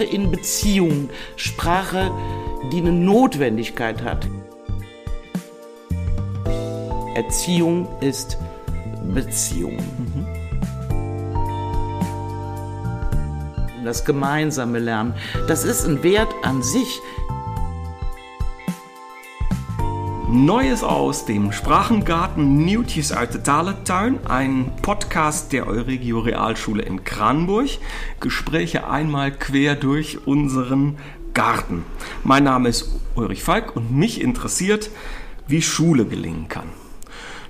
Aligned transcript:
Sprache 0.00 0.04
in 0.04 0.30
Beziehung, 0.30 1.10
Sprache, 1.36 2.10
die 2.72 2.78
eine 2.78 2.92
Notwendigkeit 2.92 4.02
hat. 4.02 4.26
Erziehung 7.14 7.86
ist 8.00 8.38
Beziehung. 9.12 9.76
Das 13.84 14.04
gemeinsame 14.06 14.78
Lernen, 14.78 15.14
das 15.48 15.64
ist 15.64 15.86
ein 15.86 16.02
Wert 16.02 16.32
an 16.42 16.62
sich. 16.62 17.00
Neues 20.32 20.84
aus 20.84 21.26
dem 21.26 21.50
Sprachengarten 21.50 22.64
Nieuwtjes 22.64 23.12
uit 23.12 23.32
de 23.32 23.42
Talentuin, 23.42 24.20
ein 24.28 24.70
Podcast 24.80 25.52
der 25.52 25.66
Euregio 25.66 26.20
Realschule 26.20 26.84
in 26.84 27.02
Kranburg. 27.02 27.68
Gespräche 28.20 28.88
einmal 28.88 29.32
quer 29.32 29.74
durch 29.74 30.28
unseren 30.28 30.98
Garten. 31.34 31.84
Mein 32.22 32.44
Name 32.44 32.68
ist 32.68 32.94
Ulrich 33.16 33.42
Falk 33.42 33.74
und 33.74 33.90
mich 33.90 34.20
interessiert, 34.20 34.90
wie 35.48 35.62
Schule 35.62 36.04
gelingen 36.04 36.46
kann. 36.46 36.68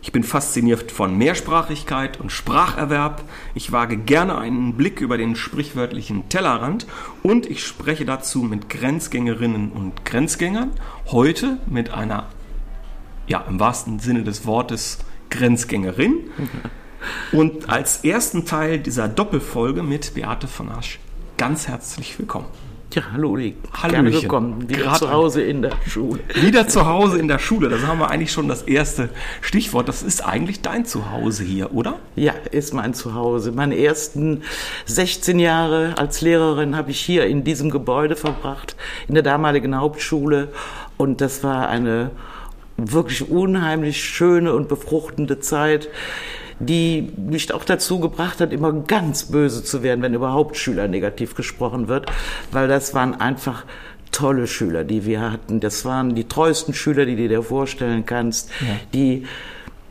Ich 0.00 0.10
bin 0.10 0.24
fasziniert 0.24 0.90
von 0.90 1.18
Mehrsprachigkeit 1.18 2.18
und 2.18 2.32
Spracherwerb. 2.32 3.22
Ich 3.54 3.72
wage 3.72 3.98
gerne 3.98 4.38
einen 4.38 4.72
Blick 4.72 5.02
über 5.02 5.18
den 5.18 5.36
sprichwörtlichen 5.36 6.30
Tellerrand 6.30 6.86
und 7.22 7.44
ich 7.44 7.62
spreche 7.62 8.06
dazu 8.06 8.42
mit 8.42 8.70
Grenzgängerinnen 8.70 9.70
und 9.70 10.06
Grenzgängern. 10.06 10.70
Heute 11.10 11.58
mit 11.66 11.90
einer 11.90 12.28
ja, 13.30 13.44
im 13.48 13.60
wahrsten 13.60 14.00
Sinne 14.00 14.24
des 14.24 14.44
Wortes 14.44 14.98
Grenzgängerin. 15.30 16.30
Und 17.32 17.70
als 17.70 18.04
ersten 18.04 18.44
Teil 18.44 18.78
dieser 18.78 19.08
Doppelfolge 19.08 19.82
mit 19.82 20.14
Beate 20.14 20.48
von 20.48 20.70
Asch 20.70 20.98
ganz 21.38 21.68
herzlich 21.68 22.18
willkommen. 22.18 22.46
Ja, 22.92 23.02
hallo. 23.12 23.38
Gerne 23.88 24.12
willkommen. 24.12 24.68
Wieder 24.68 24.82
Gerade 24.82 24.98
zu 24.98 25.10
Hause 25.10 25.42
in 25.42 25.62
der 25.62 25.72
Schule. 25.86 26.20
Wieder 26.34 26.66
zu 26.66 26.84
Hause 26.86 27.18
in 27.18 27.28
der 27.28 27.38
Schule, 27.38 27.68
das 27.68 27.86
haben 27.86 28.00
wir 28.00 28.10
eigentlich 28.10 28.32
schon 28.32 28.48
das 28.48 28.62
erste 28.62 29.10
Stichwort. 29.40 29.88
Das 29.88 30.02
ist 30.02 30.22
eigentlich 30.22 30.60
dein 30.60 30.84
Zuhause 30.84 31.44
hier, 31.44 31.72
oder? 31.72 32.00
Ja, 32.16 32.34
ist 32.50 32.74
mein 32.74 32.92
Zuhause. 32.92 33.52
Meine 33.52 33.78
ersten 33.78 34.42
16 34.86 35.38
Jahre 35.38 35.94
als 35.96 36.20
Lehrerin 36.20 36.76
habe 36.76 36.90
ich 36.90 37.00
hier 37.00 37.26
in 37.26 37.44
diesem 37.44 37.70
Gebäude 37.70 38.16
verbracht, 38.16 38.74
in 39.06 39.14
der 39.14 39.22
damaligen 39.22 39.78
Hauptschule. 39.78 40.48
Und 40.98 41.20
das 41.20 41.44
war 41.44 41.68
eine 41.68 42.10
wirklich 42.92 43.28
unheimlich 43.30 44.02
schöne 44.04 44.54
und 44.54 44.68
befruchtende 44.68 45.40
Zeit, 45.40 45.88
die 46.58 47.12
mich 47.16 47.52
auch 47.54 47.64
dazu 47.64 48.00
gebracht 48.00 48.40
hat, 48.40 48.52
immer 48.52 48.72
ganz 48.72 49.24
böse 49.24 49.64
zu 49.64 49.82
werden, 49.82 50.02
wenn 50.02 50.14
überhaupt 50.14 50.56
Schüler 50.56 50.88
negativ 50.88 51.34
gesprochen 51.34 51.88
wird, 51.88 52.10
weil 52.52 52.68
das 52.68 52.92
waren 52.94 53.18
einfach 53.18 53.64
tolle 54.12 54.46
Schüler, 54.46 54.84
die 54.84 55.04
wir 55.06 55.20
hatten. 55.20 55.60
Das 55.60 55.84
waren 55.84 56.14
die 56.14 56.24
treuesten 56.24 56.74
Schüler, 56.74 57.06
die 57.06 57.16
du 57.16 57.28
dir 57.28 57.42
vorstellen 57.42 58.04
kannst, 58.04 58.50
Ja. 58.60 58.66
die 58.92 59.26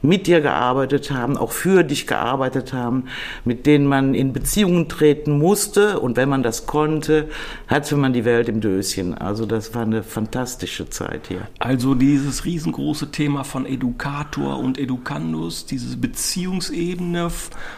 mit 0.02 0.28
dir 0.28 0.42
gearbeitet 0.42 1.12
haben, 1.12 1.38
auch 1.38 1.52
für 1.52 1.84
dich 1.84 2.08
gearbeitet 2.08 2.74
haben, 2.74 3.06
mit 3.46 3.66
denen 3.66 3.86
man 3.86 4.14
in 4.14 4.34
Beziehungen 4.34 4.88
treten 4.90 5.38
musste 5.38 6.00
und 6.00 6.18
wenn 6.18 6.30
man 6.30 6.44
das 6.44 6.66
konnte, 6.66 7.28
hatte 7.68 7.96
man 7.98 8.14
die 8.14 8.26
Welt 8.26 8.50
im 8.50 8.62
Döschen. 8.62 9.14
Also 9.18 9.46
das 9.46 9.74
war 9.76 9.82
eine 9.84 10.04
fantastische 10.04 10.90
Zeit 10.90 11.28
hier. 11.28 11.42
Also 11.60 11.96
dieses 11.96 12.46
riesengroße 12.46 13.12
Thema 13.12 13.44
von 13.44 13.66
Educator 13.66 14.58
und 14.60 14.78
Educandus, 14.78 15.66
diese 15.66 15.98
Beziehungsebene 15.98 17.30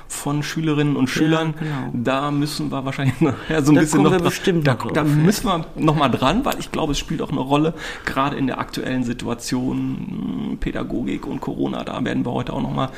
von 0.08 0.44
Schülerinnen 0.44 0.96
und 0.96 1.10
Schülern, 1.10 1.54
genau. 1.60 1.72
da 1.94 2.32
müssen 2.32 2.72
wir 2.72 2.86
wahrscheinlich 2.86 3.20
nachher 3.22 3.64
so 3.64 3.72
ein 3.72 3.76
Da 3.76 3.82
bisschen 3.82 4.04
noch 4.04 4.12
wir 4.12 4.20
dra- 4.20 4.24
bestimmt 4.24 4.68
da, 4.68 4.74
noch 4.74 4.92
da 4.92 5.02
ja. 5.02 5.08
müssen 5.08 5.48
wir 5.48 5.66
noch 5.76 5.96
mal 5.96 6.10
dran, 6.10 6.46
weil 6.46 6.60
ich 6.60 6.72
glaube, 6.72 6.92
es 6.92 7.00
spielt 7.00 7.22
auch 7.22 7.32
eine 7.32 7.40
Rolle, 7.40 7.74
gerade 8.06 8.38
in 8.38 8.48
der 8.48 8.60
aktuellen 8.60 9.04
Situation 9.04 10.52
mh, 10.52 10.56
Pädagogik 10.60 11.26
und 11.28 11.42
Corona, 11.42 11.84
da 11.84 12.04
werden 12.04 12.11
wir 12.26 12.32
heute 12.32 12.54
auch 12.54 12.62
noch 12.62 12.72
mal 12.74 12.90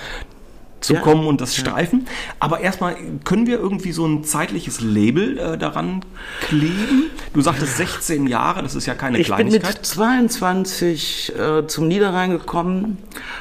zu 0.82 0.96
Ja. 0.96 1.00
kommen 1.00 1.26
und 1.28 1.40
das 1.40 1.56
streifen. 1.56 2.08
Aber 2.42 2.60
erstmal, 2.60 2.96
können 3.24 3.48
wir 3.48 3.58
irgendwie 3.58 3.94
so 3.94 4.06
ein 4.06 4.26
zeitliches 4.26 4.82
Label 4.82 5.38
äh, 5.38 5.58
daran 5.58 6.02
kleben? 6.42 7.10
Du 7.34 7.40
sagtest 7.42 7.78
16 7.78 8.28
Jahre, 8.28 8.62
das 8.64 8.76
ist 8.76 8.86
ja 8.86 8.94
keine 8.94 9.18
Ich 9.18 9.28
bin 9.28 9.36
Kleinigkeit. 9.38 9.76
mit 9.78 9.86
22 9.86 11.34
äh, 11.40 11.68
zum 11.68 11.88
Niederrhein 11.88 12.32
gekommen 12.32 12.98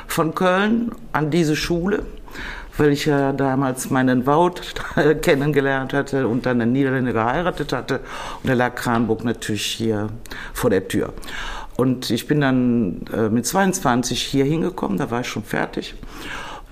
von 0.07 0.35
Köln 0.37 0.93
an 1.13 1.31
diese 1.33 1.57
Schule, 1.57 2.05
weil 2.79 2.91
ich 2.93 3.07
ja 3.07 3.33
damals 3.33 3.91
meinen 3.91 4.25
Wout 4.25 4.55
kennengelernt 5.23 5.93
hatte 5.93 6.29
und 6.29 6.47
dann 6.47 6.61
einen 6.61 6.73
Niederländer 6.73 7.13
geheiratet 7.13 7.73
hatte. 7.73 8.01
Und 8.43 8.51
da 8.51 8.55
lag 8.55 8.77
Kranburg 8.77 9.25
natürlich 9.25 9.65
hier 9.67 10.11
vor 10.55 10.71
der 10.71 10.87
Tür. 10.87 11.13
Und 11.77 12.11
ich 12.11 12.27
bin 12.27 12.41
dann 12.41 13.03
äh, 13.13 13.29
mit 13.29 13.47
22 13.47 14.23
hier 14.23 14.45
hingekommen, 14.45 14.99
da 14.99 15.11
war 15.11 15.21
ich 15.21 15.29
schon 15.29 15.45
fertig. 15.45 15.95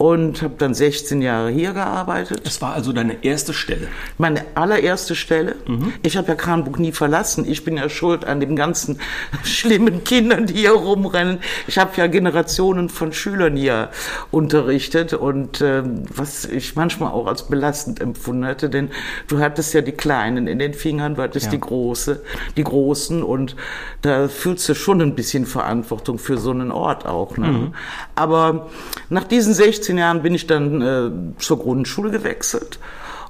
Und 0.00 0.40
habe 0.40 0.54
dann 0.56 0.72
16 0.72 1.20
Jahre 1.20 1.50
hier 1.50 1.74
gearbeitet. 1.74 2.40
Das 2.44 2.62
war 2.62 2.72
also 2.72 2.90
deine 2.94 3.22
erste 3.22 3.52
Stelle. 3.52 3.86
Meine 4.16 4.46
allererste 4.54 5.14
Stelle. 5.14 5.56
Ich 6.02 6.16
habe 6.16 6.28
ja 6.28 6.34
Kranburg 6.36 6.78
nie 6.78 6.92
verlassen. 6.92 7.44
Ich 7.46 7.64
bin 7.64 7.76
ja 7.76 7.86
schuld 7.90 8.24
an 8.24 8.40
den 8.40 8.56
ganzen 8.56 8.98
schlimmen 9.44 10.02
Kindern, 10.02 10.46
die 10.46 10.54
hier 10.54 10.72
rumrennen. 10.72 11.40
Ich 11.66 11.76
habe 11.76 11.90
ja 11.96 12.06
Generationen 12.06 12.88
von 12.88 13.12
Schülern 13.12 13.56
hier 13.56 13.90
unterrichtet 14.30 15.12
und 15.12 15.60
ähm, 15.60 16.04
was 16.14 16.46
ich 16.46 16.76
manchmal 16.76 17.12
auch 17.12 17.26
als 17.26 17.48
belastend 17.48 18.00
empfunden 18.00 18.46
hatte, 18.46 18.70
denn 18.70 18.88
du 19.28 19.38
hattest 19.38 19.74
ja 19.74 19.82
die 19.82 19.92
Kleinen 19.92 20.46
in 20.46 20.58
den 20.58 20.72
Fingern, 20.72 21.14
du 21.14 21.20
hattest 21.22 21.46
Ja. 21.46 21.52
die 21.52 21.60
große, 21.60 22.22
die 22.56 22.64
Großen 22.64 23.22
und 23.22 23.54
da 24.00 24.28
fühlst 24.28 24.66
du 24.66 24.74
schon 24.74 25.02
ein 25.02 25.14
bisschen 25.14 25.44
Verantwortung 25.44 26.18
für 26.18 26.38
so 26.38 26.52
einen 26.52 26.72
Ort 26.72 27.04
auch. 27.04 27.36
Ne? 27.36 27.72
Aber 28.14 28.70
nach 29.10 29.24
diesen 29.24 29.52
16 29.52 29.89
Jahren 29.98 30.22
bin 30.22 30.34
ich 30.34 30.46
dann 30.46 30.82
äh, 30.82 31.10
zur 31.38 31.58
Grundschule 31.58 32.10
gewechselt 32.10 32.78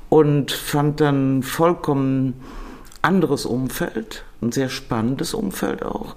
und 0.09 0.50
fand 0.50 1.00
dann 1.00 1.43
vollkommen 1.43 2.34
anderes 3.03 3.47
Umfeld, 3.47 4.25
ein 4.43 4.53
sehr 4.53 4.69
spannendes 4.69 5.34
Umfeld 5.34 5.82
auch, 5.82 6.15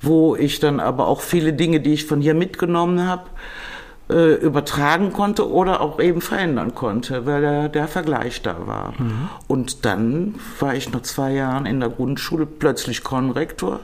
wo 0.00 0.36
ich 0.36 0.60
dann 0.60 0.80
aber 0.80 1.06
auch 1.06 1.20
viele 1.20 1.52
Dinge, 1.52 1.80
die 1.80 1.94
ich 1.94 2.06
von 2.06 2.20
hier 2.20 2.34
mitgenommen 2.34 3.06
habe, 3.06 3.24
äh, 4.10 4.34
übertragen 4.34 5.12
konnte 5.12 5.50
oder 5.50 5.80
auch 5.80 6.00
eben 6.00 6.20
verändern 6.20 6.74
konnte, 6.74 7.26
weil 7.26 7.42
der, 7.42 7.68
der 7.68 7.88
Vergleich 7.88 8.40
da 8.40 8.66
war. 8.66 8.94
Und 9.48 9.84
dann 9.84 10.36
war 10.60 10.74
ich 10.74 10.90
nach 10.90 11.02
zwei 11.02 11.32
Jahren 11.32 11.66
in 11.66 11.80
der 11.80 11.90
Grundschule 11.90 12.46
plötzlich 12.46 13.04
Konrektor 13.04 13.80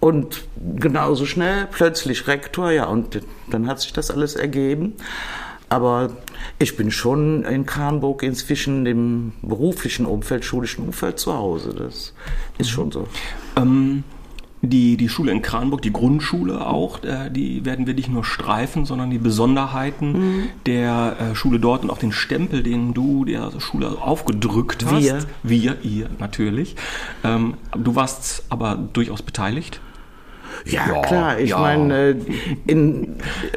und 0.00 0.42
genauso 0.76 1.26
schnell 1.26 1.68
plötzlich 1.70 2.26
Rektor, 2.26 2.70
ja, 2.70 2.86
und 2.86 3.20
dann 3.50 3.66
hat 3.66 3.80
sich 3.80 3.92
das 3.92 4.10
alles 4.10 4.34
ergeben. 4.34 4.94
Aber 5.68 6.10
ich 6.58 6.76
bin 6.76 6.90
schon 6.90 7.44
in 7.44 7.64
Kranburg 7.64 8.24
inzwischen 8.24 8.86
im 8.86 9.32
beruflichen 9.40 10.04
Umfeld, 10.04 10.44
schulischen 10.44 10.84
Umfeld 10.84 11.20
zu 11.20 11.32
Hause. 11.34 11.74
Das 11.78 12.12
ist 12.58 12.70
schon 12.70 12.90
so. 12.90 13.06
Ähm, 13.54 14.02
die, 14.62 14.96
die 14.96 15.08
Schule 15.08 15.32
in 15.32 15.42
Kranburg, 15.42 15.80
die 15.82 15.92
Grundschule 15.92 16.66
auch, 16.66 17.02
äh, 17.04 17.30
die 17.30 17.64
werden 17.64 17.86
wir 17.86 17.94
nicht 17.94 18.08
nur 18.10 18.24
streifen, 18.24 18.84
sondern 18.84 19.10
die 19.10 19.18
Besonderheiten 19.18 20.12
Mhm. 20.12 20.42
der 20.66 21.16
äh, 21.20 21.34
Schule 21.34 21.60
dort 21.60 21.82
und 21.84 21.90
auch 21.90 21.98
den 21.98 22.12
Stempel, 22.12 22.62
den 22.62 22.92
du 22.92 23.24
der 23.24 23.52
Schule 23.60 23.90
aufgedrückt 24.02 24.84
hast. 24.86 25.02
Wir. 25.02 25.18
Wir, 25.42 25.76
ihr 25.82 26.10
natürlich. 26.18 26.76
Ähm, 27.22 27.54
du 27.78 27.94
warst 27.94 28.44
aber 28.48 28.76
durchaus 28.76 29.22
beteiligt. 29.22 29.80
Ja, 30.66 30.86
Ja, 30.88 31.02
klar. 31.02 31.38
Ich 31.38 31.50
ja. 31.50 31.58
meine, 31.58 32.10
äh, 32.10 32.16
in, 32.66 33.16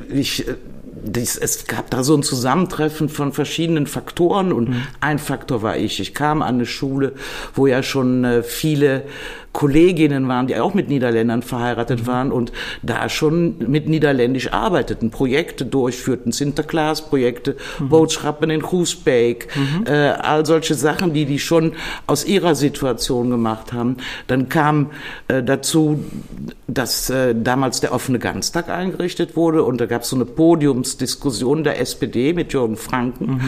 ich, 0.10 0.48
äh, 0.48 0.56
dies, 1.04 1.38
es 1.38 1.68
gab 1.68 1.90
da 1.90 2.04
so 2.04 2.16
ein 2.16 2.24
Zusammentreffen 2.24 3.10
von 3.10 3.34
verschiedenen 3.34 3.88
Faktoren 3.88 4.52
und 4.54 4.76
ein 5.00 5.20
Faktor 5.20 5.62
war 5.62 5.78
ich. 5.78 6.00
Ich 6.00 6.14
kam 6.14 6.42
an 6.42 6.56
eine 6.56 6.66
Schule, 6.66 7.14
wo 7.54 7.68
ja 7.68 7.84
schon 7.84 8.24
äh, 8.24 8.44
viele 8.44 9.04
Kolleginnen 9.54 10.28
waren, 10.28 10.48
die 10.48 10.58
auch 10.58 10.74
mit 10.74 10.90
Niederländern 10.90 11.44
verheiratet 11.44 12.08
waren 12.08 12.32
und 12.32 12.52
da 12.82 13.08
schon 13.08 13.56
mit 13.60 13.88
Niederländisch 13.88 14.52
arbeiteten, 14.52 15.12
Projekte 15.12 15.64
durchführten, 15.64 16.32
Sinterklaas-Projekte, 16.32 17.56
Boodschappen 17.80 18.50
in 18.50 18.62
Groesbeek, 18.62 19.48
äh, 19.86 19.92
all 19.92 20.46
solche 20.46 20.74
Sachen, 20.74 21.14
die 21.14 21.26
die 21.26 21.38
schon 21.38 21.74
aus 22.08 22.26
ihrer 22.26 22.56
Situation 22.56 23.30
gemacht 23.30 23.74
haben. 23.74 23.98
Dann 24.26 24.50
kam 24.50 24.90
äh, 25.28 25.44
dazu, 25.44 26.04
dass 26.68 27.12
äh, 27.12 27.36
damals 27.36 27.80
der 27.80 27.94
offene 27.94 28.18
Ganztag 28.18 28.70
eingerichtet 28.70 29.36
wurde 29.36 29.64
und 29.64 29.80
da 29.80 29.86
gab 29.86 30.02
es 30.02 30.10
so 30.10 30.16
eine 30.16 30.26
Podiumsdiskussion 30.94 31.64
der 31.64 31.80
SPD 31.80 32.34
mit 32.34 32.54
Jürgen 32.54 32.78
Franken 32.78 33.42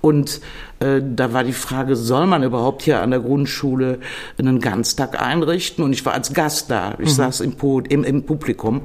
und 0.00 0.40
äh, 0.80 1.00
da 1.04 1.32
war 1.32 1.44
die 1.44 1.52
Frage, 1.52 1.96
soll 1.96 2.26
man 2.26 2.42
überhaupt 2.42 2.82
hier 2.82 3.02
an 3.02 3.10
der 3.10 3.20
Grundschule 3.20 3.98
einen 4.38 4.60
Ganztag 4.60 5.20
einrichten? 5.20 5.84
Und 5.84 5.92
ich 5.92 6.04
war 6.04 6.14
als 6.14 6.32
Gast 6.32 6.70
da. 6.70 6.94
Ich 6.98 7.14
saß 7.14 7.40
im, 7.40 7.54
im, 7.88 8.04
im 8.04 8.22
Publikum. 8.24 8.82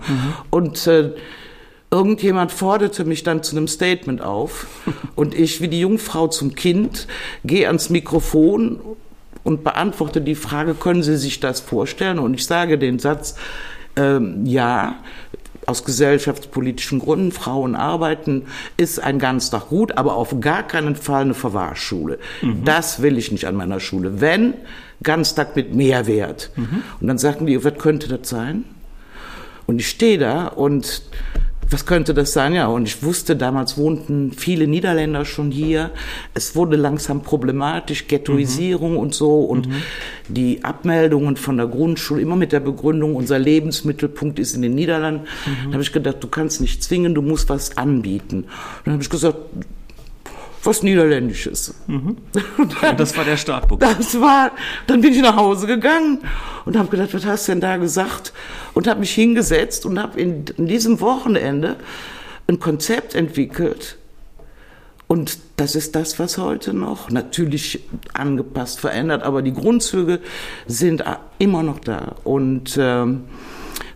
Und 0.49 0.87
äh, 0.87 1.11
irgendjemand 1.91 2.51
forderte 2.51 3.05
mich 3.05 3.23
dann 3.23 3.43
zu 3.43 3.55
einem 3.55 3.67
Statement 3.67 4.21
auf. 4.21 4.67
Und 5.15 5.33
ich, 5.33 5.61
wie 5.61 5.67
die 5.67 5.79
Jungfrau 5.79 6.27
zum 6.27 6.55
Kind, 6.55 7.07
gehe 7.43 7.67
ans 7.67 7.89
Mikrofon 7.89 8.79
und 9.43 9.63
beantworte 9.63 10.19
die 10.19 10.35
Frage, 10.35 10.73
können 10.73 11.03
Sie 11.03 11.15
sich 11.15 11.39
das 11.39 11.61
vorstellen? 11.61 12.19
Und 12.19 12.33
ich 12.33 12.45
sage 12.45 12.77
den 12.77 12.99
Satz, 12.99 13.35
ähm, 13.97 14.45
ja, 14.45 14.95
aus 15.67 15.83
gesellschaftspolitischen 15.83 16.99
Gründen, 16.99 17.31
Frauen 17.31 17.75
arbeiten, 17.75 18.45
ist 18.77 19.03
ein 19.03 19.19
Ganztag 19.19 19.67
gut, 19.67 19.97
aber 19.97 20.15
auf 20.15 20.39
gar 20.39 20.63
keinen 20.63 20.95
Fall 20.95 21.23
eine 21.23 21.33
Verwahrschule. 21.33 22.19
Mhm. 22.41 22.63
Das 22.63 23.01
will 23.01 23.17
ich 23.17 23.31
nicht 23.31 23.45
an 23.45 23.55
meiner 23.55 23.79
Schule. 23.79 24.21
Wenn, 24.21 24.53
Ganztag 25.03 25.55
mit 25.55 25.75
Mehrwert. 25.75 26.51
Mhm. 26.55 26.83
Und 26.99 27.07
dann 27.07 27.17
sagten 27.17 27.45
die, 27.45 27.63
was 27.63 27.77
könnte 27.77 28.07
das 28.07 28.29
sein? 28.29 28.63
Und 29.65 29.79
ich 29.79 29.89
stehe 29.89 30.17
da 30.17 30.47
und 30.47 31.03
was 31.69 31.85
könnte 31.85 32.13
das 32.13 32.33
sein? 32.33 32.53
Ja, 32.53 32.67
und 32.67 32.87
ich 32.87 33.03
wusste, 33.03 33.35
damals 33.35 33.77
wohnten 33.77 34.31
viele 34.31 34.67
Niederländer 34.67 35.25
schon 35.25 35.51
hier. 35.51 35.91
Es 36.33 36.55
wurde 36.55 36.77
langsam 36.77 37.21
problematisch, 37.21 38.07
Ghettoisierung 38.07 38.93
mhm. 38.93 38.97
und 38.97 39.13
so 39.13 39.41
und 39.41 39.67
mhm. 39.67 39.81
die 40.27 40.63
Abmeldungen 40.63 41.35
von 41.35 41.57
der 41.57 41.67
Grundschule 41.67 42.21
immer 42.21 42.35
mit 42.35 42.51
der 42.51 42.61
Begründung, 42.61 43.15
unser 43.15 43.39
Lebensmittelpunkt 43.39 44.39
ist 44.39 44.55
in 44.55 44.61
den 44.61 44.75
Niederlanden. 44.75 45.23
Mhm. 45.45 45.67
Da 45.67 45.73
habe 45.73 45.83
ich 45.83 45.91
gedacht, 45.91 46.17
du 46.21 46.27
kannst 46.27 46.61
nicht 46.61 46.83
zwingen, 46.83 47.13
du 47.13 47.21
musst 47.21 47.49
was 47.49 47.77
anbieten. 47.77 48.45
dann 48.85 48.93
habe 48.93 49.03
ich 49.03 49.09
gesagt, 49.09 49.37
was 50.67 50.83
Niederländisches. 50.83 51.73
Mhm. 51.87 52.17
Dann, 52.81 52.97
das 52.97 53.17
war 53.17 53.25
der 53.25 53.37
Startpunkt. 53.37 53.81
Das 53.81 54.19
war, 54.19 54.51
dann 54.85 55.01
bin 55.01 55.13
ich 55.13 55.21
nach 55.21 55.35
Hause 55.35 55.65
gegangen 55.65 56.19
und 56.65 56.77
habe 56.77 56.89
gedacht, 56.89 57.13
was 57.13 57.25
hast 57.25 57.47
du 57.47 57.53
denn 57.53 57.61
da 57.61 57.77
gesagt? 57.77 58.33
Und 58.73 58.87
habe 58.87 58.99
mich 58.99 59.13
hingesetzt 59.13 59.85
und 59.85 59.99
habe 59.99 60.19
in, 60.19 60.45
in 60.57 60.67
diesem 60.67 60.99
Wochenende 60.99 61.77
ein 62.47 62.59
Konzept 62.59 63.15
entwickelt. 63.15 63.97
Und 65.07 65.39
das 65.55 65.75
ist 65.75 65.95
das, 65.95 66.19
was 66.19 66.37
heute 66.37 66.73
noch 66.73 67.09
natürlich 67.09 67.79
angepasst, 68.13 68.79
verändert, 68.81 69.23
aber 69.23 69.41
die 69.41 69.53
Grundzüge 69.53 70.19
sind 70.67 71.03
immer 71.39 71.63
noch 71.63 71.79
da. 71.79 72.15
Und 72.25 72.77
ähm, 72.77 73.23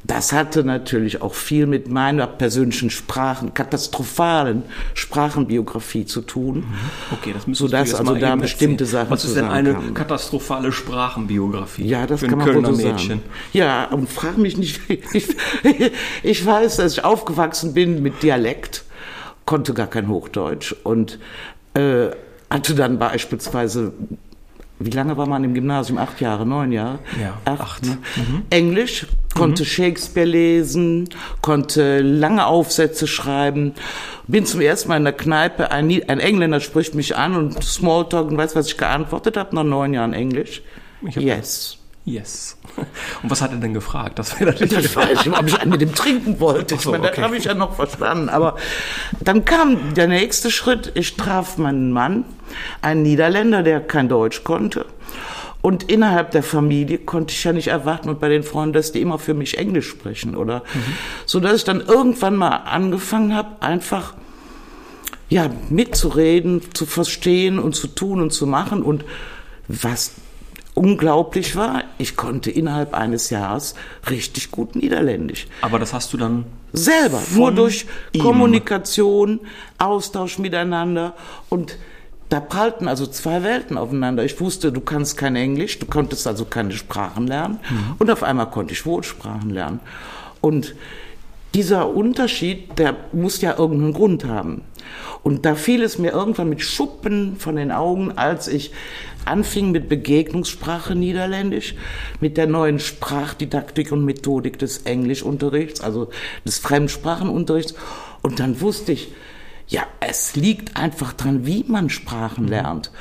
das 0.04 0.34
hatte 0.34 0.64
natürlich 0.64 1.22
auch 1.22 1.36
viel 1.36 1.68
mit 1.68 1.90
meiner 1.90 2.26
persönlichen 2.26 2.90
Sprachen, 2.90 3.54
katastrophalen 3.54 4.64
Sprachenbiografie 4.94 6.06
zu 6.06 6.22
tun. 6.22 6.66
Okay, 7.12 7.34
das 7.34 7.46
müssen 7.46 7.68
sodass 7.68 7.94
also 7.94 8.16
da 8.16 8.36
bestimmte 8.36 8.86
Sachen 8.86 9.12
Was 9.12 9.26
ist 9.26 9.36
denn 9.36 9.46
eine 9.46 9.76
katastrophale 9.94 10.72
Sprachenbiografie? 10.72 11.86
Ja, 11.86 12.08
das 12.08 12.22
kann 12.22 12.40
man 12.40 12.48
Kölner 12.48 12.70
wohl 12.70 12.76
so 12.76 12.84
Mädchen. 12.88 13.20
sagen. 13.20 13.22
Ja, 13.54 13.86
und 13.86 14.10
frag 14.10 14.38
mich 14.38 14.58
nicht. 14.58 14.82
Ich, 15.14 15.36
ich 16.24 16.46
weiß, 16.46 16.78
dass 16.78 16.94
ich 16.94 17.04
aufgewachsen 17.04 17.74
bin 17.74 18.02
mit 18.02 18.24
Dialekt, 18.24 18.84
konnte 19.46 19.74
gar 19.74 19.88
kein 19.88 20.08
Hochdeutsch 20.08 20.74
und 20.84 21.20
äh, 21.74 22.08
hatte 22.50 22.76
dann 22.76 22.98
beispielsweise 22.98 23.94
wie 24.86 24.90
lange 24.92 25.18
war 25.18 25.28
man 25.28 25.44
im 25.44 25.54
Gymnasium? 25.54 25.98
Acht 25.98 26.22
Jahre, 26.22 26.46
neun 26.46 26.72
Jahre? 26.72 27.00
Ja, 27.22 27.38
acht. 27.46 27.62
acht. 27.62 27.86
Ne? 27.86 27.98
Mhm. 28.16 28.44
Englisch, 28.50 29.08
konnte 29.36 29.64
mhm. 29.64 29.68
Shakespeare 29.68 30.28
lesen, 30.28 31.10
konnte 31.42 32.02
lange 32.02 32.46
Aufsätze 32.46 33.08
schreiben. 33.08 33.74
Bin 34.28 34.46
zum 34.46 34.62
ersten 34.62 34.90
Mal 34.90 34.98
in 34.98 35.04
der 35.04 35.14
Kneipe, 35.14 35.72
ein, 35.72 35.90
ein 36.08 36.20
Engländer 36.20 36.60
spricht 36.60 36.96
mich 36.96 37.16
an 37.18 37.36
und 37.36 37.64
Smalltalk 37.64 38.30
und 38.30 38.38
weiß, 38.38 38.56
was 38.56 38.68
ich 38.68 38.78
geantwortet 38.78 39.38
habe, 39.38 39.56
nach 39.56 39.64
neun 39.64 39.94
Jahren 39.94 40.14
Englisch. 40.14 40.62
yes. 41.02 41.81
Yes. 42.04 42.58
Und 43.22 43.30
was 43.30 43.42
hat 43.42 43.52
er 43.52 43.58
denn 43.58 43.76
gefragt? 43.76 44.18
Das, 44.18 44.40
wäre 44.40 44.52
natürlich 44.52 44.74
das 44.74 44.96
weiß 44.96 45.26
ich, 45.26 45.32
ob 45.32 45.48
ich 45.48 45.60
einen 45.60 45.72
mit 45.72 45.82
dem 45.82 45.94
trinken 45.94 46.40
wollte. 46.40 46.76
Ich 46.76 46.82
so, 46.82 46.92
meine, 46.92 47.04
okay. 47.04 47.14
das 47.18 47.26
habe 47.26 47.38
ich 47.38 47.44
ja 47.44 47.54
noch 47.54 47.76
verstanden. 47.76 48.30
Aber 48.30 48.56
dann 49.20 49.46
kam 49.46 49.94
der 49.94 50.08
nächste 50.08 50.50
Schritt. 50.50 50.92
Ich 50.96 51.16
traf 51.16 51.58
meinen 51.58 51.92
Mann, 51.92 52.26
einen 52.82 53.04
Niederländer, 53.04 53.62
der 53.62 53.82
kein 53.82 54.10
Deutsch 54.10 54.44
konnte. 54.44 54.86
Und 55.62 55.92
innerhalb 55.92 56.32
der 56.32 56.42
Familie 56.42 56.98
konnte 56.98 57.36
ich 57.36 57.44
ja 57.44 57.54
nicht 57.54 57.68
erwarten 57.68 58.10
und 58.10 58.20
bei 58.20 58.30
den 58.30 58.42
Freunden, 58.42 58.74
dass 58.74 58.92
die 58.92 59.02
immer 59.02 59.20
für 59.20 59.36
mich 59.36 59.60
Englisch 59.60 59.88
sprechen, 59.88 60.36
oder? 60.36 60.64
Mhm. 60.74 60.94
So 61.28 61.40
dass 61.40 61.58
ich 61.58 61.64
dann 61.64 61.82
irgendwann 61.82 62.36
mal 62.36 62.56
angefangen 62.56 63.36
habe, 63.36 63.62
einfach 63.62 64.16
ja 65.30 65.52
mitzureden, 65.70 66.62
zu 66.74 66.88
verstehen 66.88 67.60
und 67.60 67.76
zu 67.76 67.88
tun 67.88 68.22
und 68.22 68.32
zu 68.32 68.48
machen 68.48 68.82
und 68.82 69.06
was 69.68 70.14
unglaublich 70.74 71.56
war, 71.56 71.81
ich 72.02 72.16
konnte 72.16 72.52
innerhalb 72.52 72.94
eines 72.94 73.30
Jahres 73.30 73.76
richtig 74.10 74.52
gut 74.52 74.76
Niederländisch. 74.76 75.48
Aber 75.62 75.80
das 75.80 75.94
hast 75.94 76.12
du 76.14 76.18
dann 76.18 76.46
selber, 76.74 77.22
nur 77.34 77.52
durch 77.52 77.86
ihm. 78.12 78.22
Kommunikation, 78.22 79.40
Austausch 79.78 80.40
miteinander 80.40 81.14
und 81.50 81.78
da 82.30 82.40
prallten 82.40 82.88
also 82.88 83.06
zwei 83.08 83.44
Welten 83.44 83.78
aufeinander. 83.78 84.24
Ich 84.24 84.40
wusste, 84.40 84.72
du 84.72 84.80
kannst 84.80 85.18
kein 85.18 85.36
Englisch, 85.36 85.80
du 85.80 85.86
konntest 85.86 86.26
also 86.28 86.46
keine 86.46 86.72
Sprachen 86.72 87.28
lernen 87.28 87.60
mhm. 87.70 87.96
und 88.00 88.10
auf 88.10 88.24
einmal 88.24 88.50
konnte 88.50 88.74
ich 88.74 88.86
Wohlsprachen 88.86 89.50
lernen. 89.50 89.82
Und 90.40 90.76
dieser 91.54 91.94
Unterschied, 91.94 92.80
der 92.80 92.96
muss 93.12 93.42
ja 93.42 93.58
irgendeinen 93.58 93.94
Grund 93.94 94.24
haben. 94.24 94.62
Und 95.24 95.46
da 95.46 95.56
fiel 95.56 95.84
es 95.84 95.98
mir 95.98 96.12
irgendwann 96.12 96.50
mit 96.50 96.62
Schuppen 96.62 97.36
von 97.38 97.58
den 97.58 97.72
Augen, 97.72 98.14
als 98.18 98.48
ich 98.48 98.72
anfing 99.26 99.72
mit 99.72 99.90
Begegnungssprache 99.90 100.96
Niederländisch, 100.96 101.76
mit 102.20 102.38
der 102.38 102.48
neuen 102.48 102.80
Sprachdidaktik 102.80 103.92
und 103.92 104.06
Methodik 104.06 104.60
des 104.60 104.80
Englischunterrichts, 104.80 105.82
also 105.82 106.10
des 106.46 106.60
Fremdsprachenunterrichts. 106.60 107.76
Und 108.22 108.40
dann 108.40 108.62
wusste 108.62 108.92
ich, 108.94 109.12
ja, 109.68 109.84
es 110.00 110.36
liegt 110.36 110.78
einfach 110.78 111.14
dran, 111.14 111.46
wie 111.46 111.64
man 111.68 111.90
Sprachen 111.90 112.46
mhm. 112.46 112.50
lernt. 112.50 112.92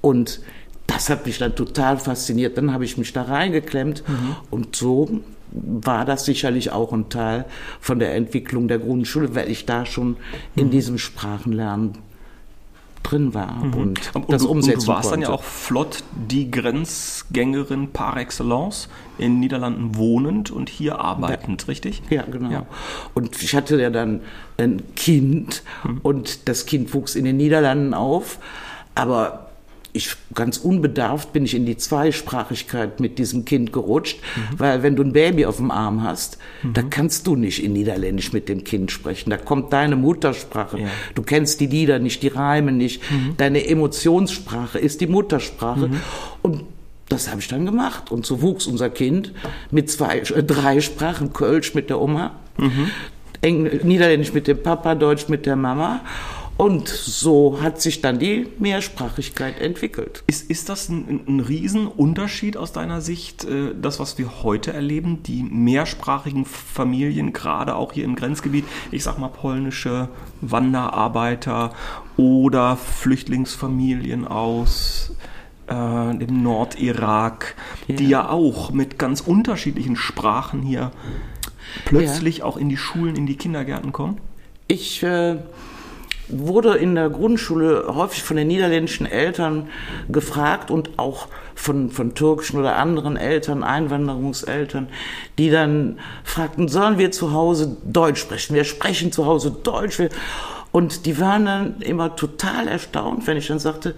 Und 0.00 0.40
das 0.86 1.08
hat 1.08 1.26
mich 1.26 1.38
dann 1.38 1.54
total 1.54 1.98
fasziniert. 1.98 2.56
Dann 2.56 2.72
habe 2.72 2.84
ich 2.84 2.96
mich 2.98 3.12
da 3.12 3.22
reingeklemmt 3.22 4.02
mhm. 4.08 4.36
und 4.50 4.76
so 4.76 5.20
war 5.52 6.04
das 6.04 6.24
sicherlich 6.24 6.70
auch 6.70 6.92
ein 6.92 7.08
Teil 7.08 7.44
von 7.80 7.98
der 7.98 8.14
Entwicklung 8.14 8.68
der 8.68 8.78
Grundschule, 8.78 9.34
weil 9.34 9.50
ich 9.50 9.66
da 9.66 9.84
schon 9.84 10.16
in 10.54 10.66
mhm. 10.66 10.70
diesem 10.70 10.98
Sprachenlernen 10.98 11.98
drin 13.02 13.34
war 13.34 13.64
mhm. 13.64 13.74
und, 13.74 14.14
und 14.14 14.32
das 14.32 14.44
umsetzen 14.44 14.80
Und 14.80 14.86
du 14.86 14.92
warst 14.92 15.10
konnte. 15.10 15.24
dann 15.24 15.32
ja 15.32 15.36
auch 15.36 15.42
flott 15.42 16.04
die 16.14 16.50
Grenzgängerin 16.50 17.92
par 17.92 18.16
excellence, 18.16 18.88
in 19.18 19.32
den 19.32 19.40
Niederlanden 19.40 19.96
wohnend 19.96 20.50
und 20.50 20.68
hier 20.68 21.00
arbeitend, 21.00 21.62
ja. 21.62 21.66
richtig? 21.68 22.02
Ja, 22.10 22.22
genau. 22.22 22.50
Ja. 22.50 22.66
Und 23.14 23.42
ich 23.42 23.54
hatte 23.54 23.80
ja 23.80 23.90
dann 23.90 24.20
ein 24.58 24.82
Kind 24.96 25.62
mhm. 25.84 25.98
und 26.02 26.48
das 26.48 26.66
Kind 26.66 26.92
wuchs 26.94 27.14
in 27.14 27.24
den 27.24 27.36
Niederlanden 27.36 27.94
auf, 27.94 28.38
aber 28.94 29.49
ich 29.92 30.14
ganz 30.34 30.58
unbedarft 30.58 31.32
bin 31.32 31.44
ich 31.44 31.54
in 31.54 31.66
die 31.66 31.76
Zweisprachigkeit 31.76 33.00
mit 33.00 33.18
diesem 33.18 33.44
Kind 33.44 33.72
gerutscht, 33.72 34.20
mhm. 34.20 34.58
weil 34.58 34.82
wenn 34.82 34.96
du 34.96 35.02
ein 35.02 35.12
Baby 35.12 35.46
auf 35.46 35.56
dem 35.56 35.70
Arm 35.70 36.02
hast, 36.02 36.38
mhm. 36.62 36.74
da 36.74 36.82
kannst 36.82 37.26
du 37.26 37.36
nicht 37.36 37.62
in 37.62 37.72
Niederländisch 37.72 38.32
mit 38.32 38.48
dem 38.48 38.64
Kind 38.64 38.90
sprechen. 38.90 39.30
Da 39.30 39.36
kommt 39.36 39.72
deine 39.72 39.96
Muttersprache. 39.96 40.80
Ja. 40.80 40.86
Du 41.14 41.22
kennst 41.22 41.60
die 41.60 41.66
Lieder 41.66 41.98
nicht, 41.98 42.22
die 42.22 42.28
Reime 42.28 42.72
nicht. 42.72 43.02
Mhm. 43.10 43.36
Deine 43.36 43.66
Emotionssprache 43.66 44.78
ist 44.78 45.00
die 45.00 45.06
Muttersprache. 45.06 45.90
Und 46.42 46.64
das 47.08 47.28
habe 47.28 47.40
ich 47.40 47.48
dann 47.48 47.66
gemacht. 47.66 48.10
Und 48.10 48.24
so 48.24 48.40
wuchs 48.40 48.66
unser 48.66 48.88
Kind 48.88 49.32
mit 49.70 49.90
zwei, 49.90 50.18
äh, 50.18 50.42
drei 50.42 50.80
Sprachen, 50.80 51.32
Kölsch 51.32 51.74
mit 51.74 51.90
der 51.90 52.00
Oma, 52.00 52.32
mhm. 52.56 52.90
Engl 53.42 53.80
Niederländisch 53.84 54.32
mit 54.32 54.46
dem 54.46 54.62
Papa, 54.62 54.94
Deutsch 54.94 55.28
mit 55.28 55.46
der 55.46 55.56
Mama. 55.56 56.00
Und 56.60 56.88
so 56.88 57.62
hat 57.62 57.80
sich 57.80 58.02
dann 58.02 58.18
die 58.18 58.46
Mehrsprachigkeit 58.58 59.58
entwickelt. 59.58 60.22
Ist, 60.26 60.50
ist 60.50 60.68
das 60.68 60.90
ein, 60.90 61.22
ein 61.26 61.40
Riesenunterschied 61.40 62.58
aus 62.58 62.72
deiner 62.72 63.00
Sicht, 63.00 63.44
äh, 63.44 63.74
das, 63.80 63.98
was 63.98 64.18
wir 64.18 64.42
heute 64.42 64.74
erleben, 64.74 65.22
die 65.22 65.42
mehrsprachigen 65.42 66.44
Familien, 66.44 67.32
gerade 67.32 67.76
auch 67.76 67.94
hier 67.94 68.04
im 68.04 68.14
Grenzgebiet, 68.14 68.66
ich 68.90 69.02
sag 69.04 69.18
mal 69.18 69.28
polnische 69.28 70.10
Wanderarbeiter 70.42 71.72
oder 72.18 72.76
Flüchtlingsfamilien 72.76 74.28
aus 74.28 75.16
äh, 75.66 75.72
dem 75.72 76.42
Nordirak, 76.42 77.54
ja. 77.88 77.96
die 77.96 78.08
ja 78.10 78.28
auch 78.28 78.70
mit 78.70 78.98
ganz 78.98 79.22
unterschiedlichen 79.22 79.96
Sprachen 79.96 80.60
hier 80.60 80.92
plötzlich 81.86 82.38
ja. 82.38 82.44
auch 82.44 82.58
in 82.58 82.68
die 82.68 82.76
Schulen, 82.76 83.16
in 83.16 83.24
die 83.24 83.36
Kindergärten 83.36 83.92
kommen? 83.92 84.18
Ich 84.68 85.02
äh, 85.02 85.38
wurde 86.32 86.76
in 86.76 86.94
der 86.94 87.10
Grundschule 87.10 87.86
häufig 87.94 88.22
von 88.22 88.36
den 88.36 88.48
niederländischen 88.48 89.06
Eltern 89.06 89.68
gefragt 90.08 90.70
und 90.70 90.98
auch 90.98 91.28
von, 91.54 91.90
von 91.90 92.14
türkischen 92.14 92.58
oder 92.58 92.76
anderen 92.76 93.16
Eltern, 93.16 93.62
Einwanderungseltern, 93.62 94.88
die 95.38 95.50
dann 95.50 95.98
fragten, 96.24 96.68
sollen 96.68 96.98
wir 96.98 97.10
zu 97.10 97.32
Hause 97.32 97.76
Deutsch 97.84 98.20
sprechen? 98.20 98.54
Wir 98.54 98.64
sprechen 98.64 99.12
zu 99.12 99.26
Hause 99.26 99.50
Deutsch. 99.62 100.00
Und 100.72 101.04
die 101.06 101.18
waren 101.18 101.46
dann 101.46 101.80
immer 101.80 102.16
total 102.16 102.68
erstaunt, 102.68 103.26
wenn 103.26 103.36
ich 103.36 103.48
dann 103.48 103.58
sagte, 103.58 103.94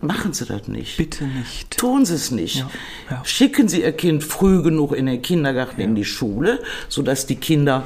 Machen 0.00 0.32
Sie 0.32 0.44
das 0.44 0.68
nicht. 0.68 0.96
Bitte 0.96 1.24
nicht. 1.24 1.76
Tun 1.76 2.04
Sie 2.04 2.14
es 2.14 2.30
nicht. 2.30 2.58
Ja, 2.58 2.70
ja. 3.10 3.24
Schicken 3.24 3.68
Sie 3.68 3.82
Ihr 3.82 3.92
Kind 3.92 4.22
früh 4.22 4.62
genug 4.62 4.92
in 4.92 5.06
den 5.06 5.22
Kindergarten, 5.22 5.80
ja. 5.80 5.86
in 5.86 5.94
die 5.94 6.04
Schule, 6.04 6.60
sodass 6.88 7.26
die 7.26 7.36
Kinder 7.36 7.82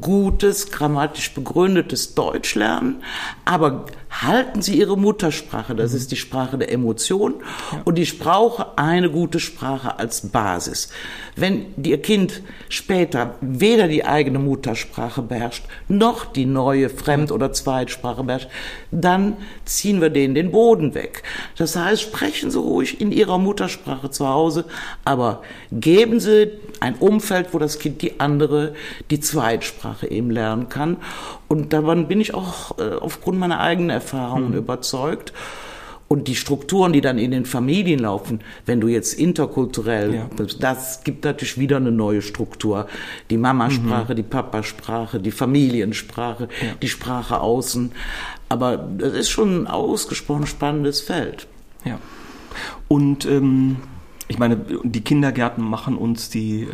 gutes, 0.00 0.70
grammatisch 0.70 1.34
begründetes 1.34 2.14
Deutsch 2.14 2.54
lernen, 2.54 3.02
aber 3.44 3.86
halten 4.10 4.62
Sie 4.62 4.78
Ihre 4.78 4.96
Muttersprache, 4.96 5.74
das 5.74 5.94
ist 5.94 6.12
die 6.12 6.16
Sprache 6.16 6.58
der 6.58 6.72
Emotion 6.72 7.34
und 7.84 7.98
ich 7.98 8.18
brauche 8.18 8.78
eine 8.78 9.10
gute 9.10 9.40
Sprache 9.40 9.98
als 9.98 10.28
Basis. 10.28 10.90
Wenn 11.36 11.66
Ihr 11.82 12.02
Kind 12.02 12.42
später 12.68 13.36
weder 13.40 13.88
die 13.88 14.04
eigene 14.04 14.38
Muttersprache 14.38 15.22
beherrscht, 15.22 15.64
noch 15.88 16.24
die 16.24 16.46
neue 16.46 16.88
Fremd- 16.90 17.32
oder 17.32 17.52
Zweitsprache 17.52 18.24
beherrscht, 18.24 18.50
dann 18.90 19.36
ziehen 19.64 20.00
wir 20.00 20.10
denen 20.10 20.34
den 20.34 20.50
Boden 20.50 20.94
weg. 20.94 21.22
Das 21.56 21.76
heißt, 21.76 22.02
sprechen 22.02 22.50
Sie 22.50 22.58
ruhig 22.58 23.00
in 23.00 23.12
Ihrer 23.12 23.38
Muttersprache 23.38 24.10
zu 24.10 24.28
Hause, 24.28 24.66
aber 25.04 25.42
geben 25.72 26.20
Sie 26.20 26.50
ein 26.80 26.96
Umfeld, 26.96 27.54
wo 27.54 27.58
das 27.58 27.78
Kind 27.78 28.02
die 28.02 28.20
andere, 28.20 28.74
die 29.10 29.20
Zweitsprache 29.20 29.79
eben 30.02 30.30
lernen 30.30 30.68
kann. 30.68 30.96
Und 31.48 31.72
davon 31.72 32.08
bin 32.08 32.20
ich 32.20 32.34
auch 32.34 32.78
äh, 32.78 32.94
aufgrund 32.94 33.38
meiner 33.38 33.60
eigenen 33.60 33.90
Erfahrungen 33.90 34.50
mhm. 34.50 34.58
überzeugt. 34.58 35.32
Und 36.08 36.26
die 36.26 36.34
Strukturen, 36.34 36.92
die 36.92 37.00
dann 37.00 37.18
in 37.18 37.30
den 37.30 37.44
Familien 37.44 38.00
laufen, 38.00 38.40
wenn 38.66 38.80
du 38.80 38.88
jetzt 38.88 39.14
interkulturell, 39.14 40.12
ja. 40.12 40.28
das 40.58 41.04
gibt 41.04 41.24
natürlich 41.24 41.56
wieder 41.56 41.76
eine 41.76 41.92
neue 41.92 42.20
Struktur. 42.20 42.88
Die 43.30 43.36
Mamasprache, 43.36 44.12
mhm. 44.12 44.16
die 44.16 44.24
Papasprache, 44.24 45.20
die 45.20 45.30
Familiensprache, 45.30 46.48
ja. 46.60 46.72
die 46.82 46.88
Sprache 46.88 47.40
außen. 47.40 47.92
Aber 48.48 48.76
das 48.76 49.12
ist 49.12 49.30
schon 49.30 49.62
ein 49.62 49.66
ausgesprochen 49.68 50.48
spannendes 50.48 51.00
Feld. 51.00 51.46
Ja. 51.84 52.00
Und 52.88 53.24
ähm, 53.26 53.76
ich 54.30 54.38
meine, 54.38 54.56
die 54.84 55.00
Kindergärten 55.00 55.64
machen 55.64 55.96
uns 55.96 56.30
die, 56.30 56.62
äh, 56.62 56.68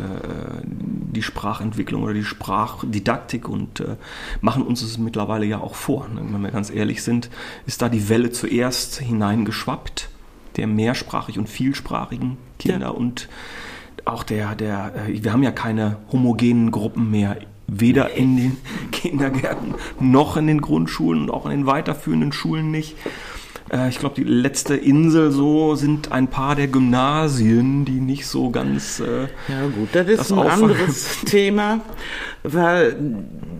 die 0.63 1.23
Sprachentwicklung 1.23 2.03
oder 2.03 2.13
die 2.13 2.23
Sprachdidaktik 2.23 3.49
und 3.49 3.79
äh, 3.79 3.95
machen 4.41 4.61
uns 4.61 4.83
es 4.83 4.99
mittlerweile 4.99 5.47
ja 5.47 5.59
auch 5.59 5.73
vor. 5.73 6.07
Ne? 6.07 6.21
Wenn 6.23 6.41
wir 6.41 6.51
ganz 6.51 6.69
ehrlich 6.69 7.01
sind, 7.01 7.31
ist 7.65 7.81
da 7.81 7.89
die 7.89 8.09
Welle 8.09 8.29
zuerst 8.29 8.99
hineingeschwappt, 8.99 10.09
der 10.55 10.67
mehrsprachig 10.67 11.39
und 11.39 11.49
vielsprachigen 11.49 12.37
Kinder 12.59 12.87
ja. 12.87 12.91
und 12.91 13.27
auch 14.05 14.21
der, 14.21 14.53
der, 14.53 14.93
äh, 15.07 15.23
wir 15.23 15.33
haben 15.33 15.41
ja 15.41 15.51
keine 15.51 15.97
homogenen 16.11 16.69
Gruppen 16.69 17.09
mehr 17.09 17.37
weder 17.65 18.13
in 18.13 18.37
den 18.37 18.57
Kindergärten 18.91 19.73
noch 19.99 20.37
in 20.37 20.45
den 20.45 20.61
Grundschulen 20.61 21.23
und 21.23 21.31
auch 21.31 21.45
in 21.45 21.51
den 21.51 21.65
weiterführenden 21.65 22.33
Schulen 22.33 22.69
nicht. 22.69 22.95
Äh, 23.71 23.89
ich 23.89 23.99
glaube, 23.99 24.15
die 24.15 24.23
letzte 24.23 24.75
Insel 24.75 25.31
so 25.31 25.75
sind 25.75 26.11
ein 26.11 26.27
paar 26.27 26.55
der 26.55 26.67
Gymnasien, 26.67 27.85
die 27.85 27.99
nicht 27.99 28.27
so 28.27 28.49
ganz. 28.49 28.99
Äh, 28.99 29.27
ja 29.47 29.67
gut, 29.75 29.89
das 29.93 30.07
ist 30.07 30.19
das 30.19 30.31
ein 30.31 30.39
anderes 30.39 31.21
Thema, 31.25 31.81
weil 32.53 32.95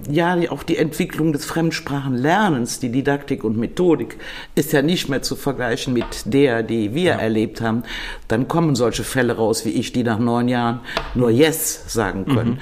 ja 0.10 0.38
auch 0.50 0.63
die 0.63 0.77
Entwicklung 0.77 1.34
des 1.34 1.46
Fremdsprachenlernens, 1.46 2.79
die 2.79 2.89
Didaktik 2.89 3.44
und 3.44 3.58
Methodik, 3.58 4.17
ist 4.56 4.72
ja 4.72 4.82
nicht 4.82 5.10
mehr 5.10 5.22
zu 5.22 5.36
vergleichen 5.36 5.94
mit 5.94 6.06
der, 6.25 6.63
die 6.63 6.94
wir 6.94 7.12
ja. 7.12 7.17
erlebt 7.17 7.60
haben. 7.60 7.84
Dann 8.27 8.48
kommen 8.48 8.75
solche 8.75 9.03
Fälle 9.03 9.36
raus 9.36 9.65
wie 9.65 9.72
ich, 9.72 9.91
die 9.91 10.03
nach 10.03 10.20
neun 10.20 10.48
Jahren 10.48 10.79
nur 11.13 11.29
Yes 11.29 11.84
sagen 11.88 12.25
können. 12.25 12.60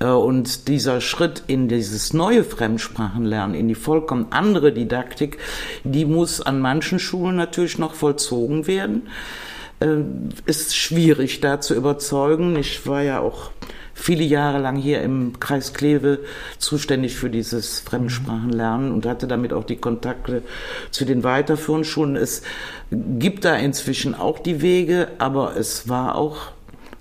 Mhm. 0.00 0.06
Und 0.06 0.68
dieser 0.68 1.00
Schritt 1.00 1.42
in 1.46 1.68
dieses 1.68 2.14
neue 2.14 2.44
Fremdsprachenlernen, 2.44 3.54
in 3.54 3.68
die 3.68 3.74
vollkommen 3.74 4.26
andere 4.30 4.72
Didaktik, 4.72 5.38
die 5.84 6.06
muss 6.06 6.40
an 6.40 6.60
manchen 6.60 6.86
manchen 6.86 6.98
Schulen 6.98 7.36
natürlich 7.36 7.78
noch 7.78 7.94
vollzogen 7.94 8.66
werden. 8.66 9.08
Äh, 9.80 9.98
ist 10.46 10.76
schwierig 10.76 11.40
da 11.40 11.60
zu 11.60 11.74
überzeugen. 11.74 12.56
Ich 12.56 12.86
war 12.86 13.02
ja 13.02 13.20
auch 13.20 13.50
viele 13.96 14.22
Jahre 14.22 14.58
lang 14.58 14.76
hier 14.76 15.02
im 15.02 15.40
Kreis 15.40 15.72
Kleve 15.72 16.20
zuständig 16.58 17.16
für 17.16 17.30
dieses 17.30 17.80
Fremdsprachenlernen 17.80 18.92
und 18.92 19.06
hatte 19.06 19.26
damit 19.26 19.52
auch 19.52 19.64
die 19.64 19.76
Kontakte 19.76 20.42
zu 20.92 21.04
den 21.04 21.24
weiterführenden 21.24 21.84
Schulen. 21.84 22.14
Es 22.14 22.42
gibt 22.90 23.44
da 23.44 23.56
inzwischen 23.56 24.14
auch 24.14 24.38
die 24.38 24.62
Wege, 24.62 25.08
aber 25.18 25.56
es 25.56 25.88
war 25.88 26.14
auch 26.14 26.52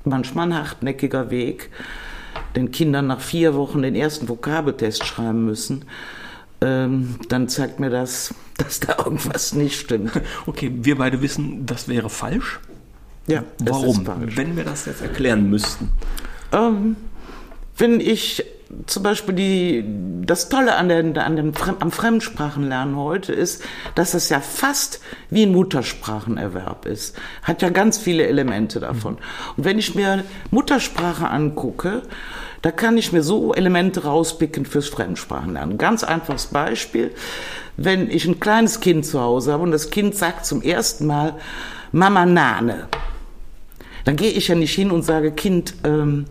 manchmal 0.05 0.47
ein 0.47 0.57
hartnäckiger 0.57 1.29
Weg, 1.29 1.69
den 2.55 2.71
Kindern 2.71 3.07
nach 3.07 3.21
vier 3.21 3.53
Wochen 3.53 3.81
den 3.83 3.95
ersten 3.95 4.27
Vokabeltest 4.27 5.05
schreiben 5.05 5.45
müssen 5.45 5.85
ähm, 6.61 7.15
dann 7.29 7.47
zeigt 7.47 7.79
mir 7.79 7.89
das, 7.89 8.33
dass 8.57 8.79
da 8.79 8.97
irgendwas 8.97 9.53
nicht 9.53 9.79
stimmt. 9.79 10.11
Okay, 10.45 10.71
wir 10.73 10.97
beide 10.97 11.21
wissen, 11.21 11.65
das 11.65 11.87
wäre 11.87 12.09
falsch. 12.09 12.59
Ja, 13.27 13.43
warum? 13.59 14.07
Wenn 14.35 14.55
wir 14.55 14.63
das 14.63 14.85
jetzt 14.85 15.01
erklären 15.01 15.49
müssten. 15.49 15.89
Ähm, 16.55 16.95
wenn 17.77 17.99
ich 17.99 18.43
zum 18.87 19.03
Beispiel 19.03 19.35
die, 19.35 19.85
das 20.25 20.49
Tolle 20.49 20.75
an, 20.75 20.89
der, 20.89 21.25
an 21.25 21.35
dem, 21.35 21.53
am 21.79 21.91
Fremdsprachenlernen 21.91 22.95
heute 22.95 23.31
ist, 23.33 23.63
dass 23.93 24.13
es 24.13 24.29
ja 24.29 24.39
fast 24.39 25.01
wie 25.29 25.43
ein 25.43 25.51
Muttersprachenerwerb 25.51 26.85
ist. 26.85 27.15
Hat 27.43 27.61
ja 27.61 27.69
ganz 27.69 27.97
viele 27.97 28.27
Elemente 28.27 28.79
davon. 28.79 29.17
Und 29.55 29.65
wenn 29.65 29.77
ich 29.77 29.95
mir 29.95 30.23
Muttersprache 30.51 31.29
angucke, 31.29 32.01
da 32.61 32.71
kann 32.71 32.97
ich 32.97 33.11
mir 33.11 33.21
so 33.21 33.53
Elemente 33.53 34.03
rauspicken 34.03 34.65
fürs 34.65 34.87
Fremdsprachenlernen. 34.87 35.77
Ganz 35.77 36.03
einfaches 36.03 36.47
Beispiel. 36.47 37.11
Wenn 37.77 38.09
ich 38.09 38.25
ein 38.25 38.39
kleines 38.39 38.79
Kind 38.79 39.05
zu 39.05 39.21
Hause 39.21 39.53
habe 39.53 39.63
und 39.63 39.71
das 39.71 39.89
Kind 39.89 40.15
sagt 40.15 40.45
zum 40.45 40.61
ersten 40.61 41.05
Mal 41.05 41.35
Mama 41.91 42.25
Nane, 42.25 42.87
dann 44.05 44.15
gehe 44.15 44.31
ich 44.31 44.47
ja 44.47 44.55
nicht 44.55 44.73
hin 44.73 44.91
und 44.91 45.03
sage, 45.03 45.31
Kind, 45.31 45.75
ähm, 45.83 46.25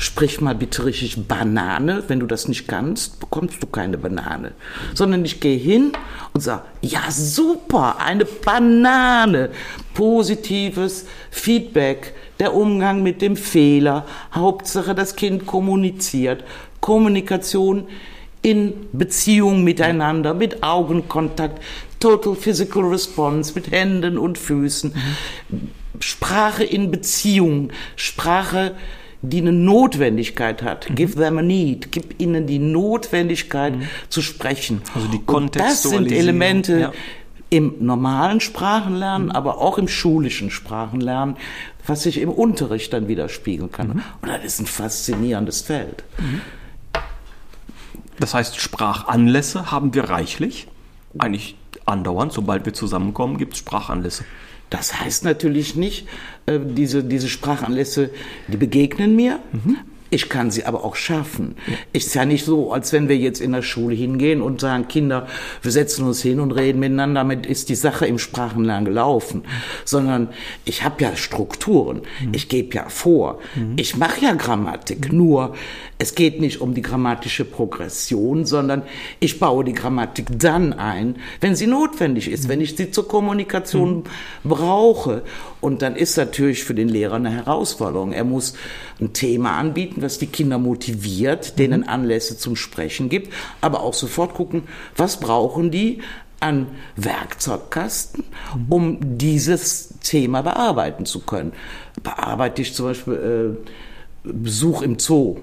sprich 0.00 0.40
mal 0.40 0.54
bitte 0.54 0.86
richtig 0.86 1.28
Banane. 1.28 2.02
Wenn 2.08 2.20
du 2.20 2.26
das 2.26 2.48
nicht 2.48 2.66
kannst, 2.66 3.20
bekommst 3.20 3.62
du 3.62 3.66
keine 3.66 3.98
Banane. 3.98 4.52
Sondern 4.94 5.24
ich 5.24 5.40
gehe 5.40 5.58
hin 5.58 5.92
und 6.32 6.40
sage, 6.40 6.62
ja 6.80 7.02
super, 7.10 7.98
eine 8.00 8.24
Banane. 8.24 9.50
Positives 9.92 11.06
Feedback 11.30 12.14
der 12.40 12.54
Umgang 12.54 13.02
mit 13.02 13.20
dem 13.20 13.36
Fehler. 13.36 14.06
Hauptsache, 14.34 14.94
das 14.94 15.16
Kind 15.16 15.46
kommuniziert. 15.46 16.44
Kommunikation 16.80 17.86
in 18.40 18.72
Beziehung 18.92 19.64
miteinander, 19.64 20.32
mit 20.32 20.62
Augenkontakt, 20.62 21.62
Total 21.98 22.34
Physical 22.34 22.84
Response, 22.84 23.52
mit 23.54 23.70
Händen 23.70 24.16
und 24.16 24.38
Füßen. 24.38 24.94
Sprache 25.98 26.64
in 26.64 26.90
Beziehung, 26.90 27.70
Sprache, 27.96 28.74
die 29.22 29.40
eine 29.40 29.52
Notwendigkeit 29.52 30.62
hat. 30.62 30.88
Mhm. 30.88 30.94
Give 30.94 31.14
them 31.14 31.38
a 31.38 31.42
need. 31.42 31.92
Gib 31.92 32.20
ihnen 32.20 32.46
die 32.46 32.58
Notwendigkeit 32.58 33.76
mhm. 33.76 33.88
zu 34.08 34.22
sprechen. 34.22 34.82
Also 34.94 35.08
die 35.08 35.22
Kontextualisierung. 35.22 36.04
das 36.04 36.10
sind 36.10 36.18
Elemente, 36.18 36.80
ja 36.80 36.92
im 37.50 37.74
normalen 37.80 38.40
Sprachenlernen, 38.40 39.28
mhm. 39.28 39.32
aber 39.32 39.58
auch 39.58 39.76
im 39.76 39.88
schulischen 39.88 40.50
Sprachenlernen, 40.50 41.36
was 41.86 42.04
sich 42.04 42.18
im 42.18 42.30
Unterricht 42.30 42.92
dann 42.92 43.08
widerspiegeln 43.08 43.70
kann. 43.72 43.88
Mhm. 43.88 44.02
Und 44.22 44.28
das 44.28 44.44
ist 44.44 44.60
ein 44.60 44.66
faszinierendes 44.66 45.62
Feld. 45.62 46.04
Mhm. 46.18 46.40
Das 48.18 48.34
heißt, 48.34 48.60
Sprachanlässe 48.60 49.70
haben 49.70 49.94
wir 49.94 50.04
reichlich. 50.04 50.68
Eigentlich 51.18 51.56
andauernd, 51.86 52.32
sobald 52.32 52.64
wir 52.66 52.72
zusammenkommen, 52.72 53.36
gibt 53.38 53.54
es 53.54 53.58
Sprachanlässe. 53.58 54.24
Das 54.68 55.00
heißt 55.00 55.24
natürlich 55.24 55.74
nicht, 55.74 56.06
äh, 56.50 56.60
diese, 56.62 57.04
diese 57.04 57.28
Sprachanlässe, 57.28 58.10
die 58.48 58.56
begegnen 58.56 59.16
mir, 59.16 59.38
mhm. 59.52 59.76
Ich 60.10 60.28
kann 60.28 60.50
sie 60.50 60.64
aber 60.64 60.84
auch 60.84 60.96
schaffen. 60.96 61.54
Ja. 61.68 61.74
Ist 61.92 62.14
ja 62.14 62.24
nicht 62.24 62.44
so, 62.44 62.72
als 62.72 62.92
wenn 62.92 63.08
wir 63.08 63.16
jetzt 63.16 63.40
in 63.40 63.52
der 63.52 63.62
Schule 63.62 63.94
hingehen 63.94 64.42
und 64.42 64.60
sagen, 64.60 64.88
Kinder, 64.88 65.28
wir 65.62 65.70
setzen 65.70 66.04
uns 66.04 66.20
hin 66.20 66.40
und 66.40 66.50
reden 66.50 66.80
miteinander, 66.80 67.20
damit 67.20 67.46
ist 67.46 67.68
die 67.68 67.76
Sache 67.76 68.06
im 68.06 68.18
Sprachenlernen 68.18 68.84
gelaufen. 68.84 69.44
Sondern 69.84 70.30
ich 70.64 70.82
habe 70.82 71.02
ja 71.02 71.14
Strukturen, 71.14 72.02
mhm. 72.20 72.34
ich 72.34 72.48
gebe 72.48 72.74
ja 72.74 72.88
vor, 72.88 73.38
mhm. 73.54 73.74
ich 73.76 73.96
mache 73.96 74.24
ja 74.24 74.34
Grammatik. 74.34 75.12
Mhm. 75.12 75.18
Nur 75.18 75.54
es 75.98 76.16
geht 76.16 76.40
nicht 76.40 76.60
um 76.60 76.74
die 76.74 76.82
grammatische 76.82 77.44
Progression, 77.44 78.46
sondern 78.46 78.82
ich 79.20 79.38
baue 79.38 79.64
die 79.64 79.74
Grammatik 79.74 80.26
dann 80.36 80.72
ein, 80.72 81.16
wenn 81.40 81.54
sie 81.54 81.68
notwendig 81.68 82.28
ist, 82.30 82.48
wenn 82.48 82.60
ich 82.60 82.74
sie 82.74 82.90
zur 82.90 83.06
Kommunikation 83.06 83.98
mhm. 83.98 84.48
brauche. 84.48 85.22
Und 85.60 85.82
dann 85.82 85.96
ist 85.96 86.16
natürlich 86.16 86.64
für 86.64 86.74
den 86.74 86.88
Lehrer 86.88 87.16
eine 87.16 87.30
Herausforderung. 87.30 88.12
Er 88.12 88.24
muss 88.24 88.54
ein 89.00 89.12
Thema 89.12 89.58
anbieten, 89.58 90.02
was 90.02 90.18
die 90.18 90.26
Kinder 90.26 90.58
motiviert, 90.58 91.58
denen 91.58 91.82
mhm. 91.82 91.88
Anlässe 91.88 92.38
zum 92.38 92.56
Sprechen 92.56 93.08
gibt, 93.08 93.32
aber 93.60 93.82
auch 93.82 93.94
sofort 93.94 94.34
gucken, 94.34 94.64
was 94.96 95.20
brauchen 95.20 95.70
die 95.70 96.00
an 96.40 96.68
Werkzeugkasten, 96.96 98.24
mhm. 98.54 98.72
um 98.72 99.18
dieses 99.18 99.94
Thema 100.00 100.42
bearbeiten 100.42 101.04
zu 101.04 101.20
können. 101.20 101.52
Bearbeite 102.02 102.62
ich 102.62 102.74
zum 102.74 102.86
Beispiel 102.86 103.56
äh, 104.24 104.30
Besuch 104.32 104.82
im 104.82 104.98
Zoo 104.98 105.38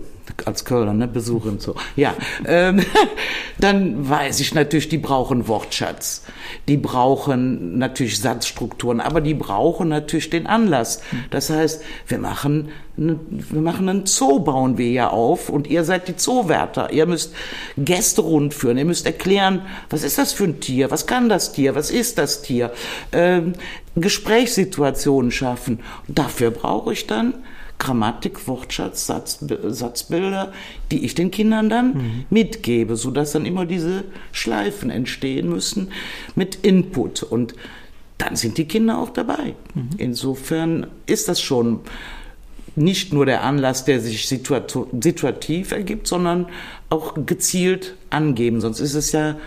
als 0.45 0.65
Kölner, 0.65 0.93
ne, 0.93 1.07
Besuch 1.07 1.45
und 1.45 1.61
so. 1.61 1.75
Ja, 1.95 2.13
ähm, 2.45 2.83
dann 3.59 4.09
weiß 4.09 4.39
ich 4.39 4.53
natürlich, 4.53 4.89
die 4.89 4.97
brauchen 4.97 5.47
Wortschatz. 5.47 6.23
Die 6.67 6.77
brauchen 6.77 7.77
natürlich 7.77 8.19
Satzstrukturen, 8.19 8.99
aber 8.99 9.21
die 9.21 9.33
brauchen 9.33 9.89
natürlich 9.89 10.29
den 10.29 10.47
Anlass. 10.47 11.01
Das 11.29 11.49
heißt, 11.49 11.83
wir 12.07 12.17
machen, 12.19 12.69
wir 12.95 13.61
machen 13.61 13.89
einen 13.89 14.05
Zoo, 14.05 14.39
bauen 14.39 14.77
wir 14.77 14.89
ja 14.89 15.09
auf 15.09 15.49
und 15.49 15.67
ihr 15.67 15.83
seid 15.83 16.07
die 16.07 16.15
Zoowärter. 16.15 16.91
Ihr 16.91 17.05
müsst 17.05 17.33
Gäste 17.77 18.21
rundführen, 18.21 18.77
ihr 18.77 18.85
müsst 18.85 19.05
erklären, 19.05 19.61
was 19.89 20.03
ist 20.03 20.17
das 20.17 20.33
für 20.33 20.45
ein 20.45 20.59
Tier, 20.59 20.91
was 20.91 21.07
kann 21.07 21.29
das 21.29 21.51
Tier, 21.51 21.75
was 21.75 21.91
ist 21.91 22.17
das 22.17 22.41
Tier. 22.41 22.71
Ähm, 23.11 23.53
Gesprächssituationen 23.95 25.31
schaffen. 25.31 25.79
Dafür 26.07 26.51
brauche 26.51 26.93
ich 26.93 27.07
dann 27.07 27.33
Grammatik, 27.79 28.47
Wortschatz, 28.47 29.05
Satz, 29.05 29.39
Satzbilder, 29.63 30.51
die 30.91 31.05
ich 31.05 31.15
den 31.15 31.31
Kindern 31.31 31.69
dann 31.69 31.93
mhm. 31.93 32.25
mitgebe, 32.29 32.95
sodass 32.95 33.33
dann 33.33 33.45
immer 33.45 33.65
diese 33.65 34.03
Schleifen 34.31 34.89
entstehen 34.89 35.49
müssen 35.49 35.91
mit 36.35 36.55
Input. 36.55 37.23
Und 37.23 37.53
dann 38.17 38.35
sind 38.35 38.57
die 38.57 38.65
Kinder 38.65 38.97
auch 38.97 39.09
dabei. 39.09 39.55
Mhm. 39.75 39.89
Insofern 39.97 40.87
ist 41.05 41.29
das 41.29 41.39
schon 41.39 41.81
nicht 42.75 43.11
nur 43.11 43.25
der 43.25 43.43
Anlass, 43.43 43.85
der 43.85 43.99
sich 43.99 44.27
situativ 44.27 45.71
ergibt, 45.71 46.07
sondern 46.07 46.47
auch 46.89 47.15
gezielt 47.25 47.95
angeben. 48.09 48.61
Sonst 48.61 48.79
ist 48.79 48.93
es 48.93 49.11
ja 49.11 49.37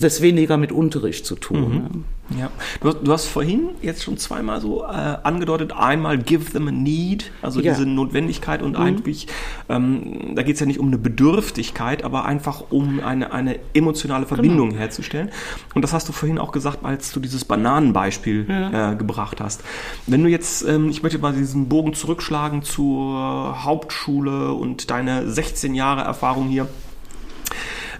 das 0.00 0.20
weniger 0.20 0.56
mit 0.56 0.72
Unterricht 0.72 1.24
zu 1.24 1.34
tun. 1.34 1.68
Mhm. 1.68 1.74
Ne? 1.74 1.90
Ja, 2.30 2.50
du, 2.80 2.92
du, 2.92 3.12
hast 3.12 3.26
vorhin 3.26 3.70
jetzt 3.82 4.02
schon 4.02 4.16
zweimal 4.16 4.58
so 4.60 4.82
äh, 4.82 4.86
angedeutet, 4.86 5.72
einmal 5.72 6.16
give 6.16 6.52
them 6.52 6.68
a 6.68 6.70
need, 6.70 7.30
also 7.42 7.60
ja. 7.60 7.72
diese 7.72 7.86
Notwendigkeit 7.86 8.62
und 8.62 8.72
mhm. 8.72 8.82
eigentlich, 8.82 9.26
ähm, 9.68 10.34
da 10.34 10.42
geht 10.42 10.54
es 10.54 10.60
ja 10.60 10.66
nicht 10.66 10.80
um 10.80 10.86
eine 10.86 10.96
Bedürftigkeit, 10.96 12.02
aber 12.02 12.24
einfach 12.24 12.64
um 12.70 13.00
eine, 13.00 13.32
eine 13.32 13.58
emotionale 13.74 14.24
Verbindung 14.24 14.70
genau. 14.70 14.80
herzustellen. 14.80 15.30
Und 15.74 15.82
das 15.82 15.92
hast 15.92 16.08
du 16.08 16.12
vorhin 16.12 16.38
auch 16.38 16.50
gesagt, 16.50 16.82
als 16.82 17.12
du 17.12 17.20
dieses 17.20 17.44
Bananenbeispiel 17.44 18.46
ja. 18.48 18.92
äh, 18.92 18.96
gebracht 18.96 19.42
hast. 19.42 19.62
Wenn 20.06 20.22
du 20.22 20.30
jetzt, 20.30 20.66
ähm, 20.66 20.88
ich 20.88 21.02
möchte 21.02 21.18
mal 21.18 21.34
diesen 21.34 21.68
Bogen 21.68 21.92
zurückschlagen 21.92 22.62
zur 22.62 23.64
Hauptschule 23.64 24.52
und 24.52 24.90
deine 24.90 25.30
16 25.30 25.74
Jahre 25.74 26.00
Erfahrung 26.00 26.48
hier. 26.48 26.68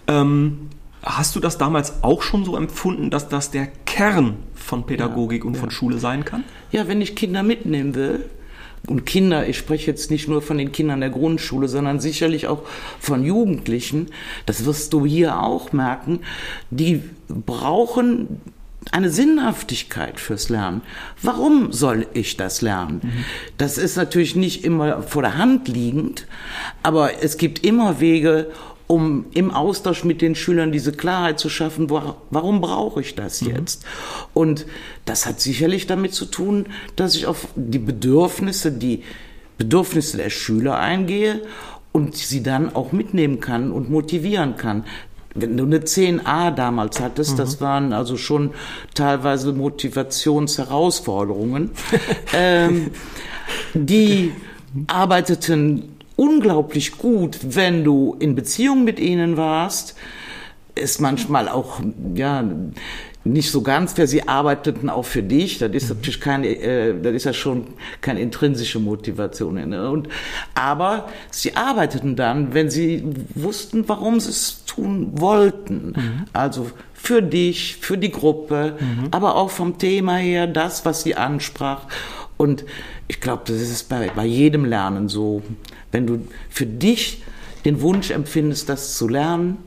Ähm, 0.07 0.71
Hast 1.05 1.37
du 1.37 1.41
das 1.41 1.59
damals 1.59 2.03
auch 2.03 2.23
schon 2.23 2.45
so 2.45 2.57
empfunden, 2.57 3.11
dass 3.11 3.29
das 3.29 3.51
der 3.51 3.67
Kern 3.67 4.37
von 4.55 4.87
Pädagogik 4.87 5.43
ja, 5.43 5.49
und 5.49 5.55
ja. 5.55 5.61
von 5.61 5.71
Schule 5.71 5.99
sein 5.99 6.25
kann? 6.25 6.45
Ja, 6.73 6.89
wenn 6.89 7.01
ich 7.01 7.15
Kinder 7.15 7.43
mitnehmen 7.43 7.95
will, 7.95 8.25
und 8.87 9.07
Kinder, 9.07 9.49
ich 9.49 9.57
spreche 9.57 9.91
jetzt 9.91 10.11
nicht 10.11 10.29
nur 10.29 10.43
von 10.43 10.59
den 10.59 10.71
Kindern 10.73 11.01
der 11.01 11.11
Grundschule, 11.11 11.69
sondern 11.69 12.01
sicherlich 12.01 12.49
auch 12.49 12.63
von 13.01 13.25
Jugendlichen, 13.25 14.09
das 14.47 14.67
wirst 14.67 14.93
du 14.93 15.07
hier 15.07 15.43
auch 15.43 15.73
merken, 15.73 16.21
die 16.71 17.03
brauchen 17.29 18.41
eine 18.93 19.09
Sinnhaftigkeit 19.09 20.21
fürs 20.21 20.51
Lernen. 20.51 20.83
Warum 21.23 21.73
soll 21.73 22.07
ich 22.13 22.37
das 22.37 22.61
lernen? 22.61 23.01
Mhm. 23.03 23.25
Das 23.57 23.79
ist 23.79 23.97
natürlich 23.97 24.37
nicht 24.37 24.65
immer 24.65 25.03
vor 25.03 25.23
der 25.23 25.39
Hand 25.39 25.69
liegend, 25.69 26.27
aber 26.83 27.23
es 27.23 27.39
gibt 27.39 27.65
immer 27.65 28.01
Wege, 28.01 28.51
um 28.87 29.26
im 29.33 29.50
Austausch 29.50 30.05
mit 30.05 30.21
den 30.21 30.35
Schülern 30.35 30.73
diese 30.73 30.93
Klarheit 30.93 31.38
zu 31.38 31.49
schaffen, 31.49 31.88
wo, 31.88 32.17
warum 32.31 32.61
brauche 32.61 33.00
ich 33.00 33.14
das 33.14 33.41
mhm. 33.41 33.50
jetzt? 33.50 33.87
Und 34.35 34.67
das 35.05 35.26
hat 35.26 35.41
sicherlich 35.41 35.87
damit 35.87 36.12
zu 36.14 36.26
tun, 36.26 36.67
dass 36.97 37.14
ich 37.14 37.26
auf 37.26 37.49
die 37.57 37.79
Bedürfnisse, 37.79 38.73
die 38.73 39.03
Bedürfnisse 39.57 40.19
der 40.19 40.31
Schüler 40.31 40.79
eingehe 40.79 41.43
und 41.93 42.17
sie 42.17 42.43
dann 42.43 42.75
auch 42.75 42.91
mitnehmen 42.93 43.41
kann 43.41 43.71
und 43.71 43.91
motivieren 43.91 44.57
kann. 44.57 44.85
Wenn 45.37 45.57
du 45.57 45.64
eine 45.64 45.81
10a 45.81 46.53
damals 46.53 47.00
hattest, 47.00 47.33
mhm. 47.33 47.38
das 47.38 47.61
waren 47.61 47.93
also 47.93 48.17
schon 48.17 48.53
teilweise 48.95 49.53
Motivationsherausforderungen, 49.53 51.73
ähm, 52.35 52.92
die 53.75 54.31
arbeiteten 54.87 55.93
unglaublich 56.16 56.98
gut, 56.98 57.38
wenn 57.42 57.85
du 57.85 58.16
in 58.18 58.35
Beziehung 58.35 58.85
mit 58.85 59.00
ihnen 59.00 59.37
warst. 59.37 59.96
Ist 60.74 61.00
manchmal 61.00 61.48
auch, 61.48 61.81
ja, 62.14 62.44
nicht 63.24 63.50
so 63.50 63.62
ganz 63.62 63.94
fair. 63.94 64.07
Sie 64.07 64.29
arbeiteten 64.29 64.90
auch 64.90 65.05
für 65.05 65.22
dich. 65.22 65.59
Das 65.59 65.70
ist 65.72 65.88
natürlich 65.88 66.20
keine, 66.20 66.48
äh, 66.48 67.00
das 67.00 67.14
ist 67.14 67.24
ja 67.24 67.33
schon 67.33 67.66
keine 68.00 68.20
intrinsische 68.20 68.79
Motivation. 68.79 69.55
Ne? 69.68 69.90
Und, 69.90 70.09
aber 70.55 71.09
sie 71.31 71.57
arbeiteten 71.57 72.16
dann, 72.16 72.53
wenn 72.55 72.70
sie 72.70 73.03
wussten, 73.35 73.88
warum 73.88 74.20
sie 74.20 74.31
es 74.31 74.64
tun 74.66 75.12
wollten. 75.14 75.94
Mhm. 75.96 76.24
Also 76.33 76.70
für 76.92 77.22
dich, 77.22 77.77
für 77.77 77.98
die 77.98 78.11
Gruppe, 78.11 78.77
mhm. 78.79 79.09
aber 79.11 79.37
auch 79.37 79.50
vom 79.50 79.79
Thema 79.79 80.16
her, 80.16 80.46
das, 80.46 80.85
was 80.85 81.03
sie 81.03 81.14
ansprach. 81.16 81.87
Und 82.37 82.64
ich 83.09 83.20
glaube, 83.20 83.42
das 83.47 83.57
ist 83.57 83.88
bei, 83.88 84.11
bei 84.14 84.25
jedem 84.25 84.64
Lernen 84.64 85.09
so. 85.09 85.42
Wenn 85.92 86.07
du 86.07 86.27
für 86.51 86.66
dich 86.66 87.23
den 87.64 87.81
Wunsch 87.81 88.11
empfindest, 88.11 88.68
das 88.68 88.97
zu 88.97 89.09
lernen, 89.09 89.59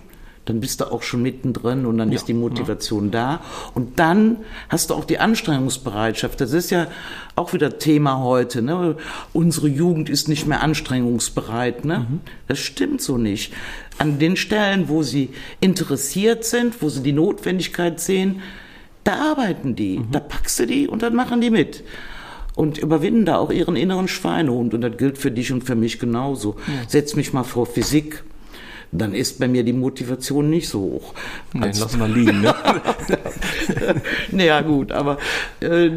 dann 0.48 0.62
bist 0.62 0.80
du 0.80 0.86
auch 0.86 1.04
schon 1.04 1.22
mittendrin 1.22 1.86
und 1.86 1.98
dann 1.98 2.10
ja, 2.10 2.16
ist 2.16 2.28
die 2.28 2.34
Motivation 2.34 3.06
ja. 3.06 3.12
da. 3.12 3.42
Und 3.74 4.00
dann 4.00 4.38
hast 4.70 4.90
du 4.90 4.94
auch 4.94 5.04
die 5.04 5.20
Anstrengungsbereitschaft. 5.20 6.40
Das 6.40 6.54
ist 6.54 6.70
ja 6.70 6.88
auch 7.36 7.54
wieder 7.54 7.80
Thema 7.80 8.20
heute. 8.20 8.62
Ne? 8.62 8.96
Unsere 9.34 9.68
Jugend 9.68 10.10
ist 10.10 10.30
nicht 10.30 10.48
mehr 10.48 10.62
anstrengungsbereit. 10.62 11.84
Ne? 11.84 12.08
Mhm. 12.10 12.20
Das 12.48 12.60
stimmt 12.60 13.02
so 13.02 13.18
nicht. 13.18 13.54
An 13.98 14.20
den 14.20 14.38
Stellen, 14.38 14.88
wo 14.88 15.04
sie 15.04 15.30
interessiert 15.60 16.46
sind, 16.46 16.82
wo 16.82 16.88
sie 16.88 17.04
die 17.04 17.14
Notwendigkeit 17.14 18.00
sehen, 18.00 18.42
da 19.04 19.32
arbeiten 19.32 19.76
die. 19.76 20.00
Mhm. 20.00 20.12
Da 20.12 20.20
packst 20.22 20.60
du 20.60 20.66
die 20.66 20.88
und 20.88 21.02
dann 21.02 21.14
machen 21.14 21.42
die 21.42 21.50
mit 21.50 21.84
und 22.58 22.78
überwinden 22.78 23.26
da 23.26 23.38
auch 23.38 23.52
ihren 23.52 23.76
inneren 23.76 24.08
Schweinehund. 24.08 24.74
Und 24.74 24.82
das 24.82 24.98
gilt 24.98 25.18
für 25.18 25.32
dich 25.32 25.52
und 25.52 25.64
für 25.64 25.76
mich 25.76 26.00
genauso. 26.00 26.56
Ja. 26.68 26.90
Setz 26.90 27.16
mich 27.16 27.34
mal 27.34 27.44
vor 27.44 27.66
Physik 27.66 28.24
dann 28.92 29.14
ist 29.14 29.40
bei 29.40 29.48
mir 29.48 29.64
die 29.64 29.74
Motivation 29.74 30.50
nicht 30.50 30.70
so 30.70 30.80
hoch. 30.80 31.14
Nee, 31.54 31.72
lass 31.78 31.98
mal 31.98 32.12
liegen. 32.12 32.42
Ne? 32.42 32.56
naja, 34.32 34.62
gut, 34.62 34.92
aber 34.92 35.18
äh, 35.60 35.90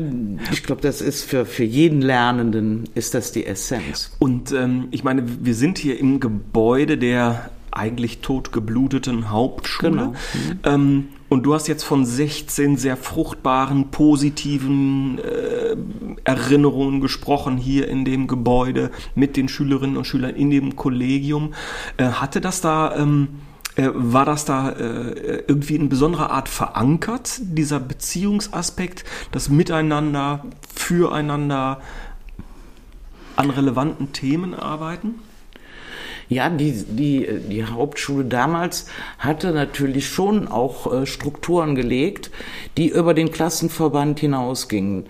ich 0.50 0.62
glaube, 0.64 0.82
das 0.82 1.00
ist 1.00 1.24
für, 1.24 1.46
für 1.46 1.64
jeden 1.64 2.02
Lernenden 2.02 2.88
ist 2.94 3.14
das 3.14 3.32
die 3.32 3.46
Essenz. 3.46 4.16
Und 4.18 4.52
ähm, 4.52 4.88
ich 4.90 5.04
meine, 5.04 5.22
wir 5.40 5.54
sind 5.54 5.78
hier 5.78 5.98
im 5.98 6.20
Gebäude 6.20 6.98
der 6.98 7.50
eigentlich 7.70 8.18
totgebluteten 8.18 9.30
Hauptschule. 9.30 9.90
Genau. 9.90 10.06
Mhm. 10.08 10.58
Ähm, 10.64 11.08
und 11.30 11.44
du 11.44 11.54
hast 11.54 11.68
jetzt 11.68 11.84
von 11.84 12.04
16 12.04 12.76
sehr 12.76 12.96
fruchtbaren, 12.96 13.92
positiven 13.92 15.18
äh, 15.18 15.76
Erinnerungen 16.24 17.00
gesprochen 17.00 17.56
hier 17.56 17.88
in 17.88 18.04
dem 18.04 18.26
Gebäude 18.26 18.90
mit 19.14 19.36
den 19.36 19.48
Schülerinnen 19.48 19.96
und 19.96 20.06
Schülern 20.06 20.34
in 20.34 20.50
dem 20.50 20.74
Kollegium. 20.74 21.54
Äh, 21.96 22.06
hatte 22.06 22.40
das 22.40 22.60
da, 22.60 22.96
ähm, 22.96 23.28
äh, 23.76 23.90
war 23.94 24.24
das 24.24 24.44
da 24.44 24.70
äh, 24.70 25.44
irgendwie 25.46 25.76
in 25.76 25.88
besonderer 25.88 26.32
Art 26.32 26.48
verankert, 26.48 27.38
dieser 27.40 27.78
Beziehungsaspekt, 27.78 29.04
das 29.30 29.48
Miteinander, 29.48 30.44
füreinander 30.74 31.80
an 33.36 33.50
relevanten 33.50 34.12
Themen 34.12 34.52
arbeiten? 34.52 35.14
Ja, 36.30 36.48
die, 36.48 36.72
die, 36.72 37.28
die 37.48 37.64
Hauptschule 37.64 38.24
damals 38.24 38.86
hatte 39.18 39.50
natürlich 39.50 40.08
schon 40.08 40.46
auch 40.46 40.92
äh, 40.92 41.04
Strukturen 41.04 41.74
gelegt, 41.74 42.30
die 42.76 42.88
über 42.90 43.14
den 43.14 43.32
Klassenverband 43.32 44.20
hinausgingen. 44.20 45.06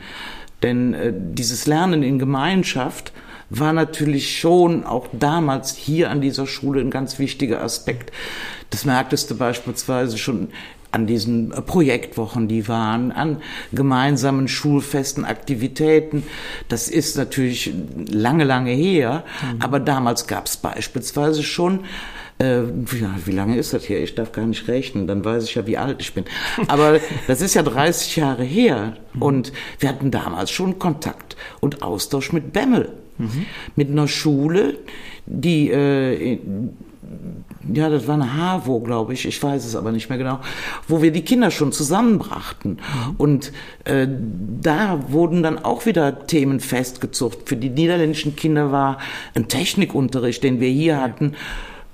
Denn 0.62 0.94
äh, 0.94 1.12
dieses 1.14 1.66
Lernen 1.66 2.02
in 2.02 2.18
Gemeinschaft 2.18 3.12
war 3.50 3.74
natürlich 3.74 4.38
schon 4.38 4.85
auch 4.85 5.09
damals 5.12 5.76
hier 5.76 6.11
an 6.11 6.22
dieser 6.22 6.46
Schule 6.46 6.80
ein 6.80 6.90
ganz 6.90 7.18
wichtiger 7.18 7.61
Aspekt. 7.61 8.12
Das 8.70 8.85
merktest 8.85 9.30
du 9.30 9.37
beispielsweise 9.37 10.16
schon 10.16 10.48
an 10.92 11.06
diesen 11.06 11.52
äh, 11.52 11.62
Projektwochen, 11.62 12.48
die 12.48 12.66
waren, 12.68 13.12
an 13.12 13.42
gemeinsamen 13.72 14.48
schulfesten 14.48 15.24
Aktivitäten. 15.24 16.24
Das 16.68 16.88
ist 16.88 17.16
natürlich 17.16 17.72
lange, 18.11 18.44
lange 18.44 18.72
her, 18.72 19.24
mhm. 19.42 19.62
aber 19.62 19.80
damals 19.80 20.26
gab 20.26 20.46
es 20.46 20.56
beispielsweise 20.56 21.42
schon 21.42 21.80
äh, 22.38 22.62
wie, 22.74 23.06
wie 23.26 23.33
lange 23.33 23.59
ist 23.59 23.74
das 23.74 23.85
hier? 23.85 24.02
Ich 24.02 24.14
darf 24.14 24.33
gar 24.33 24.46
nicht 24.46 24.66
rechnen, 24.66 25.06
dann 25.06 25.24
weiß 25.24 25.44
ich 25.44 25.54
ja, 25.54 25.66
wie 25.66 25.76
alt 25.76 26.00
ich 26.00 26.14
bin. 26.14 26.24
Aber 26.68 26.98
das 27.26 27.42
ist 27.42 27.52
ja 27.52 27.62
30 27.62 28.16
Jahre 28.16 28.44
her 28.44 28.96
mhm. 29.12 29.22
und 29.22 29.52
wir 29.78 29.90
hatten 29.90 30.11
damals 30.11 30.50
schon 30.50 30.78
Kontakt 30.78 31.37
und 31.61 31.83
Austausch 31.83 32.33
mit 32.33 32.54
Bemmel, 32.54 32.94
mhm. 33.18 33.44
mit 33.76 33.90
einer 33.90 34.09
Schule, 34.09 34.78
die 35.26 35.70
äh, 35.70 36.38
ja, 37.73 37.90
das 37.90 38.07
war 38.07 38.14
eine 38.14 38.37
HAVO, 38.37 38.81
glaube 38.81 39.12
ich, 39.12 39.27
ich 39.27 39.42
weiß 39.42 39.64
es 39.64 39.77
aber 39.77 39.92
nicht 39.92 40.09
mehr 40.09 40.18
genau, 40.18 40.40
wo 40.88 41.03
wir 41.03 41.11
die 41.11 41.23
Kinder 41.23 41.51
schon 41.51 41.73
zusammenbrachten. 41.73 42.79
Und 43.18 43.53
äh, 43.85 44.07
da 44.09 45.05
wurden 45.09 45.42
dann 45.42 45.59
auch 45.59 45.85
wieder 45.85 46.27
Themen 46.27 46.61
festgezogen. 46.61 47.38
Für 47.44 47.57
die 47.57 47.70
niederländischen 47.70 48.35
Kinder 48.35 48.73
war 48.73 48.99
ein 49.35 49.49
Technikunterricht, 49.49 50.42
den 50.42 50.61
wir 50.61 50.70
hier 50.70 51.01
hatten, 51.01 51.35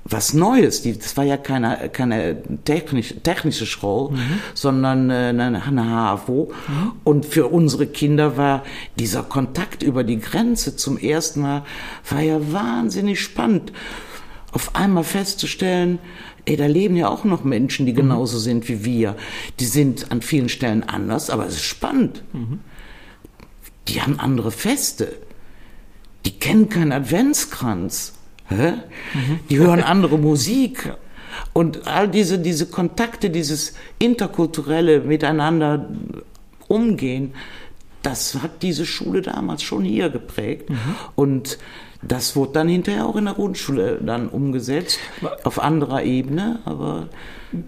was 0.08 0.34
Neues. 0.34 0.82
Die, 0.82 0.96
das 0.96 1.16
war 1.16 1.24
ja 1.24 1.36
keine, 1.36 1.88
keine 1.92 2.36
technisch, 2.64 3.14
technische 3.22 3.66
Schule, 3.66 4.12
mhm. 4.12 4.38
sondern 4.54 5.10
äh, 5.10 5.14
eine, 5.30 5.62
eine 5.62 5.90
HAVO. 5.90 6.52
Mhm. 6.68 6.92
Und 7.04 7.26
für 7.26 7.48
unsere 7.48 7.86
Kinder 7.86 8.36
war 8.36 8.62
dieser 8.98 9.24
Kontakt 9.24 9.82
über 9.82 10.04
die 10.04 10.20
Grenze 10.20 10.76
zum 10.76 10.96
ersten 10.96 11.40
Mal, 11.40 11.64
war 12.08 12.20
ja 12.20 12.52
wahnsinnig 12.52 13.20
spannend. 13.20 13.72
Auf 14.56 14.74
einmal 14.74 15.04
festzustellen, 15.04 15.98
ey, 16.46 16.56
da 16.56 16.64
leben 16.64 16.96
ja 16.96 17.10
auch 17.10 17.24
noch 17.24 17.44
Menschen, 17.44 17.84
die 17.84 17.92
mhm. 17.92 17.96
genauso 17.96 18.38
mhm. 18.38 18.40
sind 18.40 18.68
wie 18.70 18.86
wir. 18.86 19.14
Die 19.60 19.66
sind 19.66 20.10
an 20.10 20.22
vielen 20.22 20.48
Stellen 20.48 20.82
anders, 20.82 21.28
aber 21.28 21.44
es 21.44 21.56
ist 21.56 21.64
spannend. 21.64 22.22
Mhm. 22.32 22.60
Die 23.88 24.00
haben 24.00 24.18
andere 24.18 24.50
Feste. 24.50 25.14
Die 26.24 26.38
kennen 26.38 26.70
keinen 26.70 26.92
Adventskranz. 26.92 28.14
Mhm. 28.48 28.80
Die 29.50 29.58
hören 29.58 29.82
andere 29.82 30.16
Musik. 30.16 30.90
Und 31.52 31.86
all 31.86 32.08
diese, 32.08 32.38
diese 32.38 32.64
Kontakte, 32.64 33.28
dieses 33.28 33.74
interkulturelle 33.98 35.00
Miteinander 35.00 35.86
umgehen, 36.66 37.34
das 38.00 38.38
hat 38.42 38.62
diese 38.62 38.86
Schule 38.86 39.20
damals 39.20 39.62
schon 39.62 39.84
hier 39.84 40.08
geprägt. 40.08 40.70
Mhm. 40.70 40.94
Und 41.14 41.58
das 42.02 42.36
wurde 42.36 42.52
dann 42.52 42.68
hinterher 42.68 43.06
auch 43.06 43.16
in 43.16 43.24
der 43.24 43.34
Grundschule 43.34 43.98
dann 44.04 44.28
umgesetzt, 44.28 44.98
auf 45.44 45.62
anderer 45.62 46.02
Ebene, 46.02 46.60
aber 46.64 47.08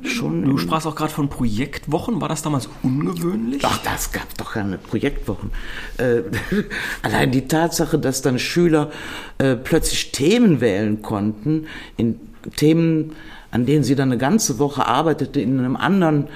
schon. 0.02 0.44
Du 0.44 0.58
sprachst 0.58 0.86
auch 0.86 0.94
gerade 0.94 1.12
von 1.12 1.28
Projektwochen. 1.28 2.20
War 2.20 2.28
das 2.28 2.42
damals 2.42 2.68
ungewöhnlich? 2.82 3.62
Ach, 3.64 3.78
das 3.84 4.12
gab 4.12 4.36
doch 4.36 4.52
keine 4.52 4.78
Projektwochen. 4.78 5.50
Äh, 5.96 6.22
allein 7.02 7.30
die 7.30 7.48
Tatsache, 7.48 7.98
dass 7.98 8.22
dann 8.22 8.38
Schüler 8.38 8.90
äh, 9.38 9.56
plötzlich 9.56 10.12
Themen 10.12 10.60
wählen 10.60 11.00
konnten, 11.02 11.66
in 11.96 12.20
Themen, 12.56 13.12
an 13.50 13.66
denen 13.66 13.84
sie 13.84 13.94
dann 13.94 14.10
eine 14.10 14.18
ganze 14.18 14.58
Woche 14.58 14.86
arbeitete, 14.86 15.40
in 15.40 15.58
einem 15.58 15.76
anderen 15.76 16.28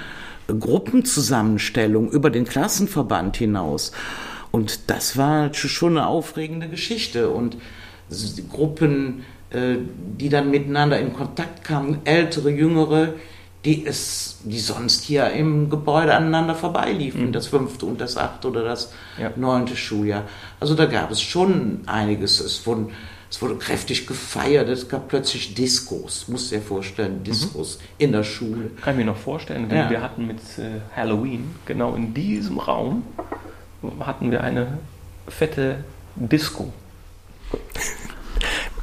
Gruppenzusammenstellung 0.47 2.11
über 2.11 2.31
den 2.31 2.45
Klassenverband 2.45 3.37
hinaus. 3.37 3.93
Und 4.51 4.91
das 4.91 5.17
war 5.17 5.53
schon 5.55 5.97
eine 5.97 6.07
aufregende 6.07 6.69
Geschichte. 6.69 7.31
Und 7.31 7.57
Gruppen, 8.51 9.25
äh, 9.51 9.77
die 10.19 10.29
dann 10.29 10.51
miteinander 10.51 10.99
in 10.99 11.13
Kontakt 11.13 11.65
kamen, 11.65 12.01
ältere, 12.05 12.51
jüngere, 12.51 13.15
die 13.65 13.87
es, 13.87 14.39
die 14.45 14.59
sonst 14.59 15.05
hier 15.05 15.31
im 15.31 15.71
Gebäude 15.71 16.15
aneinander 16.15 16.55
vorbeiliefen, 16.55 17.27
mhm. 17.27 17.33
das 17.33 17.47
fünfte 17.47 17.87
und 17.87 18.01
das 18.01 18.17
achte 18.17 18.49
oder 18.49 18.65
das 18.65 18.93
ja. 19.21 19.31
neunte 19.37 19.77
Schuljahr. 19.77 20.25
Also 20.59 20.75
da 20.75 20.87
gab 20.87 21.11
es 21.11 21.23
schon 21.23 21.83
einiges. 21.87 22.41
Es 22.41 22.67
wurden 22.67 22.91
es 23.33 23.41
wurde 23.41 23.57
kräftig 23.57 24.07
gefeiert, 24.07 24.69
es 24.69 24.91
gab 24.91 25.09
plötzlich 25.09 25.55
Diskos, 25.55 26.29
muss 26.29 26.51
dir 26.51 26.61
vorstellen, 26.61 27.25
Diskos 27.25 27.79
mhm. 27.79 27.85
in 27.97 28.13
der 28.13 28.25
Schule. 28.25 28.71
Kann 28.83 28.93
ich 28.93 28.99
mir 28.99 29.11
noch 29.11 29.17
vorstellen, 29.17 29.71
ja. 29.71 29.89
wir 29.89 30.03
hatten 30.03 30.27
mit 30.27 30.37
äh, 30.59 30.81
Halloween, 30.95 31.55
genau 31.65 31.95
in 31.95 32.13
diesem 32.13 32.59
Raum, 32.59 33.05
hatten 34.01 34.31
wir 34.31 34.45
eine 34.45 34.77
fette 35.29 35.83
Disco. 36.15 36.75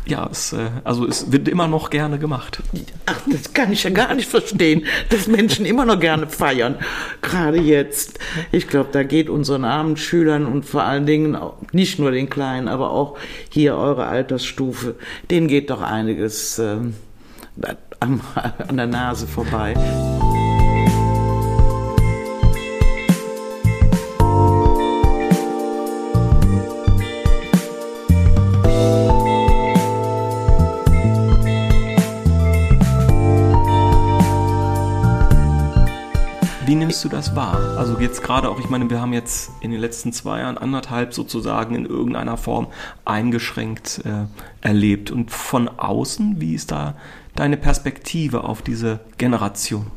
Ja, 0.09 0.27
es, 0.31 0.53
äh, 0.53 0.69
also 0.83 1.05
es 1.05 1.31
wird 1.31 1.47
immer 1.47 1.67
noch 1.67 1.91
gerne 1.91 2.17
gemacht. 2.17 2.63
Ach, 3.05 3.21
das 3.27 3.53
kann 3.53 3.71
ich 3.71 3.83
ja 3.83 3.91
gar 3.91 4.15
nicht 4.15 4.27
verstehen, 4.27 4.85
dass 5.09 5.27
Menschen 5.27 5.67
immer 5.67 5.85
noch 5.85 5.99
gerne 5.99 6.25
feiern. 6.25 6.77
Gerade 7.21 7.59
jetzt. 7.59 8.17
Ich 8.51 8.67
glaube, 8.67 8.89
da 8.91 9.03
geht 9.03 9.29
unseren 9.29 9.65
armen 9.65 9.97
Schülern 9.97 10.47
und 10.47 10.65
vor 10.65 10.83
allen 10.83 11.05
Dingen 11.05 11.37
nicht 11.73 11.99
nur 11.99 12.09
den 12.09 12.27
Kleinen, 12.27 12.67
aber 12.67 12.89
auch 12.89 13.19
hier 13.49 13.75
eure 13.75 14.07
Altersstufe, 14.07 14.95
denen 15.29 15.47
geht 15.47 15.69
doch 15.69 15.83
einiges 15.83 16.57
äh, 16.57 16.77
an 17.99 18.77
der 18.77 18.87
Nase 18.87 19.27
vorbei. 19.27 19.75
Nimmst 36.75 37.03
du 37.03 37.09
das 37.09 37.35
wahr? 37.35 37.77
Also 37.77 37.99
jetzt 37.99 38.21
gerade 38.23 38.49
auch, 38.49 38.59
ich 38.59 38.69
meine, 38.69 38.89
wir 38.89 39.01
haben 39.01 39.13
jetzt 39.13 39.51
in 39.61 39.71
den 39.71 39.79
letzten 39.79 40.13
zwei 40.13 40.39
Jahren 40.39 40.57
anderthalb 40.57 41.13
sozusagen 41.13 41.75
in 41.75 41.85
irgendeiner 41.85 42.37
Form 42.37 42.67
eingeschränkt 43.05 44.01
äh, 44.05 44.25
erlebt. 44.65 45.11
Und 45.11 45.31
von 45.31 45.67
außen, 45.67 46.41
wie 46.41 46.55
ist 46.55 46.71
da 46.71 46.95
deine 47.35 47.57
Perspektive 47.57 48.43
auf 48.43 48.61
diese 48.61 48.99
Generation? 49.17 49.87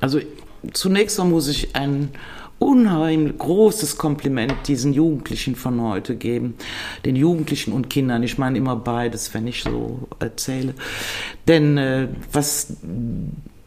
Also 0.00 0.20
zunächst 0.72 1.18
mal 1.18 1.24
muss 1.24 1.48
ich 1.48 1.74
ein 1.74 2.10
unheimlich 2.58 3.36
großes 3.36 3.98
Kompliment 3.98 4.54
diesen 4.66 4.92
Jugendlichen 4.92 5.56
von 5.56 5.80
heute 5.80 6.16
geben. 6.16 6.54
Den 7.04 7.16
Jugendlichen 7.16 7.72
und 7.72 7.90
Kindern. 7.90 8.22
Ich 8.22 8.38
meine 8.38 8.56
immer 8.58 8.76
beides, 8.76 9.34
wenn 9.34 9.46
ich 9.46 9.62
so 9.62 10.08
erzähle. 10.20 10.74
Denn 11.48 11.76
äh, 11.76 12.08
was 12.32 12.76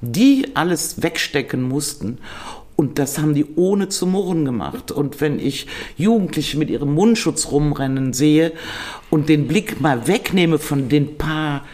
die 0.01 0.51
alles 0.53 1.01
wegstecken 1.01 1.62
mussten, 1.62 2.19
und 2.77 2.99
das 2.99 3.17
haben 3.17 3.33
die 3.33 3.55
ohne 3.55 3.89
zu 3.89 4.05
murren 4.05 4.45
gemacht. 4.45 4.91
Und 4.91 5.19
wenn 5.19 5.39
ich 5.39 5.65
Jugendliche 5.97 6.60
mit 6.60 6.69
ihrem 6.69 6.93
Mundschutz 6.93 7.51
rumrennen 7.51 8.13
sehe 8.13 8.53
und 9.10 9.29
den 9.29 9.47
Blick 9.47 9.81
mal 9.81 10.07
wegnehme 10.07 10.60
von 10.60 10.88
den 10.88 11.17
paar 11.17 11.65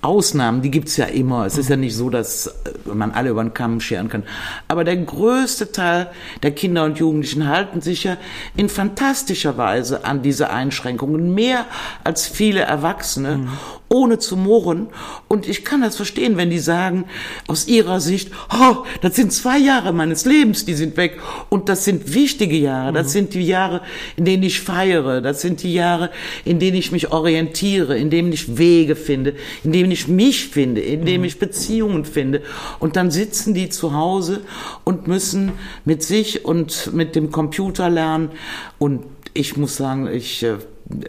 Ausnahmen, 0.00 0.60
die 0.60 0.72
gibt's 0.72 0.96
ja 0.96 1.06
immer. 1.06 1.46
Es 1.46 1.58
ist 1.58 1.70
ja 1.70 1.76
nicht 1.76 1.94
so, 1.94 2.10
dass 2.10 2.48
äh, 2.48 2.52
man 2.92 3.12
alle 3.12 3.30
über 3.30 3.42
den 3.42 3.54
Kamm 3.54 3.80
scheren 3.80 4.08
kann. 4.08 4.24
Aber 4.66 4.82
der 4.82 4.96
größte 4.96 5.70
Teil 5.70 6.10
der 6.42 6.52
Kinder 6.52 6.84
und 6.84 6.98
Jugendlichen 6.98 7.48
halten 7.48 7.80
sich 7.80 8.04
ja 8.04 8.16
in 8.56 8.68
fantastischer 8.68 9.56
Weise 9.58 10.04
an 10.04 10.22
diese 10.22 10.50
Einschränkungen, 10.50 11.34
mehr 11.34 11.66
als 12.02 12.26
viele 12.26 12.60
Erwachsene. 12.60 13.38
Mhm 13.38 13.48
ohne 13.88 14.18
zu 14.18 14.36
murren. 14.36 14.88
Und 15.28 15.48
ich 15.48 15.64
kann 15.64 15.80
das 15.80 15.96
verstehen, 15.96 16.36
wenn 16.36 16.50
die 16.50 16.58
sagen, 16.58 17.04
aus 17.46 17.66
ihrer 17.68 18.00
Sicht, 18.00 18.30
oh, 18.52 18.84
das 19.00 19.16
sind 19.16 19.32
zwei 19.32 19.58
Jahre 19.58 19.92
meines 19.92 20.24
Lebens, 20.24 20.64
die 20.64 20.74
sind 20.74 20.96
weg. 20.96 21.18
Und 21.48 21.68
das 21.68 21.84
sind 21.84 22.14
wichtige 22.14 22.56
Jahre. 22.56 22.92
Das 22.92 23.08
mhm. 23.08 23.12
sind 23.12 23.34
die 23.34 23.46
Jahre, 23.46 23.82
in 24.16 24.24
denen 24.24 24.42
ich 24.42 24.60
feiere. 24.60 25.20
Das 25.20 25.40
sind 25.40 25.62
die 25.62 25.72
Jahre, 25.72 26.10
in 26.44 26.58
denen 26.58 26.76
ich 26.76 26.92
mich 26.92 27.10
orientiere, 27.10 27.96
in 27.98 28.10
denen 28.10 28.32
ich 28.32 28.58
Wege 28.58 28.96
finde, 28.96 29.34
in 29.64 29.72
denen 29.72 29.90
ich 29.90 30.08
mich 30.08 30.48
finde, 30.48 30.80
in 30.80 31.04
denen 31.04 31.20
mhm. 31.20 31.28
ich 31.28 31.38
Beziehungen 31.38 32.04
finde. 32.04 32.42
Und 32.78 32.96
dann 32.96 33.10
sitzen 33.10 33.54
die 33.54 33.68
zu 33.68 33.94
Hause 33.94 34.40
und 34.84 35.08
müssen 35.08 35.52
mit 35.84 36.02
sich 36.02 36.44
und 36.44 36.92
mit 36.92 37.16
dem 37.16 37.30
Computer 37.30 37.88
lernen. 37.88 38.30
Und 38.78 39.04
ich 39.34 39.56
muss 39.56 39.76
sagen, 39.76 40.08
ich 40.08 40.42
äh, 40.42 40.56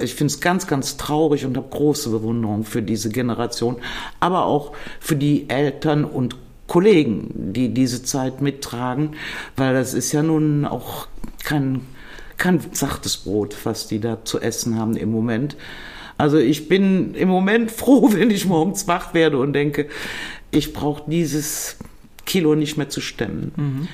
ich 0.01 0.15
finde 0.15 0.33
es 0.33 0.41
ganz, 0.41 0.67
ganz 0.67 0.97
traurig 0.97 1.45
und 1.45 1.55
habe 1.55 1.69
große 1.69 2.09
Bewunderung 2.09 2.63
für 2.63 2.81
diese 2.81 3.09
Generation, 3.09 3.77
aber 4.19 4.45
auch 4.45 4.73
für 4.99 5.15
die 5.15 5.49
Eltern 5.49 6.03
und 6.03 6.35
Kollegen, 6.67 7.31
die 7.33 7.73
diese 7.73 8.03
Zeit 8.03 8.41
mittragen, 8.41 9.15
weil 9.55 9.73
das 9.73 9.93
ist 9.93 10.11
ja 10.11 10.21
nun 10.21 10.65
auch 10.65 11.07
kein, 11.43 11.81
kein 12.37 12.61
sachtes 12.71 13.17
Brot, 13.17 13.55
was 13.63 13.87
die 13.87 13.99
da 13.99 14.23
zu 14.23 14.39
essen 14.39 14.77
haben 14.77 14.95
im 14.95 15.11
Moment. 15.11 15.55
Also 16.17 16.37
ich 16.37 16.67
bin 16.67 17.15
im 17.15 17.29
Moment 17.29 17.71
froh, 17.71 18.11
wenn 18.13 18.29
ich 18.29 18.45
morgens 18.45 18.87
wach 18.87 19.13
werde 19.13 19.39
und 19.39 19.53
denke, 19.53 19.87
ich 20.51 20.73
brauche 20.73 21.09
dieses 21.09 21.77
Kilo 22.25 22.55
nicht 22.55 22.77
mehr 22.77 22.89
zu 22.89 23.01
stemmen. 23.01 23.51
Mhm. 23.55 23.87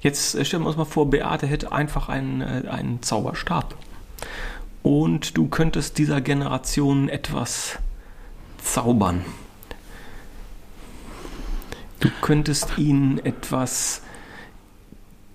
Jetzt 0.00 0.34
äh, 0.34 0.44
stellen 0.44 0.64
wir 0.64 0.68
uns 0.68 0.76
mal 0.76 0.84
vor, 0.84 1.10
Beate 1.10 1.46
hätte 1.46 1.70
einfach 1.70 2.08
einen, 2.08 2.40
äh, 2.40 2.68
einen 2.68 3.02
Zauberstab 3.02 3.76
und 4.88 5.36
du 5.36 5.48
könntest 5.48 5.98
dieser 5.98 6.22
Generation 6.22 7.10
etwas 7.10 7.78
zaubern. 8.56 9.22
Du 12.00 12.08
könntest 12.22 12.78
ihnen 12.78 13.18
etwas 13.22 14.00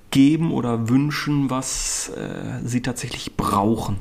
geben 0.10 0.52
oder 0.52 0.90
wünschen, 0.90 1.52
was 1.52 2.10
äh, 2.18 2.66
sie 2.66 2.82
tatsächlich 2.82 3.38
brauchen. 3.38 4.00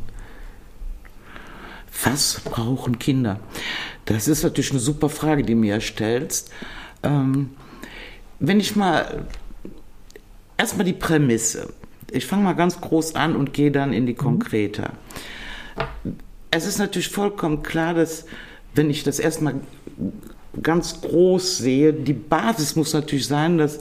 Was 2.02 2.40
brauchen 2.40 2.98
Kinder? 2.98 3.38
Das 4.06 4.28
ist 4.28 4.44
natürlich 4.44 4.70
eine 4.70 4.80
super 4.80 5.10
Frage, 5.10 5.42
die 5.42 5.52
du 5.52 5.58
mir 5.58 5.82
stellst. 5.82 6.50
Ähm, 7.02 7.50
wenn 8.38 8.58
ich 8.58 8.74
mal 8.74 9.26
erstmal 10.56 10.86
die 10.86 10.94
Prämisse, 10.94 11.74
ich 12.10 12.24
fange 12.24 12.44
mal 12.44 12.54
ganz 12.54 12.80
groß 12.80 13.16
an 13.16 13.36
und 13.36 13.52
gehe 13.52 13.70
dann 13.70 13.92
in 13.92 14.06
die 14.06 14.14
Konkrete. 14.14 14.92
Mhm 14.92 15.41
es 16.50 16.66
ist 16.66 16.78
natürlich 16.78 17.08
vollkommen 17.08 17.62
klar, 17.62 17.94
dass 17.94 18.26
wenn 18.74 18.90
ich 18.90 19.02
das 19.02 19.18
erstmal 19.18 19.54
ganz 20.62 21.00
groß 21.00 21.58
sehe, 21.58 21.92
die 21.92 22.12
Basis 22.12 22.76
muss 22.76 22.92
natürlich 22.92 23.26
sein, 23.26 23.58
dass 23.58 23.80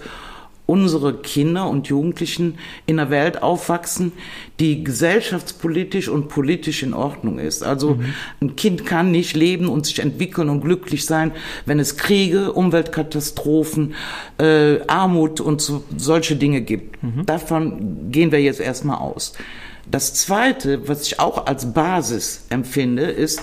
unsere 0.71 1.15
Kinder 1.15 1.67
und 1.67 1.87
Jugendlichen 1.87 2.57
in 2.85 2.97
einer 2.97 3.09
Welt 3.09 3.43
aufwachsen, 3.43 4.13
die 4.61 4.85
gesellschaftspolitisch 4.85 6.07
und 6.07 6.29
politisch 6.29 6.81
in 6.81 6.93
Ordnung 6.93 7.39
ist. 7.39 7.61
Also 7.61 7.95
mhm. 7.95 8.13
ein 8.41 8.55
Kind 8.55 8.85
kann 8.85 9.11
nicht 9.11 9.35
leben 9.35 9.67
und 9.67 9.85
sich 9.85 9.99
entwickeln 9.99 10.47
und 10.47 10.61
glücklich 10.61 11.05
sein, 11.05 11.33
wenn 11.65 11.77
es 11.79 11.97
Kriege, 11.97 12.53
Umweltkatastrophen, 12.53 13.95
äh, 14.39 14.79
Armut 14.87 15.41
und 15.41 15.59
so, 15.59 15.83
solche 15.97 16.37
Dinge 16.37 16.61
gibt. 16.61 17.03
Mhm. 17.03 17.25
Davon 17.25 18.09
gehen 18.09 18.31
wir 18.31 18.41
jetzt 18.41 18.61
erstmal 18.61 18.99
aus. 18.99 19.33
Das 19.91 20.13
Zweite, 20.13 20.87
was 20.87 21.05
ich 21.05 21.19
auch 21.19 21.45
als 21.45 21.73
Basis 21.73 22.45
empfinde, 22.49 23.03
ist, 23.03 23.41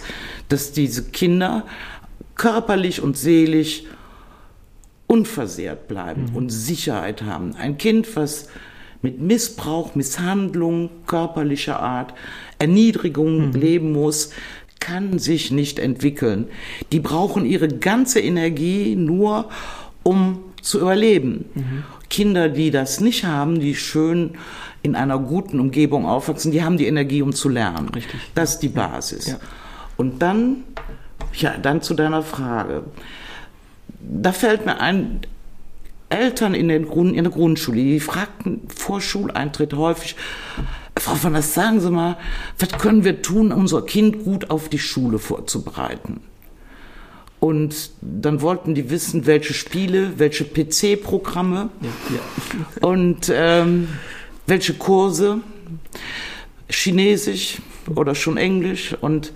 dass 0.48 0.72
diese 0.72 1.04
Kinder 1.04 1.64
körperlich 2.34 3.02
und 3.02 3.16
seelisch 3.18 3.82
unversehrt 5.06 5.88
bleiben 5.88 6.26
mhm. 6.30 6.36
und 6.36 6.50
Sicherheit 6.50 7.22
haben. 7.22 7.54
Ein 7.56 7.76
Kind, 7.76 8.16
was 8.16 8.48
mit 9.02 9.20
Missbrauch, 9.20 9.94
Misshandlung 9.94 10.90
körperlicher 11.06 11.80
Art, 11.80 12.14
Erniedrigung 12.58 13.48
mhm. 13.48 13.52
leben 13.52 13.92
muss, 13.92 14.30
kann 14.80 15.18
sich 15.18 15.50
nicht 15.50 15.78
entwickeln. 15.78 16.46
Die 16.92 17.00
brauchen 17.00 17.44
ihre 17.44 17.68
ganze 17.68 18.20
Energie 18.20 18.96
nur, 18.96 19.50
um 20.02 20.40
zu 20.62 20.80
überleben. 20.80 21.44
Mhm. 21.54 21.84
Kinder, 22.08 22.48
die 22.48 22.70
das 22.70 23.00
nicht 23.00 23.24
haben, 23.24 23.60
die 23.60 23.74
schön 23.74 24.32
in 24.82 24.94
einer 24.94 25.18
guten 25.18 25.60
Umgebung 25.60 26.06
aufwachsen, 26.06 26.52
die 26.52 26.62
haben 26.62 26.78
die 26.78 26.86
Energie, 26.86 27.22
um 27.22 27.32
zu 27.32 27.48
lernen. 27.48 27.88
Richtig. 27.90 28.20
Das 28.34 28.54
ist 28.54 28.58
die 28.60 28.68
Basis. 28.68 29.26
Ja. 29.26 29.36
Und 29.96 30.22
dann, 30.22 30.64
ja, 31.34 31.56
dann 31.58 31.82
zu 31.82 31.94
deiner 31.94 32.22
Frage 32.22 32.84
da 34.00 34.32
fällt 34.32 34.66
mir 34.66 34.80
ein, 34.80 35.20
Eltern 36.10 36.54
in, 36.54 36.68
den 36.68 36.86
Grund, 36.86 37.14
in 37.14 37.24
der 37.24 37.32
Grundschule, 37.32 37.76
die 37.76 38.00
fragten 38.00 38.62
vor 38.74 39.00
Schuleintritt 39.00 39.74
häufig, 39.74 40.16
Frau 40.96 41.14
von 41.14 41.34
der 41.34 41.42
sagen 41.42 41.80
Sie 41.80 41.90
mal, 41.90 42.16
was 42.58 42.70
können 42.70 43.04
wir 43.04 43.20
tun, 43.20 43.52
unser 43.52 43.82
Kind 43.82 44.24
gut 44.24 44.50
auf 44.50 44.68
die 44.68 44.78
Schule 44.78 45.18
vorzubereiten? 45.18 46.20
Und 47.40 47.90
dann 48.00 48.40
wollten 48.40 48.74
die 48.74 48.90
wissen, 48.90 49.26
welche 49.26 49.54
Spiele, 49.54 50.18
welche 50.18 50.44
PC-Programme 50.44 51.68
ja, 51.82 52.16
ja. 52.16 52.88
und 52.88 53.30
ähm, 53.32 53.88
welche 54.48 54.74
Kurse, 54.74 55.38
Chinesisch 56.70 57.58
oder 57.94 58.14
schon 58.14 58.36
Englisch. 58.36 58.96
Und 59.00 59.32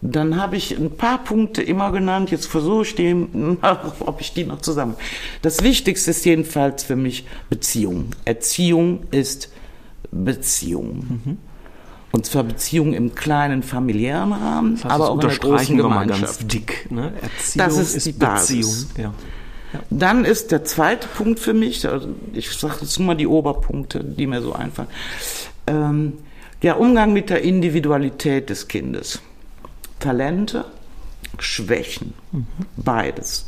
dann 0.00 0.36
habe 0.36 0.56
ich 0.56 0.76
ein 0.76 0.90
paar 0.96 1.22
Punkte 1.22 1.62
immer 1.62 1.92
genannt. 1.92 2.30
Jetzt 2.30 2.46
versuche 2.46 2.82
ich 2.82 2.94
die, 2.94 3.14
ob 3.62 4.20
ich 4.20 4.32
die 4.32 4.44
noch 4.44 4.60
zusammen. 4.60 4.94
Das 5.42 5.62
Wichtigste 5.62 6.10
ist 6.10 6.24
jedenfalls 6.24 6.84
für 6.84 6.96
mich 6.96 7.24
Beziehung. 7.50 8.06
Erziehung 8.24 9.04
ist 9.10 9.50
Beziehung. 10.10 11.22
Mhm. 11.24 11.38
Und 12.10 12.26
zwar 12.26 12.44
Beziehung 12.44 12.92
im 12.92 13.14
kleinen 13.14 13.62
familiären 13.62 14.32
Rahmen, 14.32 14.74
das 14.74 14.84
heißt, 14.84 14.94
aber 14.94 15.10
auch 15.10 15.14
in 15.14 15.20
der 15.20 15.38
großen 15.38 15.76
Gemeinschaft. 15.78 16.20
ganz 16.20 16.46
dick. 16.46 16.90
Ne? 16.90 17.12
Erziehung 17.22 17.66
das 17.66 17.78
ist, 17.78 17.96
ist 17.96 18.06
die 18.06 18.12
Beziehung. 18.12 18.74
Ja. 18.98 19.14
Dann 19.90 20.24
ist 20.24 20.52
der 20.52 20.64
zweite 20.64 21.08
Punkt 21.08 21.40
für 21.40 21.54
mich, 21.54 21.88
also 21.88 22.08
ich 22.32 22.50
sage 22.50 22.78
jetzt 22.82 22.98
nur 22.98 23.08
mal 23.08 23.14
die 23.14 23.26
Oberpunkte, 23.26 24.04
die 24.04 24.26
mir 24.26 24.42
so 24.42 24.52
einfallen, 24.52 24.88
ähm, 25.66 26.18
der 26.62 26.78
Umgang 26.78 27.12
mit 27.12 27.30
der 27.30 27.42
Individualität 27.42 28.50
des 28.50 28.68
Kindes. 28.68 29.20
Talente, 29.98 30.64
Schwächen, 31.38 32.14
mhm. 32.32 32.46
beides. 32.76 33.46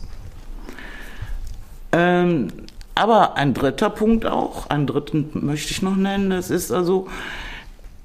Ähm, 1.92 2.48
aber 2.94 3.36
ein 3.36 3.54
dritter 3.54 3.90
Punkt 3.90 4.24
auch, 4.26 4.68
einen 4.68 4.86
dritten 4.86 5.30
möchte 5.44 5.72
ich 5.72 5.82
noch 5.82 5.96
nennen, 5.96 6.30
das 6.30 6.50
ist 6.50 6.70
also, 6.70 7.08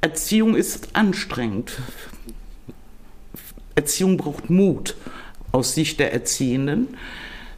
Erziehung 0.02 0.56
ist 0.56 0.96
anstrengend. 0.96 1.80
Erziehung 3.76 4.18
braucht 4.18 4.50
Mut 4.50 4.96
aus 5.52 5.74
Sicht 5.74 6.00
der 6.00 6.14
Erziehenden. 6.14 6.90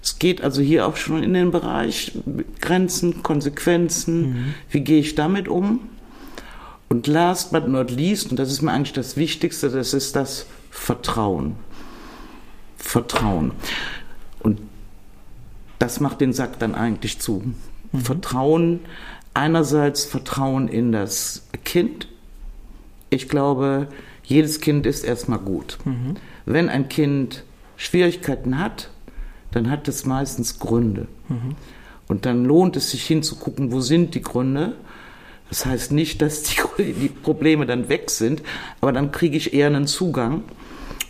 Es 0.02 0.18
geht 0.18 0.42
also 0.42 0.62
hier 0.62 0.88
auch 0.88 0.96
schon 0.96 1.24
in 1.24 1.34
den 1.34 1.52
Bereich 1.52 2.14
Grenzen, 2.60 3.22
Konsequenzen. 3.22 4.22
Mhm. 4.22 4.54
Wie 4.70 4.82
gehe 4.82 5.00
ich 5.00 5.16
damit 5.16 5.48
um? 5.48 5.82
Und 6.90 7.08
last 7.08 7.52
but 7.52 7.68
not 7.68 7.92
least, 7.92 8.32
und 8.32 8.38
das 8.38 8.52
ist 8.52 8.62
mir 8.62 8.72
eigentlich 8.72 8.94
das 8.94 9.16
Wichtigste, 9.16 9.70
das 9.70 9.94
ist 9.94 10.16
das 10.16 10.48
Vertrauen. 10.72 11.56
Vertrauen. 12.78 13.52
Und 14.40 14.60
das 15.80 16.00
macht 16.00 16.20
den 16.20 16.34
Sack 16.34 16.60
dann 16.60 16.76
eigentlich 16.76 17.20
zu. 17.20 17.44
Mhm. 17.92 18.00
Vertrauen, 18.00 18.80
einerseits 19.34 20.04
Vertrauen 20.04 20.68
in 20.68 20.92
das 20.92 21.48
Kind. 21.64 22.08
Ich 23.10 23.30
glaube, 23.30 23.88
jedes 24.24 24.62
Kind 24.62 24.86
ist 24.86 25.04
erstmal 25.04 25.40
gut. 25.40 25.78
Mhm. 25.86 26.16
Wenn 26.46 26.70
ein 26.70 26.90
Kind 26.90 27.44
Schwierigkeiten 27.78 28.60
hat, 28.60 28.90
dann 29.52 29.70
hat 29.70 29.88
es 29.88 30.06
meistens 30.06 30.60
Gründe. 30.60 31.08
Mhm. 31.28 31.56
Und 32.08 32.26
dann 32.26 32.46
lohnt 32.46 32.76
es 32.76 32.92
sich 32.92 33.06
hinzugucken, 33.06 33.72
wo 33.72 33.80
sind 33.80 34.16
die 34.16 34.22
Gründe. 34.22 34.74
Das 35.50 35.66
heißt 35.66 35.92
nicht, 35.92 36.22
dass 36.22 36.44
die, 36.44 36.56
die 36.94 37.10
Probleme 37.10 37.66
dann 37.66 37.90
weg 37.90 38.10
sind, 38.10 38.42
aber 38.80 38.92
dann 38.92 39.12
kriege 39.12 39.38
ich 39.38 39.54
eher 39.54 39.68
einen 39.68 39.88
Zugang. 39.88 40.44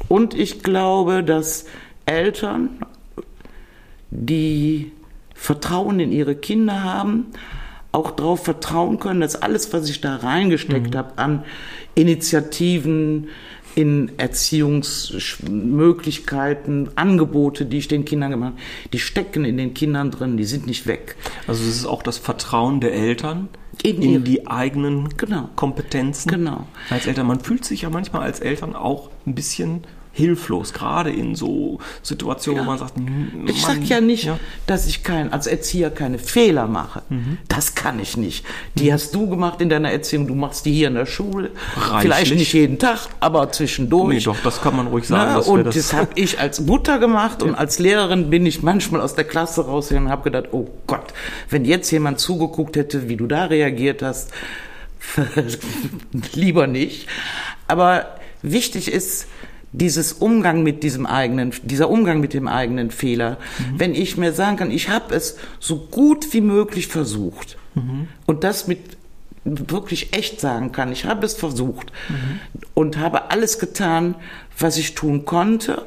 Und 0.08 0.34
ich 0.34 0.62
glaube, 0.62 1.24
dass 1.24 1.66
Eltern, 2.06 2.70
die 4.10 4.92
Vertrauen 5.34 6.00
in 6.00 6.12
ihre 6.12 6.36
Kinder 6.36 6.84
haben, 6.84 7.28
auch 7.92 8.12
darauf 8.12 8.44
vertrauen 8.44 9.00
können, 9.00 9.22
dass 9.22 9.42
alles, 9.42 9.74
was 9.74 9.90
ich 9.90 10.02
da 10.02 10.18
reingesteckt 10.18 10.94
mhm. 10.94 10.98
habe 10.98 11.18
an 11.18 11.44
Initiativen, 11.96 13.30
in 13.76 14.12
Erziehungsmöglichkeiten, 14.18 16.90
Angebote, 16.96 17.66
die 17.66 17.78
ich 17.78 17.88
den 17.88 18.04
Kindern 18.06 18.32
gemacht 18.32 18.54
habe, 18.54 18.62
die 18.92 19.00
stecken 19.00 19.46
in 19.46 19.58
den 19.58 19.74
Kindern 19.74 20.12
drin, 20.12 20.38
die 20.38 20.44
sind 20.44 20.68
nicht 20.68 20.86
weg. 20.88 21.16
Also 21.48 21.64
es 21.64 21.78
ist 21.78 21.86
auch 21.86 22.04
das 22.04 22.18
Vertrauen 22.18 22.82
der 22.82 22.94
Eltern 22.94 23.48
in, 23.84 24.02
in 24.02 24.24
die 24.24 24.48
eigenen 24.48 25.10
genau. 25.18 25.50
Kompetenzen. 25.56 26.30
Genau. 26.30 26.68
Als 26.90 27.08
Eltern, 27.08 27.28
man 27.28 27.40
fühlt 27.40 27.66
sich 27.66 27.84
ja 27.84 27.90
manchmal 27.90 28.24
als 28.24 28.40
Eltern 28.40 28.76
auch 28.76 29.10
ein 29.26 29.36
bisschen 29.36 29.84
hilflos, 30.14 30.74
gerade 30.74 31.10
in 31.10 31.36
so 31.36 31.80
Situationen, 32.02 32.62
ja. 32.62 32.66
wo 32.66 32.70
man 32.70 32.80
sagt, 32.80 32.98
man, 32.98 33.48
ich 33.48 33.62
sage 33.62 33.82
ja 33.84 34.02
nicht, 34.02 34.26
ja. 34.26 34.40
dass 34.68 34.86
ich 34.88 35.04
kein, 35.04 35.32
als 35.32 35.48
Erzieher 35.48 35.90
keine 35.90 36.20
Fehler 36.20 36.68
mache. 36.68 37.04
Mhm. 37.10 37.38
Das 37.48 37.76
kann 37.76 38.00
ich 38.00 38.18
nicht. 38.18 38.46
Die 38.76 38.90
mhm. 38.90 38.94
hast 38.94 39.16
du 39.16 39.30
gemacht 39.30 39.62
in 39.62 39.70
deiner 39.70 39.92
Erziehung, 39.92 40.28
du 40.28 40.36
machst 40.36 40.66
die 40.66 40.74
hier 40.74 40.90
in 40.90 40.96
der 40.96 41.06
Schule. 41.06 41.52
Reichlich. 41.78 42.02
Vielleicht 42.02 42.36
nicht 42.36 42.54
jeden 42.54 42.78
Tag, 42.78 43.08
aber 43.22 43.52
zwischendurch. 43.52 44.16
Nee, 44.16 44.24
doch, 44.24 44.38
das 44.44 44.62
kann 44.62 44.76
man 44.76 44.88
ruhig 44.88 45.08
sagen. 45.08 45.32
Na, 45.34 45.40
und 45.40 45.66
das, 45.66 45.76
das 45.76 45.94
habe 45.94 46.10
ich 46.16 46.40
als 46.40 46.60
Mutter 46.60 47.00
gemacht 47.00 47.42
und 47.42 47.56
als 47.56 47.80
Lehrerin 47.80 48.30
bin 48.30 48.46
ich 48.46 48.62
manchmal 48.62 49.00
aus 49.00 49.16
der 49.16 49.24
Klasse 49.24 49.66
rausgegangen 49.66 50.08
und 50.08 50.12
habe 50.12 50.24
gedacht, 50.24 50.50
oh 50.52 50.68
Gott, 50.88 51.14
wenn 51.50 51.64
jetzt 51.64 51.90
jemand 51.92 52.20
zugeguckt 52.20 52.76
hätte, 52.76 53.08
wie 53.08 53.16
du 53.16 53.28
da 53.28 53.46
reagiert 53.46 54.02
hast, 54.02 54.32
lieber 56.34 56.68
nicht. 56.68 57.08
Aber 57.68 58.16
wichtig 58.42 58.92
ist, 58.92 59.28
dieses 59.74 60.14
Umgang 60.14 60.64
mit 60.64 60.84
diesem 60.84 61.06
eigenen, 61.06 61.54
dieser 61.64 61.90
Umgang 61.90 62.20
mit 62.20 62.34
dem 62.34 62.48
eigenen 62.48 62.92
Fehler, 62.92 63.38
mhm. 63.58 63.80
wenn 63.80 63.96
ich 63.96 64.18
mir 64.18 64.34
sagen 64.34 64.58
kann, 64.58 64.72
ich 64.72 64.90
habe 64.90 65.16
es 65.16 65.38
so 65.60 65.78
gut 65.78 66.34
wie 66.34 66.42
möglich 66.42 66.88
versucht 66.88 67.58
mhm. 67.76 68.08
und 68.26 68.44
das 68.44 68.68
mit 68.68 68.80
wirklich 69.44 70.14
echt 70.16 70.40
sagen 70.40 70.72
kann, 70.72 70.92
ich 70.92 71.06
habe 71.06 71.26
es 71.26 71.34
versucht 71.34 71.92
mhm. 72.10 72.40
und 72.74 72.98
habe 72.98 73.32
alles 73.32 73.60
getan, 73.60 74.16
was 74.58 74.78
ich 74.78 74.94
tun 74.94 75.26
konnte, 75.26 75.86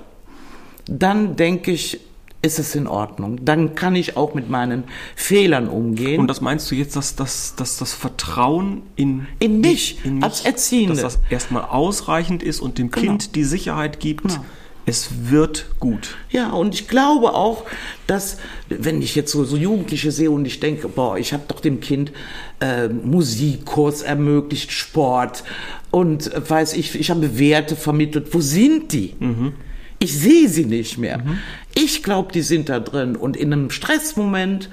dann 0.86 1.36
denke 1.36 1.70
ich, 1.70 2.00
ist 2.44 2.58
es 2.58 2.74
in 2.74 2.86
Ordnung. 2.86 3.44
Dann 3.44 3.74
kann 3.74 3.96
ich 3.96 4.16
auch 4.16 4.34
mit 4.34 4.50
meinen 4.50 4.84
Fehlern 5.16 5.68
umgehen. 5.68 6.20
Und 6.20 6.28
das 6.28 6.40
meinst 6.40 6.70
du 6.70 6.74
jetzt, 6.74 6.94
dass, 6.94 7.16
dass, 7.16 7.54
dass 7.56 7.78
das 7.78 7.92
Vertrauen 7.92 8.82
in, 8.96 9.26
in 9.38 9.60
mich, 9.60 10.04
in 10.04 10.16
mich 10.16 10.24
als 10.24 10.44
Erziehende, 10.44 11.00
dass 11.00 11.14
das 11.14 11.20
erstmal 11.30 11.62
ausreichend 11.62 12.42
ist 12.42 12.60
und 12.60 12.78
dem 12.78 12.90
genau. 12.90 13.06
Kind 13.06 13.34
die 13.34 13.44
Sicherheit 13.44 13.98
gibt, 13.98 14.22
genau. 14.22 14.44
es 14.84 15.30
wird 15.30 15.66
gut. 15.80 16.16
Ja, 16.30 16.50
und 16.50 16.74
ich 16.74 16.86
glaube 16.86 17.32
auch, 17.32 17.64
dass, 18.06 18.36
wenn 18.68 19.00
ich 19.00 19.14
jetzt 19.14 19.32
so, 19.32 19.44
so 19.44 19.56
Jugendliche 19.56 20.12
sehe 20.12 20.30
und 20.30 20.44
ich 20.44 20.60
denke, 20.60 20.88
boah, 20.88 21.16
ich 21.16 21.32
habe 21.32 21.44
doch 21.48 21.60
dem 21.60 21.80
Kind 21.80 22.12
äh, 22.60 22.88
Musikkurs 22.88 24.02
ermöglicht, 24.02 24.70
Sport 24.70 25.44
und 25.90 26.32
äh, 26.32 26.50
weiß 26.50 26.74
ich, 26.74 26.94
ich 26.94 27.10
habe 27.10 27.38
Werte 27.38 27.74
vermittelt, 27.74 28.34
wo 28.34 28.40
sind 28.40 28.92
die? 28.92 29.14
Mhm. 29.18 29.54
Ich 29.98 30.18
sehe 30.18 30.48
sie 30.48 30.64
nicht 30.64 30.98
mehr. 30.98 31.18
Mhm. 31.18 31.38
Ich 31.74 32.02
glaube, 32.02 32.32
die 32.32 32.42
sind 32.42 32.68
da 32.68 32.80
drin. 32.80 33.16
Und 33.16 33.36
in 33.36 33.52
einem 33.52 33.70
Stressmoment, 33.70 34.68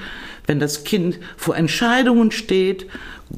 wenn 0.48 0.60
das 0.60 0.84
Kind 0.84 1.20
vor 1.38 1.56
Entscheidungen 1.56 2.32
steht, 2.32 2.88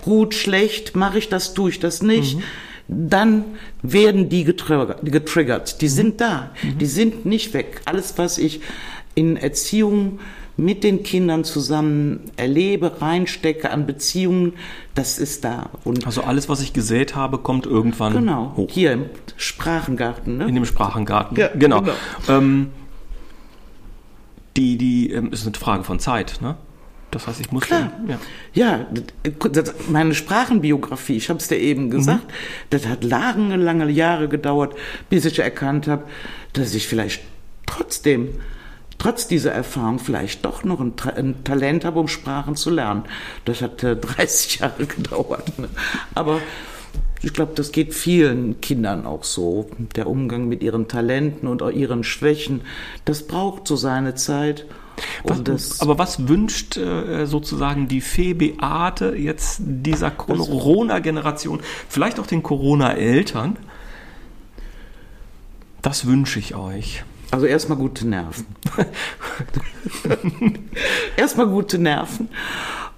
gut, 0.01 0.33
schlecht, 0.33 0.95
mache 0.95 1.19
ich 1.19 1.29
das, 1.29 1.53
tue 1.53 1.69
ich 1.69 1.79
das 1.79 2.01
nicht, 2.01 2.37
mhm. 2.37 3.09
dann 3.09 3.45
werden 3.81 4.29
die 4.29 4.43
getriggert. 4.43 5.81
Die 5.81 5.85
mhm. 5.85 5.89
sind 5.89 6.21
da. 6.21 6.51
Die 6.79 6.85
sind 6.85 7.25
nicht 7.25 7.53
weg. 7.53 7.81
Alles, 7.85 8.13
was 8.17 8.37
ich 8.37 8.61
in 9.15 9.37
Erziehung 9.37 10.19
mit 10.55 10.83
den 10.83 11.03
Kindern 11.03 11.43
zusammen 11.43 12.31
erlebe, 12.35 13.01
reinstecke 13.01 13.71
an 13.71 13.87
Beziehungen, 13.87 14.53
das 14.93 15.17
ist 15.17 15.43
da. 15.43 15.69
Und 15.83 16.05
also 16.05 16.21
alles, 16.21 16.47
was 16.47 16.61
ich 16.61 16.73
gesät 16.73 17.15
habe, 17.15 17.39
kommt 17.39 17.65
irgendwann 17.65 18.13
genau, 18.13 18.53
hoch. 18.55 18.69
Hier 18.71 18.91
im 18.91 19.05
Sprachengarten. 19.35 20.37
Ne? 20.37 20.47
In 20.47 20.55
dem 20.55 20.65
Sprachengarten. 20.65 21.37
Ja, 21.37 21.49
genau. 21.55 21.81
genau. 21.81 21.93
Ähm, 22.29 22.69
die, 24.55 24.77
die 24.77 25.11
ähm, 25.11 25.31
ist 25.31 25.45
eine 25.45 25.55
Frage 25.55 25.83
von 25.83 25.99
Zeit, 25.99 26.39
ne? 26.41 26.55
Das 27.09 27.27
heißt, 27.27 27.39
ich 27.41 27.51
muss 27.51 27.63
Klar. 27.63 27.91
Dann, 28.07 28.19
ja, 28.53 28.85
ja 28.87 28.87
das, 29.51 29.73
meine 29.89 30.15
Sprachenbiografie, 30.15 31.17
ich 31.17 31.29
habe 31.29 31.39
es 31.39 31.47
dir 31.47 31.57
eben 31.57 31.91
gesagt, 31.91 32.25
mhm. 32.25 32.33
das 32.71 32.87
hat 32.87 33.03
lange, 33.03 33.55
lange 33.55 33.89
Jahre 33.91 34.27
gedauert, 34.27 34.75
bis 35.09 35.25
ich 35.25 35.37
erkannt 35.37 35.87
habe, 35.87 36.05
dass 36.53 36.73
ich 36.73 36.87
vielleicht 36.87 37.21
trotzdem 37.67 38.29
trotz 39.03 39.27
dieser 39.27 39.51
Erfahrung 39.51 39.99
vielleicht 39.99 40.45
doch 40.45 40.63
noch 40.63 40.79
ein, 40.79 40.93
ein 41.15 41.43
Talent 41.43 41.83
habe, 41.83 41.99
um 41.99 42.07
Sprachen 42.07 42.55
zu 42.55 42.69
lernen. 42.69 43.03
Das 43.43 43.61
hat 43.61 43.83
äh, 43.83 43.95
30 43.99 44.59
Jahre 44.59 44.85
gedauert. 44.85 45.59
Ne? 45.59 45.67
Aber 46.15 46.39
ich 47.21 47.33
glaube, 47.33 47.51
das 47.55 47.73
geht 47.73 47.93
vielen 47.93 48.61
Kindern 48.61 49.05
auch 49.05 49.25
so. 49.25 49.69
Der 49.95 50.07
Umgang 50.07 50.47
mit 50.47 50.63
ihren 50.63 50.87
Talenten 50.87 51.49
und 51.49 51.61
auch 51.61 51.69
ihren 51.69 52.05
Schwächen, 52.05 52.61
das 53.03 53.27
braucht 53.27 53.67
so 53.67 53.75
seine 53.75 54.15
Zeit. 54.15 54.65
Was, 55.23 55.81
aber 55.81 55.97
was 55.97 56.27
wünscht 56.29 56.77
äh, 56.77 57.25
sozusagen 57.25 57.87
die 57.87 57.99
Fee 57.99 58.33
Beate 58.33 59.15
jetzt 59.17 59.59
dieser 59.59 60.11
Corona-Generation, 60.11 61.59
vielleicht 61.89 62.19
auch 62.19 62.27
den 62.27 62.43
Corona-Eltern? 62.43 63.57
Das 65.81 66.05
wünsche 66.05 66.39
ich 66.39 66.55
euch. 66.55 67.03
Also 67.33 67.47
erstmal 67.47 67.79
gute 67.79 68.07
Nerven. 68.07 68.45
erstmal 71.17 71.47
gute 71.47 71.79
Nerven 71.79 72.29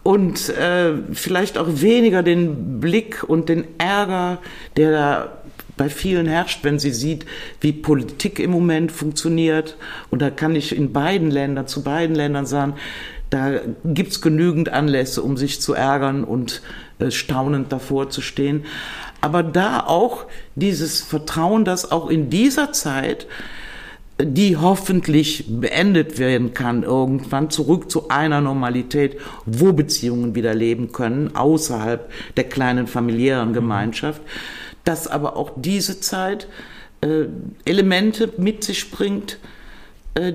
und 0.04 0.50
äh, 0.50 0.92
vielleicht 1.14 1.58
auch 1.58 1.68
weniger 1.70 2.22
den 2.22 2.82
Blick 2.82 3.24
und 3.24 3.48
den 3.48 3.64
Ärger, 3.78 4.40
der 4.76 4.92
da 4.92 5.38
bei 5.78 5.88
vielen 5.88 6.26
herrscht, 6.26 6.66
wenn 6.66 6.80
sie 6.80 6.92
sieht, 6.92 7.26
wie 7.62 7.72
Politik 7.72 8.40
im 8.40 8.52
Moment 8.52 8.92
funktioniert. 8.92 9.78
Und 10.10 10.22
da 10.22 10.32
kann 10.32 10.54
ich 10.54 10.76
in 10.76 10.92
beiden 10.92 11.32
Ländern, 11.32 11.68
zu 11.68 11.82
beiden 11.82 12.14
Ländern 12.14 12.46
sagen, 12.46 12.74
da 13.30 13.62
gibt's 13.86 14.20
genügend 14.20 14.68
Anlässe, 14.68 15.22
um 15.22 15.38
sich 15.38 15.62
zu 15.62 15.74
ärgern 15.74 16.26
und 16.26 16.62
äh, 17.00 17.10
staunend 17.10 17.72
davor 17.72 18.10
zu 18.10 18.20
stehen. 18.20 18.66
Aber 19.22 19.44
da 19.44 19.80
auch 19.80 20.26
dieses 20.56 21.00
Vertrauen, 21.00 21.64
dass 21.64 21.90
auch 21.90 22.10
in 22.10 22.30
dieser 22.30 22.74
Zeit 22.74 23.28
die 24.22 24.56
hoffentlich 24.56 25.46
beendet 25.48 26.20
werden 26.20 26.54
kann, 26.54 26.84
irgendwann 26.84 27.50
zurück 27.50 27.92
zu 27.92 28.08
einer 28.08 28.40
Normalität, 28.40 29.20
wo 29.46 29.74
Beziehungen 29.74 30.36
wieder 30.36 30.54
leben 30.54 30.92
können, 30.94 31.36
außerhalb 31.36 32.10
der 32.38 32.46
kleinen 32.46 32.88
familiären 32.88 33.52
Gemeinschaft, 33.52 34.22
dass 34.86 35.08
aber 35.08 35.36
auch 35.36 35.52
diese 35.58 36.00
Zeit 36.00 36.48
äh, 37.02 37.26
Elemente 37.66 38.32
mit 38.38 38.64
sich 38.64 38.90
bringt, 38.90 39.38
äh, 40.14 40.32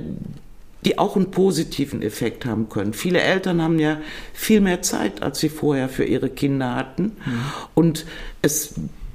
die 0.85 0.99
auch 0.99 1.17
einen 1.17 1.31
positiven 1.31 2.03
Effekt 2.03 2.45
haben 2.45 2.69
können. 2.69 2.93
Viele 2.93 3.21
Eltern 3.21 3.63
haben 3.63 3.79
ja 3.79 3.99
viel 4.33 4.61
mehr 4.61 4.83
Zeit, 4.83 5.23
als 5.23 5.39
sie 5.39 5.49
vorher 5.51 5.89
für 5.89 6.05
ihre 6.05 6.31
Kinder 6.31 6.75
hatten. 6.75 7.05
Mhm. 7.05 7.45
Und 7.75 8.07
es 8.43 8.75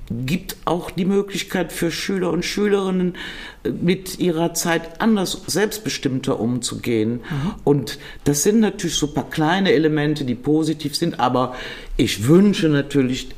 gibt 0.10 0.58
auch 0.66 0.92
die 0.92 1.06
Möglichkeit 1.06 1.72
für 1.72 1.92
Schüler 1.92 2.32
und 2.32 2.46
Schülerinnen 2.46 3.16
äh, 3.64 3.70
mit 3.70 4.20
ihrer 4.20 4.54
Zeit 4.54 5.02
anders 5.02 5.42
selbstbestimmter 5.48 6.40
umzugehen. 6.40 7.14
Mhm. 7.14 7.54
Und 7.64 8.00
das 8.24 8.44
sind 8.44 8.60
natürlich 8.60 8.96
so 8.96 9.08
ein 9.08 9.14
paar 9.14 9.30
kleine 9.30 9.72
Elemente, 9.72 10.26
die 10.26 10.36
positiv 10.36 10.96
sind, 10.96 11.20
aber 11.20 11.56
ich 11.98 12.28
wünsche 12.28 12.70
natürlich 12.70 13.30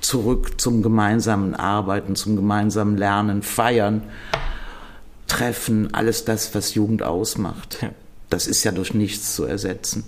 zurück 0.00 0.60
zum 0.60 0.82
gemeinsamen 0.82 1.54
Arbeiten, 1.54 2.16
zum 2.16 2.36
gemeinsamen 2.36 2.96
Lernen, 2.96 3.42
Feiern, 3.42 4.02
Treffen, 5.26 5.92
alles 5.92 6.24
das, 6.24 6.54
was 6.54 6.74
Jugend 6.74 7.02
ausmacht. 7.02 7.78
Ja. 7.82 7.90
Das 8.30 8.46
ist 8.46 8.64
ja 8.64 8.72
durch 8.72 8.94
nichts 8.94 9.34
zu 9.34 9.44
ersetzen. 9.44 10.04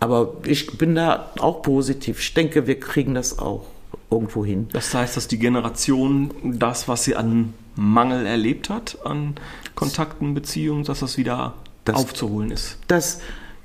Aber 0.00 0.36
ich 0.44 0.78
bin 0.78 0.94
da 0.94 1.32
auch 1.38 1.62
positiv. 1.62 2.20
Ich 2.20 2.34
denke, 2.34 2.66
wir 2.66 2.78
kriegen 2.78 3.14
das 3.14 3.38
auch 3.38 3.66
irgendwo 4.10 4.44
hin. 4.44 4.68
Das 4.72 4.94
heißt, 4.94 5.16
dass 5.16 5.28
die 5.28 5.38
Generation 5.38 6.30
das, 6.42 6.88
was 6.88 7.04
sie 7.04 7.16
an 7.16 7.54
Mangel 7.74 8.26
erlebt 8.26 8.70
hat, 8.70 8.98
an 9.04 9.34
Kontakten, 9.74 10.34
Beziehungen, 10.34 10.84
dass 10.84 11.00
das 11.00 11.16
wieder 11.16 11.54
das, 11.84 11.96
aufzuholen 11.96 12.50
ist. 12.50 12.78
Das 12.88 13.20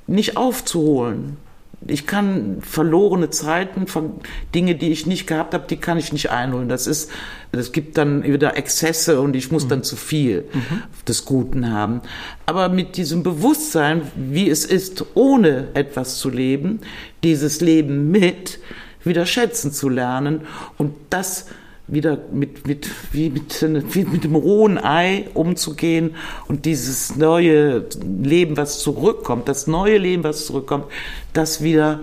nicht 0.07 0.37
aufzuholen. 0.37 1.37
Ich 1.85 2.07
kann 2.07 2.59
verlorene 2.61 3.29
Zeiten 3.29 3.87
von 3.87 4.13
Dinge, 4.55 4.75
die 4.75 4.91
ich 4.91 5.05
nicht 5.05 5.27
gehabt 5.27 5.53
habe, 5.53 5.65
die 5.67 5.75
kann 5.75 5.97
ich 5.97 6.13
nicht 6.13 6.29
einholen. 6.29 6.69
Das 6.69 6.87
ist, 6.87 7.11
es 7.51 7.73
gibt 7.73 7.97
dann 7.97 8.23
wieder 8.23 8.55
Exzesse 8.55 9.19
und 9.19 9.35
ich 9.35 9.51
muss 9.51 9.65
mhm. 9.65 9.69
dann 9.69 9.83
zu 9.83 9.97
viel 9.97 10.45
mhm. 10.53 10.83
des 11.07 11.25
Guten 11.25 11.71
haben. 11.71 12.01
Aber 12.45 12.69
mit 12.69 12.95
diesem 12.95 13.23
Bewusstsein, 13.23 14.03
wie 14.15 14.49
es 14.49 14.63
ist, 14.63 15.03
ohne 15.13 15.69
etwas 15.73 16.19
zu 16.19 16.29
leben, 16.29 16.79
dieses 17.21 17.59
Leben 17.59 18.11
mit, 18.11 18.59
wieder 19.03 19.25
schätzen 19.25 19.71
zu 19.71 19.89
lernen 19.89 20.41
und 20.77 20.95
das 21.09 21.47
wieder 21.87 22.17
mit, 22.31 22.65
mit, 22.65 22.89
wie 23.11 23.29
mit, 23.29 23.61
wie 23.93 24.05
mit 24.05 24.23
dem 24.23 24.35
rohen 24.35 24.77
Ei 24.77 25.27
umzugehen 25.33 26.15
und 26.47 26.65
dieses 26.65 27.15
neue 27.17 27.85
Leben, 28.01 28.55
was 28.55 28.79
zurückkommt, 28.79 29.47
das 29.47 29.67
neue 29.67 29.97
Leben, 29.97 30.23
was 30.23 30.45
zurückkommt, 30.45 30.85
das 31.33 31.61
wieder 31.61 31.99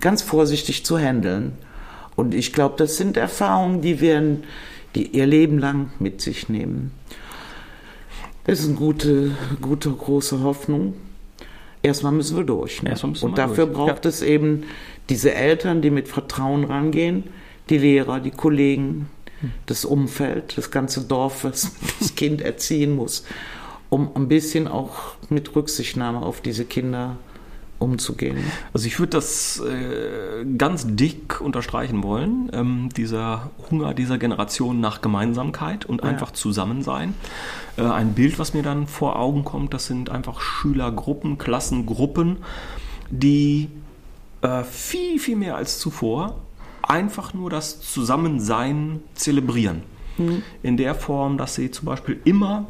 ganz 0.00 0.22
vorsichtig 0.22 0.84
zu 0.84 0.98
handeln. 0.98 1.52
Und 2.16 2.34
ich 2.34 2.52
glaube, 2.52 2.74
das 2.76 2.96
sind 2.96 3.16
Erfahrungen, 3.16 3.80
die 3.80 4.00
werden, 4.00 4.42
die 4.96 5.06
ihr 5.06 5.26
Leben 5.26 5.58
lang 5.58 5.92
mit 6.00 6.20
sich 6.20 6.48
nehmen. 6.48 6.90
Das 8.44 8.58
ist 8.58 8.66
eine 8.66 8.74
gute, 8.74 9.30
gute, 9.60 9.90
große 9.90 10.42
Hoffnung. 10.42 10.94
Erstmal 11.82 12.12
müssen 12.12 12.36
wir 12.36 12.44
durch. 12.44 12.82
Ne? 12.82 12.90
Müssen 12.90 13.14
und 13.22 13.38
dafür 13.38 13.66
durch. 13.66 13.76
braucht 13.76 14.04
ja. 14.04 14.08
es 14.08 14.22
eben 14.22 14.64
diese 15.08 15.34
Eltern, 15.34 15.82
die 15.82 15.90
mit 15.90 16.08
Vertrauen 16.08 16.64
rangehen, 16.64 17.24
die 17.70 17.78
Lehrer, 17.78 18.20
die 18.20 18.30
Kollegen, 18.30 19.08
das 19.66 19.84
Umfeld, 19.84 20.56
das 20.56 20.70
ganze 20.70 21.02
Dorf, 21.02 21.44
was 21.44 21.72
das 21.98 22.14
Kind 22.14 22.40
erziehen 22.40 22.94
muss, 22.94 23.24
um 23.88 24.10
ein 24.14 24.28
bisschen 24.28 24.68
auch 24.68 25.14
mit 25.28 25.54
Rücksichtnahme 25.54 26.22
auf 26.22 26.40
diese 26.40 26.64
Kinder 26.64 27.16
umzugehen. 27.78 28.38
Also 28.72 28.86
ich 28.86 28.98
würde 28.98 29.10
das 29.10 29.60
äh, 29.60 30.44
ganz 30.56 30.84
dick 30.88 31.40
unterstreichen 31.40 32.02
wollen, 32.02 32.50
ähm, 32.52 32.88
dieser 32.96 33.50
Hunger 33.70 33.94
dieser 33.94 34.18
Generation 34.18 34.80
nach 34.80 35.00
Gemeinsamkeit 35.00 35.84
und 35.84 36.02
ja. 36.02 36.08
einfach 36.08 36.32
Zusammensein. 36.32 37.14
Äh, 37.76 37.82
ein 37.82 38.14
Bild, 38.14 38.40
was 38.40 38.52
mir 38.52 38.64
dann 38.64 38.88
vor 38.88 39.16
Augen 39.16 39.44
kommt, 39.44 39.74
das 39.74 39.86
sind 39.86 40.10
einfach 40.10 40.40
Schülergruppen, 40.40 41.38
Klassengruppen, 41.38 42.38
die 43.10 43.68
äh, 44.42 44.64
viel, 44.64 45.18
viel 45.18 45.36
mehr 45.36 45.56
als 45.56 45.78
zuvor 45.78 46.40
einfach 46.82 47.34
nur 47.34 47.50
das 47.50 47.80
Zusammensein 47.80 49.00
zelebrieren. 49.14 49.82
Mhm. 50.16 50.42
In 50.62 50.76
der 50.76 50.94
Form, 50.94 51.38
dass 51.38 51.54
sie 51.54 51.70
zum 51.70 51.86
Beispiel 51.86 52.20
immer 52.24 52.66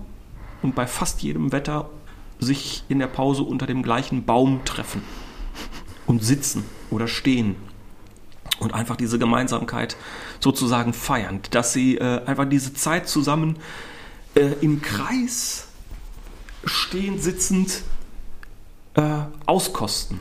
und 0.63 0.75
bei 0.75 0.87
fast 0.87 1.23
jedem 1.23 1.53
Wetter 1.53 1.89
sich 2.41 2.85
in 2.89 2.99
der 2.99 3.07
Pause 3.07 3.43
unter 3.43 3.67
dem 3.67 3.83
gleichen 3.83 4.25
Baum 4.25 4.65
treffen 4.65 5.03
und 6.07 6.25
sitzen 6.25 6.65
oder 6.91 7.09
stehen 7.09 7.57
und 8.59 8.75
einfach 8.75 8.97
diese 8.97 9.19
Gemeinsamkeit 9.19 9.97
sozusagen 10.41 10.93
feiern, 10.93 11.41
dass 11.51 11.73
sie 11.73 11.97
äh, 11.97 12.25
einfach 12.25 12.49
diese 12.49 12.75
Zeit 12.75 13.09
zusammen 13.09 13.57
äh, 14.35 14.53
im 14.61 14.83
Kreis 14.83 15.69
stehend, 16.65 17.23
sitzend 17.23 17.83
äh, 18.95 19.03
auskosten. 19.47 20.21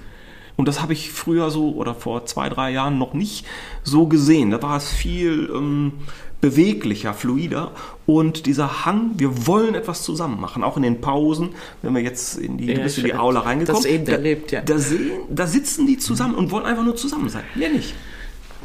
Und 0.57 0.67
das 0.67 0.81
habe 0.81 0.93
ich 0.93 1.11
früher 1.11 1.49
so 1.51 1.73
oder 1.75 1.93
vor 1.95 2.25
zwei, 2.25 2.49
drei 2.49 2.71
Jahren 2.71 2.97
noch 2.97 3.13
nicht 3.13 3.45
so 3.83 4.07
gesehen. 4.07 4.51
Da 4.51 4.61
war 4.61 4.75
es 4.75 4.89
viel 4.89 5.49
ähm, 5.53 5.93
beweglicher, 6.41 7.13
fluider. 7.13 7.71
Und 8.05 8.47
dieser 8.47 8.85
Hang, 8.85 9.11
wir 9.17 9.47
wollen 9.47 9.75
etwas 9.75 10.03
zusammen 10.03 10.41
machen, 10.41 10.63
auch 10.63 10.75
in 10.75 10.83
den 10.83 10.99
Pausen, 10.99 11.49
wenn 11.83 11.93
wir 11.93 12.01
jetzt 12.01 12.37
in 12.37 12.57
die, 12.57 12.65
ja, 12.65 12.79
in 12.79 13.03
die 13.03 13.13
Aula 13.13 13.41
reingekommen 13.41 13.83
das 13.83 13.91
eben 13.91 14.05
da, 14.05 14.13
erlebt, 14.13 14.51
ja. 14.51 14.61
Da, 14.61 14.79
sehen, 14.79 15.11
da 15.29 15.47
sitzen 15.47 15.85
die 15.85 15.97
zusammen 15.97 16.35
und 16.35 16.51
wollen 16.51 16.65
einfach 16.65 16.83
nur 16.83 16.95
zusammen 16.95 17.29
sein. 17.29 17.43
Mehr 17.55 17.69
nicht. 17.69 17.93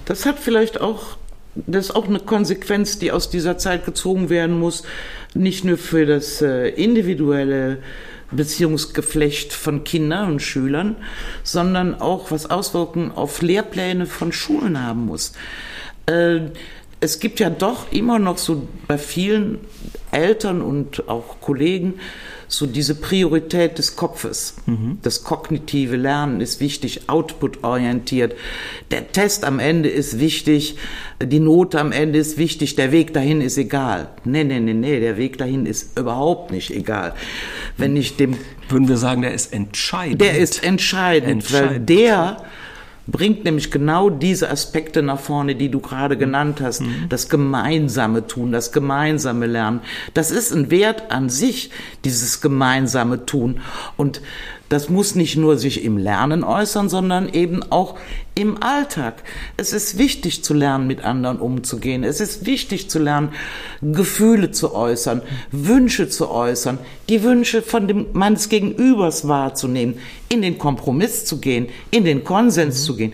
Das 0.07 0.26
hat 0.26 0.38
vielleicht 0.38 0.80
auch 0.80 1.18
das 1.55 1.86
ist 1.86 1.97
auch 1.97 2.09
eine 2.09 2.18
Konsequenz, 2.18 2.99
die 2.99 3.12
aus 3.12 3.28
dieser 3.28 3.59
Zeit 3.59 3.84
gezogen 3.84 4.30
werden 4.30 4.59
muss, 4.59 4.84
nicht 5.34 5.64
nur 5.64 5.76
für 5.76 6.07
das 6.07 6.40
äh, 6.40 6.68
individuelle 6.68 7.78
Beziehungsgeflecht 8.33 9.53
von 9.53 9.85
Kindern 9.85 10.33
und 10.33 10.41
Schülern, 10.41 10.97
sondern 11.43 12.01
auch 12.01 12.30
was 12.30 12.51
Auswirkungen 12.51 13.12
auf 13.12 13.43
Lehrpläne 13.43 14.07
von 14.07 14.33
Schulen 14.33 14.83
haben 14.83 15.07
muss. 15.07 15.33
Äh, 16.07 16.41
es 17.01 17.18
gibt 17.18 17.41
ja 17.41 17.51
doch 17.51 17.91
immer 17.91 18.18
noch 18.18 18.39
so 18.39 18.68
bei 18.87 18.97
vielen 18.97 19.59
Eltern 20.12 20.62
und 20.62 21.09
auch 21.09 21.41
Kollegen 21.41 21.95
so 22.53 22.66
diese 22.66 22.94
Priorität 22.94 23.78
des 23.78 23.96
Kopfes. 23.96 24.57
Mhm. 24.66 24.98
Das 25.03 25.24
kognitive 25.24 25.96
Lernen 25.96 26.42
ist 26.42 26.61
wichtig, 26.61 27.09
output-orientiert. 27.09 28.34
Der 28.90 29.11
Test 29.11 29.44
am 29.44 29.59
Ende 29.59 29.88
ist 29.88 30.20
wichtig, 30.20 30.76
die 31.22 31.40
Note 31.40 31.80
am 31.80 31.92
Ende 31.92 32.18
ist 32.18 32.36
wichtig, 32.36 32.74
der 32.74 32.92
Weg 32.92 33.14
dahin 33.14 33.40
ist 33.40 33.57
egal. 33.57 34.11
Nee, 34.24 34.44
nee, 34.44 34.61
nee, 34.61 34.74
nee, 34.74 35.00
der 35.00 35.16
Weg 35.16 35.38
dahin 35.38 35.64
ist 35.64 35.98
überhaupt 35.98 36.53
nicht 36.53 36.70
egal. 36.70 37.14
Wenn 37.78 37.96
ich 37.96 38.16
dem... 38.16 38.36
Würden 38.68 38.88
wir 38.88 38.98
sagen, 38.98 39.22
der 39.22 39.32
ist 39.32 39.53
entscheidend. 39.55 40.20
Der 40.20 40.36
ist 40.36 40.62
entscheidend, 40.62 41.44
entscheidend. 41.44 41.70
weil 41.70 41.80
der 41.80 42.36
bringt 43.07 43.44
nämlich 43.44 43.70
genau 43.70 44.11
diese 44.11 44.50
Aspekte 44.50 45.03
nach 45.03 45.18
vorne, 45.18 45.55
die 45.55 45.68
du 45.68 45.80
gerade 45.80 46.16
genannt 46.16 46.61
hast. 46.61 46.82
Mhm. 46.82 47.07
Das 47.09 47.28
gemeinsame 47.28 48.26
Tun, 48.26 48.53
das 48.53 48.72
gemeinsame 48.72 49.46
Lernen. 49.46 49.80
Das 50.14 50.30
ist 50.30 50.53
ein 50.53 50.70
Wert 50.70 51.11
an 51.11 51.28
sich, 51.28 51.70
dieses 52.05 52.40
gemeinsame 52.40 53.26
Tun. 53.26 53.61
Und 53.96 54.20
das 54.73 54.89
muss 54.89 55.14
nicht 55.14 55.37
nur 55.37 55.59
sich 55.59 55.85
im 55.85 55.99
Lernen 55.99 56.43
äußern, 56.45 56.89
sondern 56.89 57.29
eben 57.29 57.62
auch 57.70 57.95
im 58.35 58.62
Alltag. 58.62 59.23
Es 59.59 59.75
ist 59.75 59.99
wichtig 59.99 60.43
zu 60.43 60.55
lernen, 60.55 60.87
mit 60.87 61.05
anderen 61.05 61.41
umzugehen. 61.41 62.05
Es 62.05 62.20
ist 62.20 62.47
wichtig 62.47 62.89
zu 62.89 62.99
lernen, 62.99 63.35
Gefühle 63.83 64.51
zu 64.51 64.75
äußern, 64.75 65.20
Wünsche 65.51 66.09
zu 66.09 66.31
äußern, 66.31 66.79
die 67.11 67.23
Wünsche 67.23 67.61
von 67.61 67.87
dem 67.87 68.07
meines 68.14 68.49
Gegenübers 68.49 69.29
wahrzunehmen, 69.29 69.99
in 70.31 70.41
den 70.41 70.57
Kompromiss 70.57 71.27
zu 71.27 71.39
gehen, 71.39 71.68
in 71.91 72.07
den 72.07 72.25
Konsens 72.25 72.81
mhm. 72.81 72.87
zu 72.87 72.97
gehen. 72.97 73.12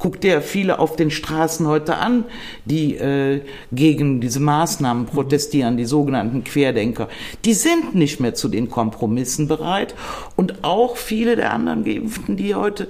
Guck 0.00 0.18
dir 0.22 0.40
viele 0.40 0.78
auf 0.78 0.96
den 0.96 1.10
Straßen 1.10 1.66
heute 1.66 1.96
an, 1.96 2.24
die 2.64 2.96
äh, 2.96 3.42
gegen 3.70 4.22
diese 4.22 4.40
Maßnahmen 4.40 5.04
protestieren, 5.04 5.76
die 5.76 5.84
sogenannten 5.84 6.42
Querdenker. 6.42 7.08
Die 7.44 7.52
sind 7.52 7.94
nicht 7.94 8.18
mehr 8.18 8.32
zu 8.32 8.48
den 8.48 8.70
Kompromissen 8.70 9.46
bereit. 9.46 9.94
Und 10.36 10.64
auch 10.64 10.96
viele 10.96 11.36
der 11.36 11.52
anderen 11.52 11.84
Geimpften, 11.84 12.38
die 12.38 12.54
heute 12.54 12.88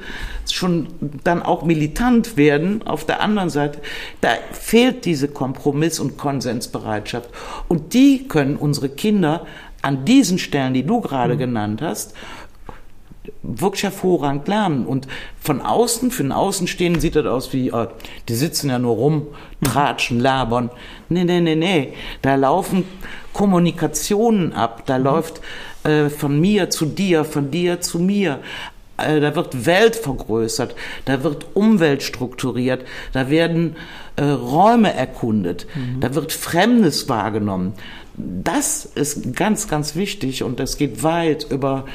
schon 0.48 0.86
dann 1.24 1.42
auch 1.42 1.64
militant 1.64 2.36
werden, 2.36 2.86
auf 2.86 3.04
der 3.04 3.20
anderen 3.20 3.50
Seite, 3.50 3.80
da 4.20 4.28
fehlt 4.52 5.04
diese 5.04 5.26
Kompromiss- 5.26 5.98
und 5.98 6.16
Konsensbereitschaft. 6.16 7.28
Und 7.66 7.92
die 7.92 8.28
können 8.28 8.54
unsere 8.54 8.88
Kinder 8.88 9.46
an 9.82 10.04
diesen 10.04 10.38
Stellen, 10.38 10.74
die 10.74 10.84
du 10.84 11.00
gerade 11.00 11.34
mhm. 11.34 11.38
genannt 11.38 11.82
hast, 11.82 12.14
wirklich 13.42 13.84
hervorragend 13.84 14.48
lernen. 14.48 14.86
Und 14.86 15.06
von 15.40 15.60
außen, 15.60 16.10
für 16.10 16.22
den 16.22 16.32
Außenstehenden 16.32 17.00
sieht 17.00 17.16
das 17.16 17.26
aus 17.26 17.52
wie, 17.52 17.72
oh, 17.72 17.86
die 18.28 18.34
sitzen 18.34 18.70
ja 18.70 18.78
nur 18.78 18.94
rum, 18.96 19.26
tratschen, 19.62 20.20
labern. 20.20 20.70
Nee, 21.08 21.24
nee, 21.24 21.40
nee, 21.40 21.56
nee. 21.56 21.92
Da 22.22 22.34
laufen 22.34 22.84
Kommunikationen 23.32 24.52
ab. 24.52 24.84
Da 24.86 24.98
mhm. 24.98 25.04
läuft 25.04 25.40
äh, 25.84 26.08
von 26.08 26.40
mir 26.40 26.70
zu 26.70 26.86
dir, 26.86 27.24
von 27.24 27.50
dir 27.50 27.80
zu 27.80 27.98
mir. 27.98 28.40
Äh, 28.96 29.20
da 29.20 29.34
wird 29.34 29.66
Welt 29.66 29.96
vergrößert. 29.96 30.74
Da 31.04 31.22
wird 31.22 31.48
Umwelt 31.54 32.02
strukturiert. 32.02 32.84
Da 33.12 33.30
werden 33.30 33.76
äh, 34.16 34.24
Räume 34.24 34.92
erkundet. 34.92 35.66
Mhm. 35.74 36.00
Da 36.00 36.14
wird 36.14 36.32
Fremdes 36.32 37.08
wahrgenommen. 37.08 37.74
Das 38.16 38.84
ist 38.84 39.34
ganz, 39.34 39.68
ganz 39.68 39.96
wichtig 39.96 40.42
und 40.42 40.60
das 40.60 40.76
geht 40.76 41.02
weit 41.02 41.46
über 41.50 41.86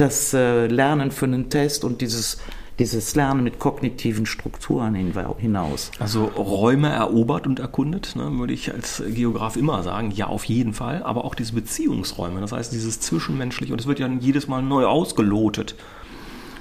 das 0.00 0.32
äh, 0.34 0.66
Lernen 0.66 1.10
für 1.10 1.26
einen 1.26 1.50
Test 1.50 1.84
und 1.84 2.00
dieses 2.00 2.38
dieses 2.78 3.16
Lernen 3.16 3.42
mit 3.42 3.58
kognitiven 3.58 4.24
Strukturen 4.24 4.94
hinaus. 4.94 5.90
Also 5.98 6.26
Räume 6.26 6.88
erobert 6.88 7.46
und 7.46 7.58
erkundet, 7.58 8.14
ne, 8.14 8.30
würde 8.38 8.52
ich 8.52 8.72
als 8.72 9.02
Geograf 9.04 9.56
immer 9.56 9.82
sagen, 9.82 10.12
ja, 10.12 10.28
auf 10.28 10.44
jeden 10.44 10.74
Fall, 10.74 11.02
aber 11.02 11.24
auch 11.24 11.34
diese 11.34 11.54
Beziehungsräume, 11.54 12.40
das 12.40 12.52
heißt 12.52 12.72
dieses 12.72 13.00
Zwischenmenschliche, 13.00 13.72
und 13.72 13.80
es 13.80 13.86
wird 13.86 13.98
ja 13.98 14.08
jedes 14.08 14.46
Mal 14.46 14.62
neu 14.62 14.86
ausgelotet. 14.86 15.74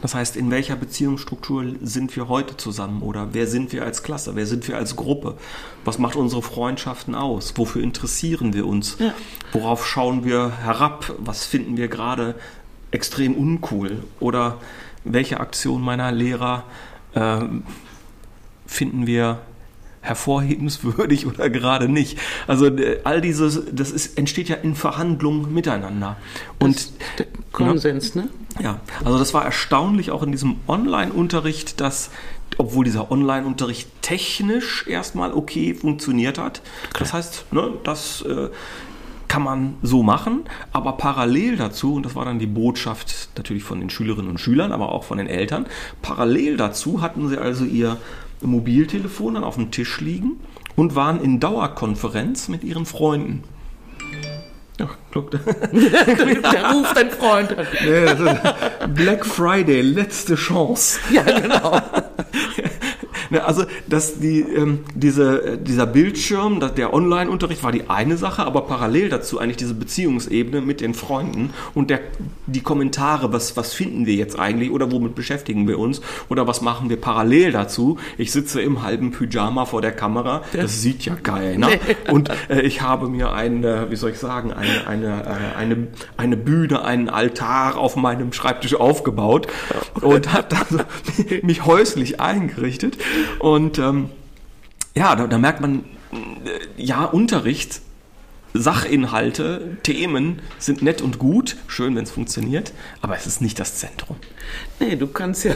Das 0.02 0.14
heißt, 0.14 0.38
in 0.38 0.52
welcher 0.52 0.76
Beziehungsstruktur 0.76 1.66
sind 1.82 2.16
wir 2.16 2.30
heute 2.30 2.56
zusammen? 2.56 3.02
Oder 3.02 3.30
wer 3.34 3.48
sind 3.48 3.74
wir 3.74 3.84
als 3.84 4.04
Klasse, 4.04 4.36
wer 4.36 4.46
sind 4.46 4.68
wir 4.68 4.78
als 4.78 4.96
Gruppe, 4.96 5.38
was 5.86 5.98
macht 5.98 6.16
unsere 6.16 6.44
Freundschaften 6.44 7.16
aus, 7.16 7.54
wofür 7.58 7.82
interessieren 7.82 8.54
wir 8.54 8.68
uns, 8.68 8.98
ja. 9.00 9.14
worauf 9.54 9.88
schauen 9.88 10.24
wir 10.24 10.52
herab, 10.64 11.14
was 11.18 11.46
finden 11.46 11.78
wir 11.78 11.88
gerade 11.88 12.36
extrem 12.92 13.36
uncool 13.36 14.04
oder 14.20 14.60
welche 15.04 15.40
Aktion 15.40 15.82
meiner 15.82 16.12
Lehrer 16.12 16.64
äh, 17.14 17.40
finden 18.66 19.08
wir 19.08 19.40
hervorhebenswürdig 20.02 21.26
oder 21.28 21.50
gerade 21.50 21.90
nicht. 21.90 22.18
Also 22.48 22.68
äh, 22.68 23.02
all 23.04 23.22
dieses, 23.22 23.62
das 23.72 23.92
ist, 23.92 24.18
entsteht 24.18 24.50
ja 24.50 24.56
in 24.56 24.76
Verhandlungen 24.76 25.54
miteinander. 25.54 26.18
Und 26.60 26.92
Konsens, 27.52 28.16
ne? 28.16 28.30
Ja, 28.60 28.80
also 29.04 29.20
das 29.20 29.34
war 29.34 29.46
erstaunlich 29.46 30.10
auch 30.10 30.24
in 30.24 30.32
diesem 30.32 30.56
Online-Unterricht, 30.68 31.80
dass 31.80 32.10
obwohl 32.58 32.86
dieser 32.86 33.12
Online-Unterricht 33.12 33.90
technisch 34.02 34.88
erstmal 34.88 35.34
okay 35.34 35.76
funktioniert 35.76 36.40
hat. 36.40 36.62
Das 36.98 37.14
heißt, 37.14 37.46
ne, 37.52 37.74
das 37.84 38.24
äh, 38.24 38.50
kann 39.38 39.44
man 39.44 39.76
so 39.84 40.02
machen, 40.02 40.46
aber 40.72 40.94
parallel 40.94 41.58
dazu, 41.58 41.94
und 41.94 42.08
das 42.08 42.16
war 42.16 42.26
dann 42.26 42.40
die 42.40 42.48
Botschaft 42.48 43.30
natürlich 43.38 43.62
von 43.62 43.80
den 43.80 43.92
Schülerinnen 43.92 44.32
und 44.32 44.40
Schülern, 44.40 44.72
aber 44.72 44.92
auch 44.92 45.04
von 45.04 45.20
den 45.20 45.28
Eltern, 45.28 45.68
parallel 46.02 46.58
dazu 46.58 47.04
hatten 47.04 47.30
sie 47.30 47.38
also 47.38 47.64
ihr 47.64 47.98
Mobiltelefon 48.42 49.36
dann 49.36 49.44
auf 49.44 49.54
dem 49.54 49.70
Tisch 49.70 50.02
liegen 50.02 50.40
und 50.76 50.96
waren 50.96 51.22
in 51.22 51.40
Dauerkonferenz 51.40 52.48
mit 52.48 52.64
ihren 52.64 52.88
Freunden. 52.88 53.44
Ach, 54.82 54.98
guck, 55.14 55.30
da 55.30 55.38
ruft 55.38 56.98
ein 56.98 57.12
Freund 57.12 57.56
an. 57.56 58.96
Black 58.96 59.24
Friday, 59.24 59.82
letzte 59.82 60.34
Chance. 60.34 61.00
Ja, 61.12 61.22
genau. 61.22 61.80
Ne, 63.30 63.44
also, 63.44 63.66
dass 63.88 64.20
die, 64.20 64.40
ähm, 64.42 64.80
diese, 64.96 65.58
dieser 65.58 65.86
Bildschirm, 65.86 66.62
der 66.76 66.94
Online-Unterricht 66.94 67.64
war 67.64 67.72
die 67.72 67.90
eine 67.90 68.18
Sache, 68.18 68.46
aber 68.46 68.62
parallel 68.62 69.10
dazu 69.10 69.40
eigentlich 69.40 69.58
diese 69.58 69.74
Beziehungsebene 69.74 70.62
mit 70.62 70.82
den 70.82 70.94
Freunden 70.94 71.52
und 71.74 71.90
der, 71.90 72.00
die 72.46 72.62
Kommentare, 72.62 73.34
was, 73.34 73.58
was 73.58 73.74
finden 73.74 74.06
wir 74.06 74.16
jetzt 74.16 74.40
eigentlich 74.40 74.72
oder 74.72 74.92
womit 74.92 75.16
beschäftigen 75.16 75.68
wir 75.68 75.80
uns 75.80 76.02
oder 76.30 76.48
was 76.48 76.62
machen 76.62 76.90
wir 76.90 76.98
parallel 76.98 77.52
dazu. 77.52 77.98
Ich 78.18 78.32
sitze 78.32 78.62
im 78.62 78.84
halben 78.84 79.12
Pyjama 79.12 79.66
vor 79.66 79.82
der 79.82 79.92
Kamera, 79.92 80.44
das 80.54 80.82
sieht 80.82 81.06
ja 81.06 81.16
geil, 81.16 81.58
ne? 81.58 81.80
Und 82.12 82.30
äh, 82.50 82.62
ich 82.62 82.82
habe 82.82 83.10
mir 83.10 83.34
eine, 83.34 83.90
wie 83.90 83.96
soll 83.96 84.12
ich 84.12 84.20
sagen, 84.20 84.54
eine, 84.54 84.88
eine, 84.88 85.24
äh, 85.24 85.58
eine, 85.58 85.88
eine 86.16 86.38
Bühne, 86.38 86.84
einen 86.84 87.10
Altar 87.10 87.78
auf 87.78 87.96
meinem 87.96 88.34
Schreibtisch 88.34 88.76
aufgebaut 88.76 89.48
und 90.02 90.34
habe 90.34 90.48
dann 90.50 90.86
mich 91.42 91.66
häuslich 91.66 92.20
eingerichtet 92.20 92.98
und 93.40 93.80
ähm, 93.80 94.10
ja, 94.96 95.16
da, 95.16 95.28
da 95.28 95.38
merkt 95.38 95.62
man, 95.62 95.86
äh, 96.12 96.82
ja, 96.82 97.04
Unterricht 97.06 97.82
Sachinhalte, 98.54 99.78
Themen 99.84 100.42
sind 100.58 100.82
nett 100.82 101.02
und 101.02 101.20
gut, 101.20 101.58
schön, 101.68 101.96
wenn 101.96 102.04
es 102.04 102.12
funktioniert, 102.12 102.74
aber 103.02 103.16
es 103.16 103.28
ist 103.28 103.42
nicht 103.42 103.60
das 103.60 103.76
Zentrum. 103.76 104.18
Nee, 104.80 104.96
du 104.96 105.08
kannst 105.08 105.44
ja 105.44 105.54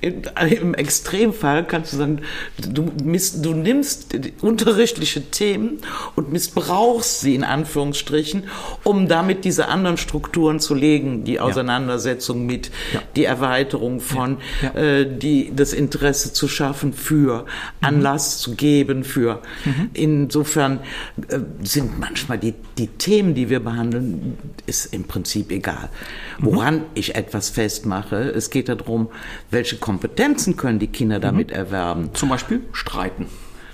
im 0.00 0.74
Extremfall 0.74 1.66
kannst 1.66 1.92
du 1.92 1.98
sagen, 1.98 2.20
du, 2.58 2.90
miss, 3.04 3.42
du 3.42 3.52
nimmst 3.52 4.14
unterrichtliche 4.40 5.22
Themen 5.30 5.78
und 6.16 6.32
missbrauchst 6.32 7.20
sie 7.20 7.34
in 7.34 7.44
Anführungsstrichen, 7.44 8.44
um 8.84 9.08
damit 9.08 9.44
diese 9.44 9.68
anderen 9.68 9.96
Strukturen 9.96 10.60
zu 10.60 10.74
legen, 10.74 11.24
die 11.24 11.40
Auseinandersetzung 11.40 12.46
mit, 12.46 12.70
ja. 12.92 13.02
die 13.16 13.24
Erweiterung 13.24 14.00
von, 14.00 14.38
ja. 14.62 14.72
Ja. 14.74 14.80
Äh, 14.80 15.18
die, 15.18 15.52
das 15.54 15.72
Interesse 15.72 16.32
zu 16.32 16.48
schaffen 16.48 16.92
für, 16.92 17.46
Anlass 17.80 18.38
mhm. 18.38 18.40
zu 18.42 18.56
geben 18.56 19.04
für. 19.04 19.42
Mhm. 19.64 19.90
Insofern 19.92 20.80
äh, 21.28 21.40
sind 21.62 21.98
manchmal 21.98 22.38
die, 22.40 22.54
die 22.78 22.88
Themen, 22.88 23.34
die 23.34 23.48
wir 23.48 23.60
behandeln, 23.60 24.38
ist 24.66 24.86
im 24.86 25.04
Prinzip 25.04 25.50
egal. 25.50 25.90
Woran 26.38 26.76
mhm. 26.76 26.84
ich 26.94 27.14
etwas 27.14 27.50
festmache, 27.50 28.16
es 28.16 28.50
geht 28.50 28.68
darum, 28.68 29.08
welche 29.50 29.76
Kompetenzen 29.76 30.56
können 30.56 30.78
die 30.78 30.88
Kinder 30.88 31.18
mhm. 31.18 31.22
damit 31.22 31.50
erwerben. 31.52 32.10
Zum 32.14 32.28
Beispiel 32.28 32.62
streiten. 32.72 33.26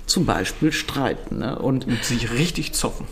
Zum 0.05 0.25
Beispiel 0.25 0.71
streiten. 0.71 1.39
Ne? 1.39 1.57
Und, 1.57 1.87
und 1.87 2.03
sich 2.03 2.31
richtig 2.31 2.73
zoffen. 2.73 3.07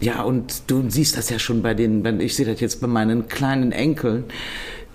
Ja, 0.00 0.22
und 0.22 0.62
du 0.68 0.88
siehst 0.88 1.16
das 1.16 1.28
ja 1.28 1.38
schon 1.38 1.62
bei 1.62 1.74
den, 1.74 2.20
ich 2.20 2.34
sehe 2.34 2.46
das 2.46 2.60
jetzt 2.60 2.80
bei 2.80 2.86
meinen 2.86 3.28
kleinen 3.28 3.70
Enkeln, 3.70 4.24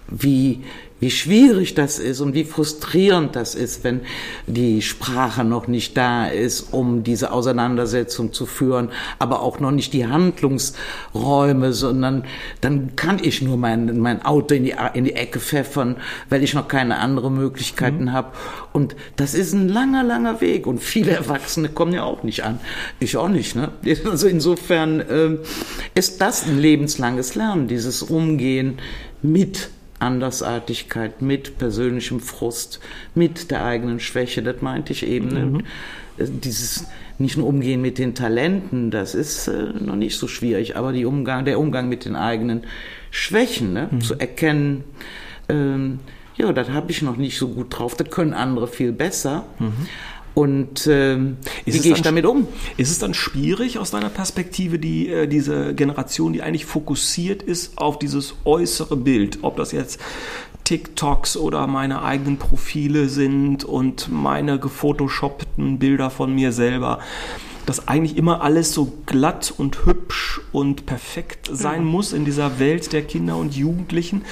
wie 0.07 0.63
wie 1.05 1.11
schwierig 1.11 1.75
das 1.75 1.99
ist 1.99 2.19
und 2.19 2.33
wie 2.33 2.45
frustrierend 2.45 3.35
das 3.35 3.53
ist, 3.53 3.83
wenn 3.83 4.01
die 4.47 4.81
Sprache 4.81 5.43
noch 5.43 5.67
nicht 5.67 5.95
da 5.95 6.25
ist, 6.25 6.73
um 6.73 7.03
diese 7.03 7.31
Auseinandersetzung 7.31 8.33
zu 8.33 8.47
führen, 8.47 8.89
aber 9.19 9.43
auch 9.43 9.59
noch 9.59 9.69
nicht 9.69 9.93
die 9.93 10.07
Handlungsräume, 10.07 11.73
sondern 11.73 12.23
dann 12.59 12.95
kann 12.95 13.19
ich 13.21 13.43
nur 13.43 13.55
mein, 13.55 13.99
mein 13.99 14.25
Auto 14.25 14.55
in 14.55 14.63
die, 14.63 14.73
in 14.95 15.03
die 15.03 15.13
Ecke 15.13 15.39
pfeffern, 15.39 15.97
weil 16.31 16.41
ich 16.41 16.55
noch 16.55 16.67
keine 16.67 16.97
anderen 16.97 17.35
Möglichkeiten 17.35 18.05
mhm. 18.05 18.11
habe. 18.11 18.31
Und 18.73 18.95
das 19.15 19.35
ist 19.35 19.53
ein 19.53 19.69
langer, 19.69 20.03
langer 20.03 20.41
Weg 20.41 20.65
und 20.65 20.81
viele 20.81 21.11
Erwachsene 21.11 21.69
kommen 21.69 21.93
ja 21.93 22.01
auch 22.01 22.23
nicht 22.23 22.43
an. 22.43 22.59
Ich 22.99 23.15
auch 23.15 23.29
nicht. 23.29 23.55
Ne? 23.55 23.69
Also 24.15 24.27
insofern 24.27 25.01
äh, 25.01 25.37
ist 25.93 26.19
das 26.19 26.47
ein 26.47 26.57
lebenslanges 26.57 27.35
Lernen, 27.35 27.67
dieses 27.67 28.01
Umgehen 28.01 28.79
mit 29.21 29.69
Andersartigkeit, 29.99 31.21
mit 31.21 31.57
persönlichem 31.57 32.19
Frust, 32.19 32.79
mit 33.13 33.51
der 33.51 33.63
eigenen 33.63 33.99
Schwäche, 33.99 34.43
das 34.43 34.61
meinte 34.61 34.93
ich 34.93 35.05
eben. 35.05 35.27
Ne? 35.29 35.45
Mhm. 35.45 35.61
Dieses 36.17 36.85
nicht 37.17 37.37
nur 37.37 37.47
Umgehen 37.47 37.81
mit 37.81 37.97
den 37.97 38.13
Talenten, 38.13 38.91
das 38.91 39.15
ist 39.15 39.47
äh, 39.47 39.71
noch 39.79 39.95
nicht 39.95 40.17
so 40.17 40.27
schwierig, 40.27 40.75
aber 40.75 40.89
Umgang, 40.89 41.45
der 41.45 41.59
Umgang 41.59 41.87
mit 41.87 42.05
den 42.05 42.15
eigenen 42.15 42.63
Schwächen, 43.09 43.73
ne? 43.73 43.89
Mhm. 43.89 44.01
zu 44.01 44.15
erkennen, 44.15 44.83
ähm, 45.47 45.99
ja, 46.35 46.51
das 46.51 46.69
habe 46.69 46.91
ich 46.91 47.01
noch 47.01 47.15
nicht 47.15 47.37
so 47.37 47.47
gut 47.47 47.77
drauf, 47.77 47.95
das 47.95 48.09
können 48.09 48.33
andere 48.33 48.67
viel 48.67 48.91
besser. 48.91 49.45
Mhm. 49.59 49.87
Und 50.35 50.85
äh, 50.85 51.17
wie 51.63 51.79
gehe 51.79 51.93
ich 51.93 52.01
damit 52.01 52.25
um? 52.25 52.45
Ist 52.75 52.91
es 52.91 52.99
dann 52.99 53.13
schwierig 53.13 53.79
aus 53.79 53.91
deiner 53.91 54.09
Perspektive, 54.09 54.77
die, 54.77 55.09
äh, 55.09 55.27
diese 55.27 55.73
Generation, 55.73 56.33
die 56.33 56.41
eigentlich 56.41 56.65
fokussiert 56.65 57.41
ist 57.41 57.77
auf 57.77 57.97
dieses 57.97 58.35
äußere 58.43 58.97
Bild, 58.97 59.39
ob 59.43 59.55
das 59.55 59.71
jetzt 59.71 59.99
TikToks 60.65 61.37
oder 61.37 61.67
meine 61.67 62.03
eigenen 62.03 62.37
Profile 62.37 63.07
sind 63.07 63.63
und 63.63 64.11
meine 64.11 64.59
gefotoshoppten 64.59 65.79
Bilder 65.79 66.09
von 66.09 66.35
mir 66.35 66.51
selber, 66.51 66.99
dass 67.65 67.87
eigentlich 67.87 68.17
immer 68.17 68.41
alles 68.41 68.73
so 68.73 68.91
glatt 69.05 69.53
und 69.55 69.85
hübsch 69.85 70.41
und 70.51 70.85
perfekt 70.85 71.49
sein 71.51 71.81
ja. 71.81 71.87
muss 71.87 72.11
in 72.11 72.25
dieser 72.25 72.59
Welt 72.59 72.91
der 72.91 73.03
Kinder 73.03 73.37
und 73.37 73.55
Jugendlichen 73.55 74.23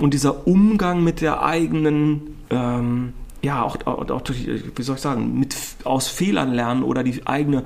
und 0.00 0.14
dieser 0.14 0.48
Umgang 0.48 1.04
mit 1.04 1.20
der 1.20 1.42
eigenen 1.42 2.38
ähm, 2.50 3.12
ja, 3.44 3.62
auch, 3.62 3.76
auch, 3.84 4.10
auch 4.10 4.22
wie 4.28 4.82
soll 4.82 4.96
ich 4.96 5.02
sagen, 5.02 5.38
mit, 5.38 5.54
aus 5.84 6.08
Fehlern 6.08 6.52
lernen 6.52 6.82
oder 6.82 7.04
die 7.04 7.26
eigene 7.26 7.62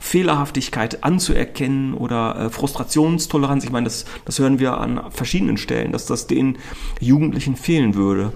Fehlerhaftigkeit 0.00 1.02
anzuerkennen 1.02 1.94
oder 1.94 2.46
äh, 2.46 2.50
Frustrationstoleranz. 2.50 3.64
Ich 3.64 3.70
meine, 3.70 3.84
das, 3.84 4.04
das 4.24 4.38
hören 4.38 4.60
wir 4.60 4.78
an 4.78 5.10
verschiedenen 5.10 5.56
Stellen, 5.56 5.92
dass 5.92 6.06
das 6.06 6.28
den 6.28 6.58
Jugendlichen 7.00 7.56
fehlen 7.56 7.94
würde. 7.94 8.32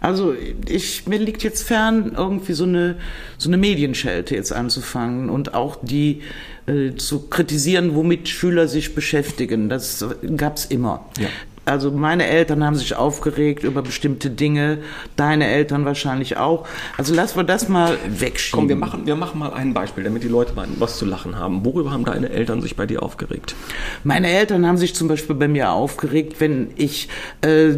Also 0.00 0.34
ich, 0.68 1.06
mir 1.06 1.18
liegt 1.18 1.42
jetzt 1.42 1.62
fern, 1.62 2.12
irgendwie 2.16 2.52
so 2.52 2.64
eine, 2.64 2.96
so 3.38 3.48
eine 3.48 3.56
Medienschelte 3.56 4.34
jetzt 4.34 4.52
anzufangen 4.52 5.30
und 5.30 5.54
auch 5.54 5.78
die 5.82 6.22
äh, 6.66 6.94
zu 6.96 7.28
kritisieren, 7.28 7.94
womit 7.94 8.28
Schüler 8.28 8.68
sich 8.68 8.94
beschäftigen. 8.94 9.68
Das 9.68 10.04
gab's 10.36 10.66
immer. 10.66 11.06
Ja. 11.18 11.28
Also 11.64 11.90
meine 11.90 12.26
Eltern 12.26 12.64
haben 12.64 12.76
sich 12.76 12.94
aufgeregt 12.94 13.64
über 13.64 13.82
bestimmte 13.82 14.30
Dinge, 14.30 14.78
deine 15.16 15.46
Eltern 15.46 15.84
wahrscheinlich 15.84 16.36
auch. 16.36 16.66
Also 16.96 17.14
lass 17.14 17.36
wir 17.36 17.44
das 17.44 17.68
mal 17.68 17.96
wegschieben. 18.06 18.60
Komm, 18.60 18.68
wir 18.68 18.76
machen, 18.76 19.06
wir 19.06 19.16
machen 19.16 19.38
mal 19.38 19.52
ein 19.52 19.72
Beispiel, 19.72 20.04
damit 20.04 20.22
die 20.22 20.28
Leute 20.28 20.54
mal 20.54 20.66
was 20.78 20.98
zu 20.98 21.06
lachen 21.06 21.38
haben. 21.38 21.64
Worüber 21.64 21.90
haben 21.90 22.04
deine 22.04 22.30
Eltern 22.30 22.60
sich 22.60 22.76
bei 22.76 22.86
dir 22.86 23.02
aufgeregt? 23.02 23.54
Meine 24.02 24.28
Eltern 24.28 24.66
haben 24.66 24.76
sich 24.76 24.94
zum 24.94 25.08
Beispiel 25.08 25.36
bei 25.36 25.48
mir 25.48 25.70
aufgeregt, 25.70 26.40
wenn 26.40 26.70
ich 26.76 27.08
äh, 27.40 27.74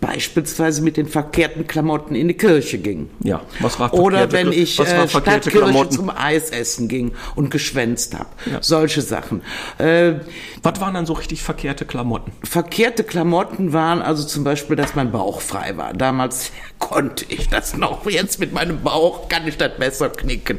beispielsweise 0.00 0.82
mit 0.82 0.96
den 0.96 1.06
verkehrten 1.06 1.66
Klamotten 1.66 2.14
in 2.14 2.28
die 2.28 2.34
Kirche 2.34 2.78
ging. 2.78 3.08
Ja, 3.22 3.40
was 3.60 3.78
war 3.80 3.94
Oder 3.94 4.30
wenn 4.32 4.52
ich 4.52 4.78
äh, 4.78 5.08
Stadtkirche 5.08 5.50
Klamotten? 5.50 5.92
zum 5.92 6.10
Eisessen 6.10 6.88
ging 6.88 7.12
und 7.34 7.50
geschwänzt 7.50 8.14
habe. 8.14 8.28
Ja. 8.50 8.58
Solche 8.62 9.00
Sachen. 9.00 9.42
Äh, 9.78 10.14
was 10.62 10.80
waren 10.80 10.94
dann 10.94 11.06
so 11.06 11.14
richtig 11.14 11.42
verkehrte 11.42 11.86
Klamotten? 11.86 12.32
Verkehrte 12.42 13.04
Klamotten 13.04 13.72
waren 13.72 14.02
also 14.02 14.24
zum 14.24 14.44
Beispiel, 14.44 14.76
dass 14.76 14.94
mein 14.94 15.12
Bauch 15.12 15.40
frei 15.40 15.76
war. 15.76 15.94
Damals 15.94 16.52
konnte 16.78 17.24
ich 17.28 17.48
das 17.48 17.76
noch. 17.76 18.08
Jetzt 18.08 18.38
mit 18.38 18.52
meinem 18.52 18.82
Bauch 18.82 19.28
kann 19.28 19.46
ich 19.48 19.56
das 19.56 19.76
besser 19.78 20.10
knicken. 20.10 20.58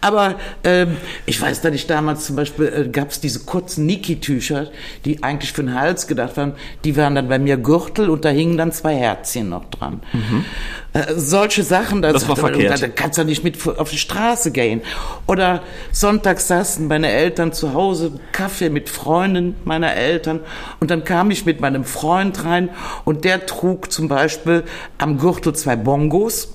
Aber 0.00 0.36
ähm, 0.64 0.96
ich 1.26 1.40
weiß, 1.40 1.60
dass 1.60 1.74
ich 1.74 1.86
damals 1.86 2.26
zum 2.26 2.36
Beispiel 2.36 2.66
äh, 2.66 2.88
gab 2.88 3.10
es 3.10 3.20
diese 3.20 3.40
kurzen 3.40 3.86
Niki-Tücher, 3.86 4.70
die 5.04 5.22
eigentlich 5.22 5.52
für 5.52 5.62
den 5.62 5.74
Hals 5.74 6.06
gedacht 6.06 6.36
waren. 6.36 6.54
Die 6.84 6.96
waren 6.96 7.14
dann 7.14 7.28
bei 7.28 7.38
mir 7.38 7.56
Gürtel 7.58 8.08
und 8.08 8.24
da 8.24 8.30
hingen 8.40 8.56
dann 8.56 8.72
zwei 8.72 8.96
Herzchen 8.96 9.48
noch 9.48 9.66
dran. 9.66 10.00
Mhm. 10.12 10.44
Äh, 10.92 11.14
solche 11.14 11.62
Sachen, 11.62 12.02
das, 12.02 12.14
das 12.14 12.28
war 12.28 12.36
verkehrt. 12.36 12.82
Da, 12.82 12.86
da 12.86 12.88
kannst 12.88 13.18
du 13.18 13.24
nicht 13.24 13.44
mit 13.44 13.56
auf 13.78 13.90
die 13.90 13.98
Straße 13.98 14.50
gehen. 14.50 14.80
Oder 15.26 15.62
sonntags 15.92 16.48
saßen 16.48 16.88
meine 16.88 17.10
Eltern 17.10 17.52
zu 17.52 17.74
Hause, 17.74 18.12
Kaffee 18.32 18.70
mit 18.70 18.88
Freunden 18.88 19.56
meiner 19.64 19.94
Eltern 19.94 20.40
und 20.80 20.90
dann 20.90 21.04
kam 21.04 21.30
ich 21.30 21.46
mit 21.46 21.60
meinem 21.60 21.84
Freund 21.84 22.44
rein 22.44 22.70
und 23.04 23.24
der 23.24 23.46
trug 23.46 23.92
zum 23.92 24.08
Beispiel 24.08 24.64
am 24.98 25.18
Gürtel 25.18 25.54
zwei 25.54 25.76
Bongos 25.76 26.54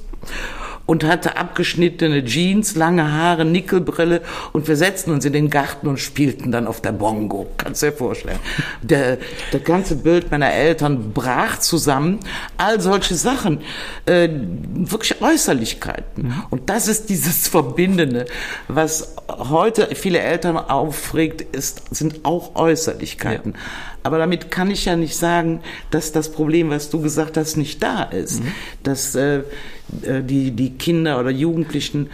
und 0.85 1.03
hatte 1.03 1.37
abgeschnittene 1.37 2.23
Jeans, 2.23 2.75
lange 2.75 3.11
Haare, 3.11 3.45
Nickelbrille 3.45 4.21
und 4.53 4.67
wir 4.67 4.75
setzten 4.75 5.11
uns 5.11 5.25
in 5.25 5.33
den 5.33 5.49
Garten 5.49 5.87
und 5.87 5.99
spielten 5.99 6.51
dann 6.51 6.67
auf 6.67 6.81
der 6.81 6.91
Bongo. 6.91 7.47
Kannst 7.57 7.81
du 7.81 7.87
dir 7.87 7.93
vorstellen. 7.93 8.39
Der, 8.81 9.17
der 9.51 9.59
ganze 9.59 9.95
Bild 9.95 10.31
meiner 10.31 10.51
Eltern 10.51 11.11
brach 11.13 11.59
zusammen. 11.59 12.19
All 12.57 12.79
solche 12.79 13.15
Sachen, 13.15 13.61
äh, 14.05 14.29
wirklich 14.29 15.21
Äußerlichkeiten. 15.21 16.27
Mhm. 16.27 16.43
Und 16.49 16.69
das 16.69 16.87
ist 16.87 17.09
dieses 17.09 17.47
Verbindende, 17.47 18.25
was 18.67 19.15
heute 19.27 19.89
viele 19.95 20.19
Eltern 20.19 20.57
aufregt, 20.57 21.41
ist, 21.41 21.95
sind 21.95 22.25
auch 22.25 22.55
Äußerlichkeiten. 22.55 23.53
Ja. 23.53 23.59
Aber 24.03 24.19
damit 24.19 24.51
kann 24.51 24.69
ich 24.69 24.85
ja 24.85 24.95
nicht 24.95 25.17
sagen, 25.17 25.61
dass 25.89 26.11
das 26.11 26.31
Problem, 26.31 26.69
was 26.69 26.91
du 26.91 27.01
gesagt 27.01 27.37
hast, 27.37 27.57
nicht 27.57 27.81
da 27.81 28.03
ist. 28.03 28.43
Mhm. 28.43 28.51
Dass 28.83 29.15
äh, 29.15 29.35
äh, 29.35 29.43
die, 29.87 30.51
die 30.51 30.71
Kinder 30.71 31.19
oder 31.19 31.29
Jugendlichen 31.29 32.09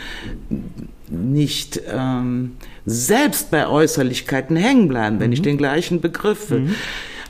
nicht 1.09 1.81
ähm, 1.91 2.55
selbst 2.85 3.51
bei 3.51 3.67
Äußerlichkeiten 3.67 4.55
hängen 4.55 4.87
bleiben, 4.87 5.19
wenn 5.19 5.27
mhm. 5.27 5.33
ich 5.33 5.41
den 5.41 5.57
gleichen 5.57 6.01
Begriff 6.01 6.49
will. 6.49 6.61
Mhm. 6.61 6.75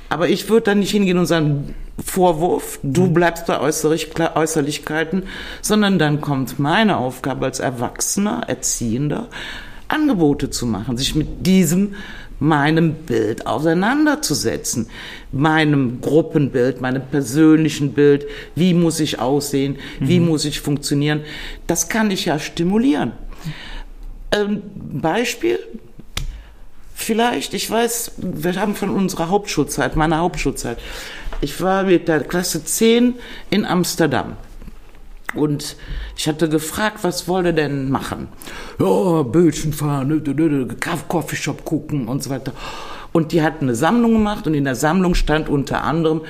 Aber 0.09 0.29
ich 0.29 0.49
würde 0.49 0.65
dann 0.65 0.79
nicht 0.79 0.91
hingehen 0.91 1.17
und 1.17 1.25
sagen, 1.25 1.73
Vorwurf, 2.03 2.79
du 2.83 3.03
mhm. 3.03 3.13
bleibst 3.13 3.45
bei 3.47 3.59
Äußerlichkeiten, 3.59 5.23
sondern 5.61 5.99
dann 5.99 6.21
kommt 6.21 6.59
meine 6.59 6.97
Aufgabe 6.97 7.45
als 7.45 7.59
Erwachsener, 7.59 8.43
Erziehender, 8.47 9.29
Angebote 9.91 10.49
zu 10.49 10.65
machen, 10.65 10.97
sich 10.97 11.15
mit 11.15 11.45
diesem 11.45 11.95
meinem 12.41 12.95
Bild 12.95 13.45
auseinanderzusetzen, 13.45 14.87
meinem 15.31 16.01
Gruppenbild, 16.01 16.81
meinem 16.81 17.03
persönlichen 17.05 17.93
Bild, 17.93 18.25
wie 18.55 18.73
muss 18.73 18.99
ich 18.99 19.19
aussehen, 19.19 19.77
wie 19.99 20.19
mhm. 20.19 20.25
muss 20.25 20.45
ich 20.45 20.59
funktionieren, 20.59 21.21
das 21.67 21.87
kann 21.87 22.09
ich 22.09 22.25
ja 22.25 22.39
stimulieren. 22.39 23.11
Ähm, 24.31 24.63
Beispiel, 24.73 25.59
vielleicht, 26.95 27.53
ich 27.53 27.69
weiß, 27.69 28.13
wir 28.17 28.55
haben 28.59 28.73
von 28.73 28.89
unserer 28.89 29.29
Hauptschulzeit, 29.29 29.95
meiner 29.95 30.17
Hauptschulzeit, 30.17 30.79
ich 31.41 31.61
war 31.61 31.83
mit 31.83 32.07
der 32.07 32.21
Klasse 32.21 32.63
10 32.63 33.15
in 33.51 33.65
Amsterdam. 33.65 34.35
Und 35.33 35.75
ich 36.17 36.27
hatte 36.27 36.49
gefragt, 36.49 36.99
was 37.03 37.27
wollt 37.27 37.45
ihr 37.45 37.53
denn 37.53 37.89
machen? 37.89 38.27
Ja, 38.79 39.23
Bötchen 39.23 39.73
fahren, 39.73 40.23
Coffeeshop 41.07 41.63
gucken 41.65 42.07
und 42.07 42.23
so 42.23 42.29
weiter. 42.29 42.53
Und 43.11 43.31
die 43.31 43.41
hatten 43.41 43.65
eine 43.65 43.75
Sammlung 43.75 44.13
gemacht 44.13 44.47
und 44.47 44.53
in 44.53 44.63
der 44.63 44.75
Sammlung 44.75 45.15
stand 45.15 45.49
unter 45.49 45.83
anderem, 45.83 46.21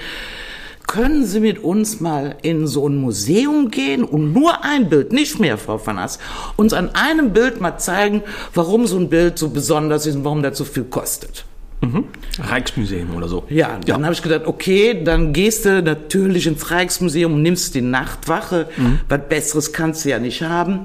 können 0.88 1.26
Sie 1.26 1.40
mit 1.40 1.64
uns 1.64 2.02
mal 2.02 2.36
in 2.42 2.68
so 2.68 2.88
ein 2.90 2.98
Museum 2.98 3.72
gehen 3.72 4.04
und 4.04 4.34
nur 4.34 4.66
ein 4.66 4.90
Bild, 4.90 5.14
nicht 5.14 5.40
mehr, 5.40 5.58
Frau 5.58 5.80
van 5.86 5.98
Ass, 5.98 6.20
uns 6.58 6.74
an 6.74 6.94
einem 6.96 7.32
Bild 7.32 7.62
mal 7.62 7.78
zeigen, 7.78 8.24
warum 8.54 8.88
so 8.88 8.98
ein 8.98 9.10
Bild 9.10 9.38
so 9.38 9.50
besonders 9.50 10.06
ist 10.06 10.16
und 10.16 10.26
warum 10.26 10.44
das 10.44 10.58
so 10.58 10.66
viel 10.66 10.84
kostet. 10.84 11.46
Mhm. 11.82 12.06
Rijksmuseum 12.40 13.16
oder 13.16 13.28
so. 13.28 13.44
Ja, 13.50 13.80
dann 13.86 14.00
ja. 14.00 14.06
habe 14.06 14.14
ich 14.14 14.22
gedacht, 14.22 14.46
okay, 14.46 15.04
dann 15.04 15.34
gehst 15.34 15.66
du 15.66 15.82
natürlich 15.82 16.46
ins 16.46 16.70
Rijksmuseum 16.70 17.34
und 17.34 17.42
nimmst 17.42 17.74
die 17.74 17.82
Nachtwache. 17.82 18.70
Mhm. 18.78 19.00
Was 19.10 19.22
Besseres 19.28 19.74
kannst 19.74 20.06
du 20.06 20.10
ja 20.10 20.20
nicht 20.20 20.44
haben. 20.44 20.82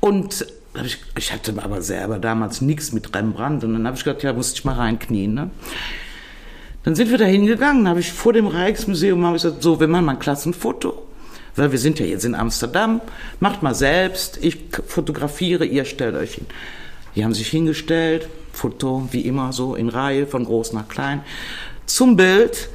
Und 0.00 0.46
ich, 0.84 0.98
ich 1.16 1.32
hatte 1.32 1.54
aber 1.62 1.82
selber 1.82 2.18
damals 2.18 2.60
nichts 2.60 2.92
mit 2.92 3.14
Rembrandt. 3.14 3.62
Und 3.62 3.74
dann 3.74 3.86
habe 3.86 3.96
ich 3.96 4.04
gedacht, 4.04 4.24
ja, 4.24 4.32
musste 4.32 4.58
ich 4.58 4.64
mal 4.64 4.74
reinknien. 4.74 5.34
Ne? 5.34 5.50
Dann 6.82 6.94
sind 6.96 7.10
wir 7.10 7.18
da 7.18 7.24
hingegangen, 7.24 7.88
habe 7.88 8.00
ich 8.00 8.12
vor 8.12 8.32
dem 8.32 8.46
Rijksmuseum 8.46 9.24
habe 9.24 9.36
ich 9.36 9.42
gesagt, 9.42 9.62
so, 9.62 9.78
wir 9.80 9.88
machen 9.88 10.04
mal 10.04 10.12
ein 10.12 10.18
Klassenfoto. 10.18 11.06
Weil 11.56 11.70
wir 11.70 11.78
sind 11.78 12.00
ja 12.00 12.06
jetzt 12.06 12.24
in 12.24 12.34
Amsterdam, 12.34 13.00
macht 13.38 13.62
mal 13.62 13.76
selbst, 13.76 14.38
ich 14.42 14.58
fotografiere, 14.86 15.64
ihr 15.64 15.84
stellt 15.84 16.16
euch 16.16 16.34
hin. 16.34 16.46
Die 17.14 17.24
haben 17.24 17.32
sich 17.32 17.46
hingestellt, 17.48 18.28
Foto 18.54 19.08
wie 19.10 19.22
immer 19.22 19.52
so 19.52 19.74
in 19.74 19.88
Reihe 19.88 20.26
von 20.26 20.44
groß 20.44 20.72
nach 20.72 20.88
klein, 20.88 21.22
zum 21.86 22.16
Bild. 22.16 22.70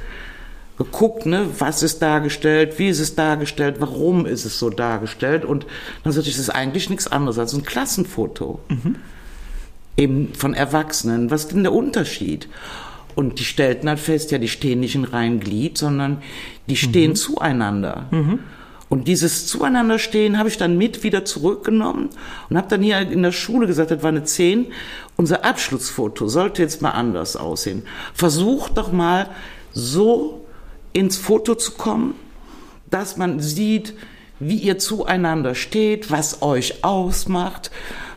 geguckt, 0.80 1.26
ne, 1.26 1.46
was 1.58 1.82
ist 1.82 2.00
dargestellt, 2.00 2.78
wie 2.78 2.88
ist 2.88 3.00
es 3.00 3.14
dargestellt, 3.14 3.76
warum 3.80 4.24
ist 4.24 4.46
es 4.46 4.58
so 4.58 4.70
dargestellt. 4.70 5.44
Und 5.44 5.66
dann 6.02 6.12
sagte 6.14 6.30
ich, 6.30 6.36
das 6.36 6.44
ist 6.44 6.54
eigentlich 6.54 6.88
nichts 6.88 7.06
anderes 7.06 7.38
als 7.38 7.52
ein 7.52 7.64
Klassenfoto. 7.64 8.60
Mhm. 8.68 8.96
Eben 9.98 10.32
von 10.32 10.54
Erwachsenen. 10.54 11.30
Was 11.30 11.42
ist 11.42 11.52
denn 11.52 11.64
der 11.64 11.74
Unterschied? 11.74 12.48
Und 13.14 13.38
die 13.40 13.44
stellten 13.44 13.90
halt 13.90 13.98
fest, 13.98 14.30
ja, 14.30 14.38
die 14.38 14.48
stehen 14.48 14.80
nicht 14.80 14.94
in 14.94 15.04
reinem 15.04 15.40
Glied, 15.40 15.76
sondern 15.76 16.22
die 16.66 16.76
stehen 16.76 17.10
mhm. 17.10 17.16
zueinander. 17.16 18.06
Mhm. 18.10 18.38
Und 18.90 19.06
dieses 19.06 19.46
Zueinanderstehen 19.46 20.36
habe 20.36 20.48
ich 20.48 20.58
dann 20.58 20.76
mit 20.76 21.04
wieder 21.04 21.24
zurückgenommen 21.24 22.10
und 22.50 22.56
habe 22.56 22.68
dann 22.68 22.82
hier 22.82 22.98
in 22.98 23.22
der 23.22 23.30
Schule 23.30 23.68
gesagt, 23.68 23.92
das 23.92 24.02
war 24.02 24.08
eine 24.08 24.24
10, 24.24 24.66
unser 25.16 25.44
Abschlussfoto 25.44 26.26
sollte 26.26 26.60
jetzt 26.60 26.82
mal 26.82 26.90
anders 26.90 27.36
aussehen. 27.36 27.84
Versucht 28.12 28.76
doch 28.76 28.90
mal 28.90 29.28
so 29.72 30.44
ins 30.92 31.16
Foto 31.16 31.54
zu 31.54 31.72
kommen, 31.72 32.14
dass 32.90 33.16
man 33.16 33.38
sieht, 33.38 33.94
wie 34.40 34.56
ihr 34.56 34.78
zueinander 34.78 35.54
steht, 35.54 36.10
was 36.10 36.42
euch 36.42 36.82
ausmacht, 36.82 37.70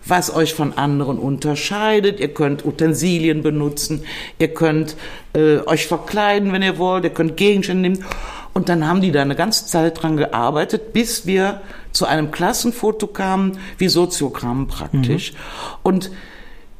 was 0.05 0.33
euch 0.33 0.55
von 0.55 0.73
anderen 0.73 1.19
unterscheidet. 1.19 2.19
Ihr 2.19 2.33
könnt 2.33 2.65
Utensilien 2.65 3.43
benutzen, 3.43 4.05
ihr 4.39 4.53
könnt 4.53 4.95
äh, 5.33 5.59
euch 5.59 5.85
verkleiden, 5.85 6.51
wenn 6.51 6.63
ihr 6.63 6.79
wollt, 6.79 7.03
ihr 7.03 7.11
könnt 7.11 7.37
Gegenstände 7.37 7.89
nehmen. 7.89 8.05
Und 8.53 8.69
dann 8.69 8.87
haben 8.87 9.01
die 9.01 9.11
da 9.11 9.21
eine 9.21 9.35
ganze 9.35 9.65
Zeit 9.65 10.01
dran 10.01 10.17
gearbeitet, 10.17 10.93
bis 10.93 11.25
wir 11.25 11.61
zu 11.91 12.05
einem 12.05 12.31
Klassenfoto 12.31 13.07
kamen, 13.07 13.57
wie 13.77 13.87
Soziogramm 13.87 14.67
praktisch. 14.67 15.33
Mhm. 15.33 15.37
Und 15.81 16.11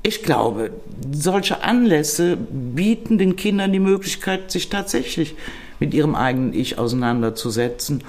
ich 0.03 0.21
glaube, 0.21 0.71
solche 1.11 1.63
Anlässe 1.63 2.37
bieten 2.37 3.17
den 3.17 3.35
Kindern 3.35 3.71
die 3.71 3.79
Möglichkeit, 3.79 4.51
sich 4.51 4.69
tatsächlich 4.69 5.35
mit 5.79 5.93
ihrem 5.93 6.15
eigenen 6.15 6.53
Ich 6.53 6.77
auseinanderzusetzen. 6.77 8.03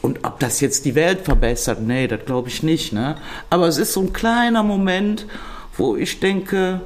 Und 0.00 0.24
ob 0.24 0.38
das 0.38 0.60
jetzt 0.60 0.84
die 0.84 0.94
Welt 0.94 1.20
verbessert, 1.20 1.80
nee, 1.80 2.06
das 2.06 2.24
glaube 2.24 2.48
ich 2.48 2.62
nicht. 2.62 2.92
Ne? 2.92 3.16
Aber 3.50 3.66
es 3.66 3.78
ist 3.78 3.92
so 3.92 4.00
ein 4.00 4.12
kleiner 4.12 4.62
Moment, 4.62 5.26
wo 5.76 5.96
ich 5.96 6.20
denke, 6.20 6.80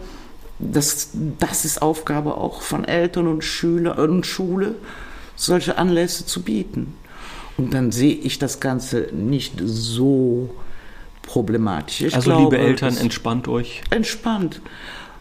das, 0.59 1.11
das 1.39 1.65
ist 1.65 1.83
Aufgabe 1.83 2.37
auch 2.37 2.63
von 2.63 2.85
Eltern 2.85 3.27
und 3.27 3.45
Schüler 3.45 3.99
und 3.99 4.27
Schule, 4.27 4.75
solche 5.45 5.79
Anlässe 5.79 6.27
zu 6.27 6.43
bieten. 6.43 6.95
Und 7.57 7.73
dann 7.73 7.93
sehe 7.93 8.15
ich 8.15 8.39
das 8.39 8.61
Ganze 8.61 9.09
nicht 9.13 9.55
so 9.65 10.51
problematisch. 11.23 12.03
Ich 12.03 12.15
also 12.15 12.31
glaube, 12.31 12.57
liebe 12.57 12.59
Eltern, 12.59 12.97
entspannt 12.97 13.49
euch. 13.49 13.83
Entspannt. 13.91 14.61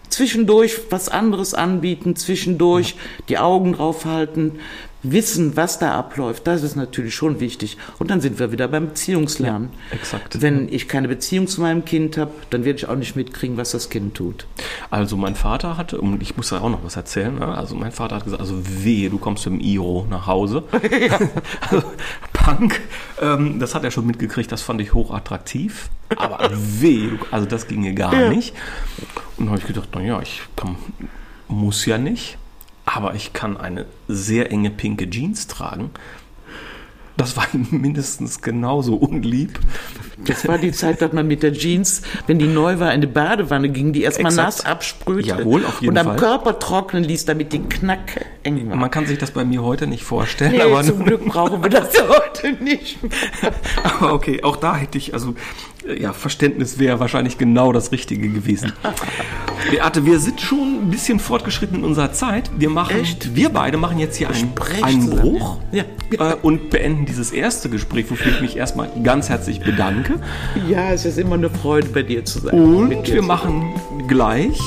Zwischendurch 0.09 0.79
was 0.89 1.09
anderes 1.09 1.53
anbieten, 1.53 2.15
zwischendurch 2.15 2.91
ja. 2.91 2.95
die 3.29 3.37
Augen 3.39 3.73
draufhalten, 3.73 4.59
wissen, 5.03 5.55
was 5.57 5.79
da 5.79 5.97
abläuft, 5.97 6.47
das 6.47 6.63
ist 6.63 6.75
natürlich 6.75 7.13
schon 7.13 7.39
wichtig. 7.39 7.77
Und 7.99 8.09
dann 8.09 8.21
sind 8.21 8.39
wir 8.39 8.51
wieder 8.51 8.69
beim 8.69 8.87
Beziehungslernen. 8.87 9.69
Ja, 9.91 9.97
exakt. 9.97 10.41
Wenn 10.41 10.71
ich 10.71 10.87
keine 10.87 11.09
Beziehung 11.09 11.47
zu 11.47 11.61
meinem 11.61 11.85
Kind 11.85 12.17
habe, 12.17 12.31
dann 12.49 12.63
werde 12.63 12.77
ich 12.77 12.87
auch 12.87 12.95
nicht 12.95 13.15
mitkriegen, 13.15 13.57
was 13.57 13.71
das 13.71 13.89
Kind 13.89 14.15
tut. 14.15 14.47
Also 14.89 15.17
mein 15.17 15.35
Vater 15.35 15.77
hatte, 15.77 15.99
und 15.99 16.21
ich 16.21 16.37
muss 16.37 16.49
da 16.49 16.61
auch 16.61 16.69
noch 16.69 16.83
was 16.83 16.95
erzählen, 16.95 17.37
ne? 17.37 17.47
also 17.47 17.75
mein 17.75 17.91
Vater 17.91 18.15
hat 18.15 18.23
gesagt, 18.23 18.41
also 18.41 18.61
wehe, 18.63 19.09
du 19.09 19.17
kommst 19.17 19.45
mit 19.45 19.59
dem 19.59 19.65
Iro 19.65 20.07
nach 20.09 20.25
Hause. 20.25 20.63
also, 21.69 21.83
Punk, 22.31 22.79
ähm, 23.21 23.59
das 23.59 23.75
hat 23.75 23.83
er 23.83 23.91
schon 23.91 24.07
mitgekriegt, 24.07 24.51
das 24.51 24.61
fand 24.61 24.79
ich 24.81 24.93
hochattraktiv. 24.93 25.89
Aber 26.15 26.49
weh, 26.53 27.09
also 27.31 27.45
das 27.45 27.67
ginge 27.67 27.93
gar 27.93 28.13
ja. 28.13 28.29
nicht. 28.29 28.53
Und 29.37 29.45
dann 29.45 29.49
habe 29.49 29.59
ich 29.59 29.67
gedacht, 29.67 29.93
naja, 29.95 30.21
ich 30.21 30.41
kann, 30.55 30.77
muss 31.47 31.85
ja 31.85 31.97
nicht 31.97 32.37
aber 32.85 33.15
ich 33.15 33.33
kann 33.33 33.57
eine 33.57 33.85
sehr 34.07 34.51
enge 34.51 34.69
pinke 34.69 35.09
Jeans 35.09 35.47
tragen. 35.47 35.91
Das 37.15 37.37
war 37.37 37.45
mindestens 37.71 38.41
genauso 38.41 38.95
unlieb. 38.95 39.59
Das 40.25 40.47
war 40.47 40.57
die 40.57 40.71
Zeit, 40.71 41.01
dass 41.01 41.13
man 41.13 41.27
mit 41.27 41.43
der 41.43 41.53
Jeans, 41.53 42.01
wenn 42.27 42.39
die 42.39 42.47
neu 42.47 42.79
war, 42.79 42.93
in 42.93 43.01
die 43.01 43.07
Badewanne 43.07 43.69
ging, 43.69 43.93
die 43.93 44.03
erstmal 44.03 44.33
nass 44.33 44.65
absprühte. 44.65 45.27
Jawohl, 45.27 45.65
auf 45.65 45.81
jeden 45.81 45.97
und 45.97 46.03
Fall. 46.03 46.13
Am 46.13 46.19
Körper 46.19 46.59
trocknen 46.59 47.03
ließ, 47.03 47.25
damit 47.25 47.53
die 47.53 47.59
Knack 47.59 48.25
eng 48.43 48.69
war. 48.69 48.77
Man 48.77 48.89
kann 48.89 49.05
sich 49.05 49.17
das 49.17 49.31
bei 49.31 49.43
mir 49.45 49.63
heute 49.63 49.85
nicht 49.85 50.03
vorstellen. 50.03 50.53
Nee, 50.53 50.61
aber 50.61 50.83
zum 50.83 51.03
Glück 51.05 51.25
brauchen 51.25 51.61
wir 51.61 51.69
das 51.69 51.89
heute 52.01 52.53
nicht. 52.63 52.97
aber 53.83 54.13
okay, 54.13 54.43
auch 54.43 54.55
da 54.55 54.75
hätte 54.75 54.97
ich, 54.97 55.13
also 55.13 55.35
ja, 55.97 56.13
Verständnis 56.13 56.79
wäre 56.79 56.99
wahrscheinlich 56.99 57.37
genau 57.37 57.71
das 57.71 57.91
Richtige 57.91 58.29
gewesen. 58.29 58.73
Beate, 59.71 60.05
wir 60.05 60.19
sind 60.19 60.41
schon 60.41 60.83
ein 60.83 60.89
bisschen 60.89 61.19
fortgeschritten 61.19 61.79
in 61.79 61.83
unserer 61.83 62.11
Zeit. 62.11 62.51
Wir 62.57 62.69
machen, 62.69 62.99
Echt? 62.99 63.35
wir 63.35 63.49
beide 63.49 63.77
machen 63.77 63.99
jetzt 63.99 64.17
hier 64.17 64.29
einen, 64.29 64.53
einen 64.81 65.09
Bruch 65.09 65.59
ja. 65.71 65.83
äh, 66.11 66.35
und 66.41 66.69
beenden 66.69 67.05
dieses 67.05 67.31
erste 67.31 67.69
Gespräch, 67.69 68.09
wofür 68.09 68.31
ich 68.31 68.41
mich 68.41 68.57
erstmal 68.57 68.89
ganz 69.03 69.29
herzlich 69.29 69.61
bedanke. 69.61 70.19
Ja, 70.69 70.91
es 70.91 71.05
ist 71.05 71.17
immer 71.17 71.35
eine 71.35 71.49
Freude, 71.49 71.87
bei 71.87 72.03
dir 72.03 72.25
zu 72.25 72.39
sein. 72.39 72.53
Und 72.53 73.07
wir 73.11 73.21
machen 73.21 73.73
gleich, 74.07 74.59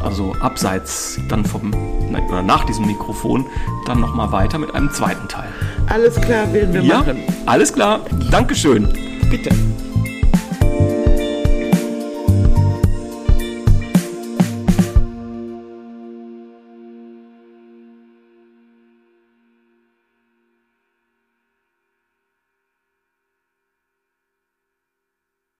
also 0.00 0.34
abseits 0.40 1.18
dann 1.28 1.44
vom, 1.44 1.72
oder 2.28 2.42
nach 2.42 2.64
diesem 2.64 2.86
Mikrofon, 2.86 3.46
dann 3.86 4.00
nochmal 4.00 4.32
weiter 4.32 4.58
mit 4.58 4.74
einem 4.74 4.90
zweiten 4.90 5.28
Teil. 5.28 5.48
Alles 5.88 6.20
klar, 6.20 6.52
werden 6.52 6.74
wir 6.74 6.82
ja, 6.82 6.98
machen. 6.98 7.18
Alles 7.46 7.72
klar, 7.72 8.00
Dankeschön. 8.30 8.88
Bitte. 9.30 9.50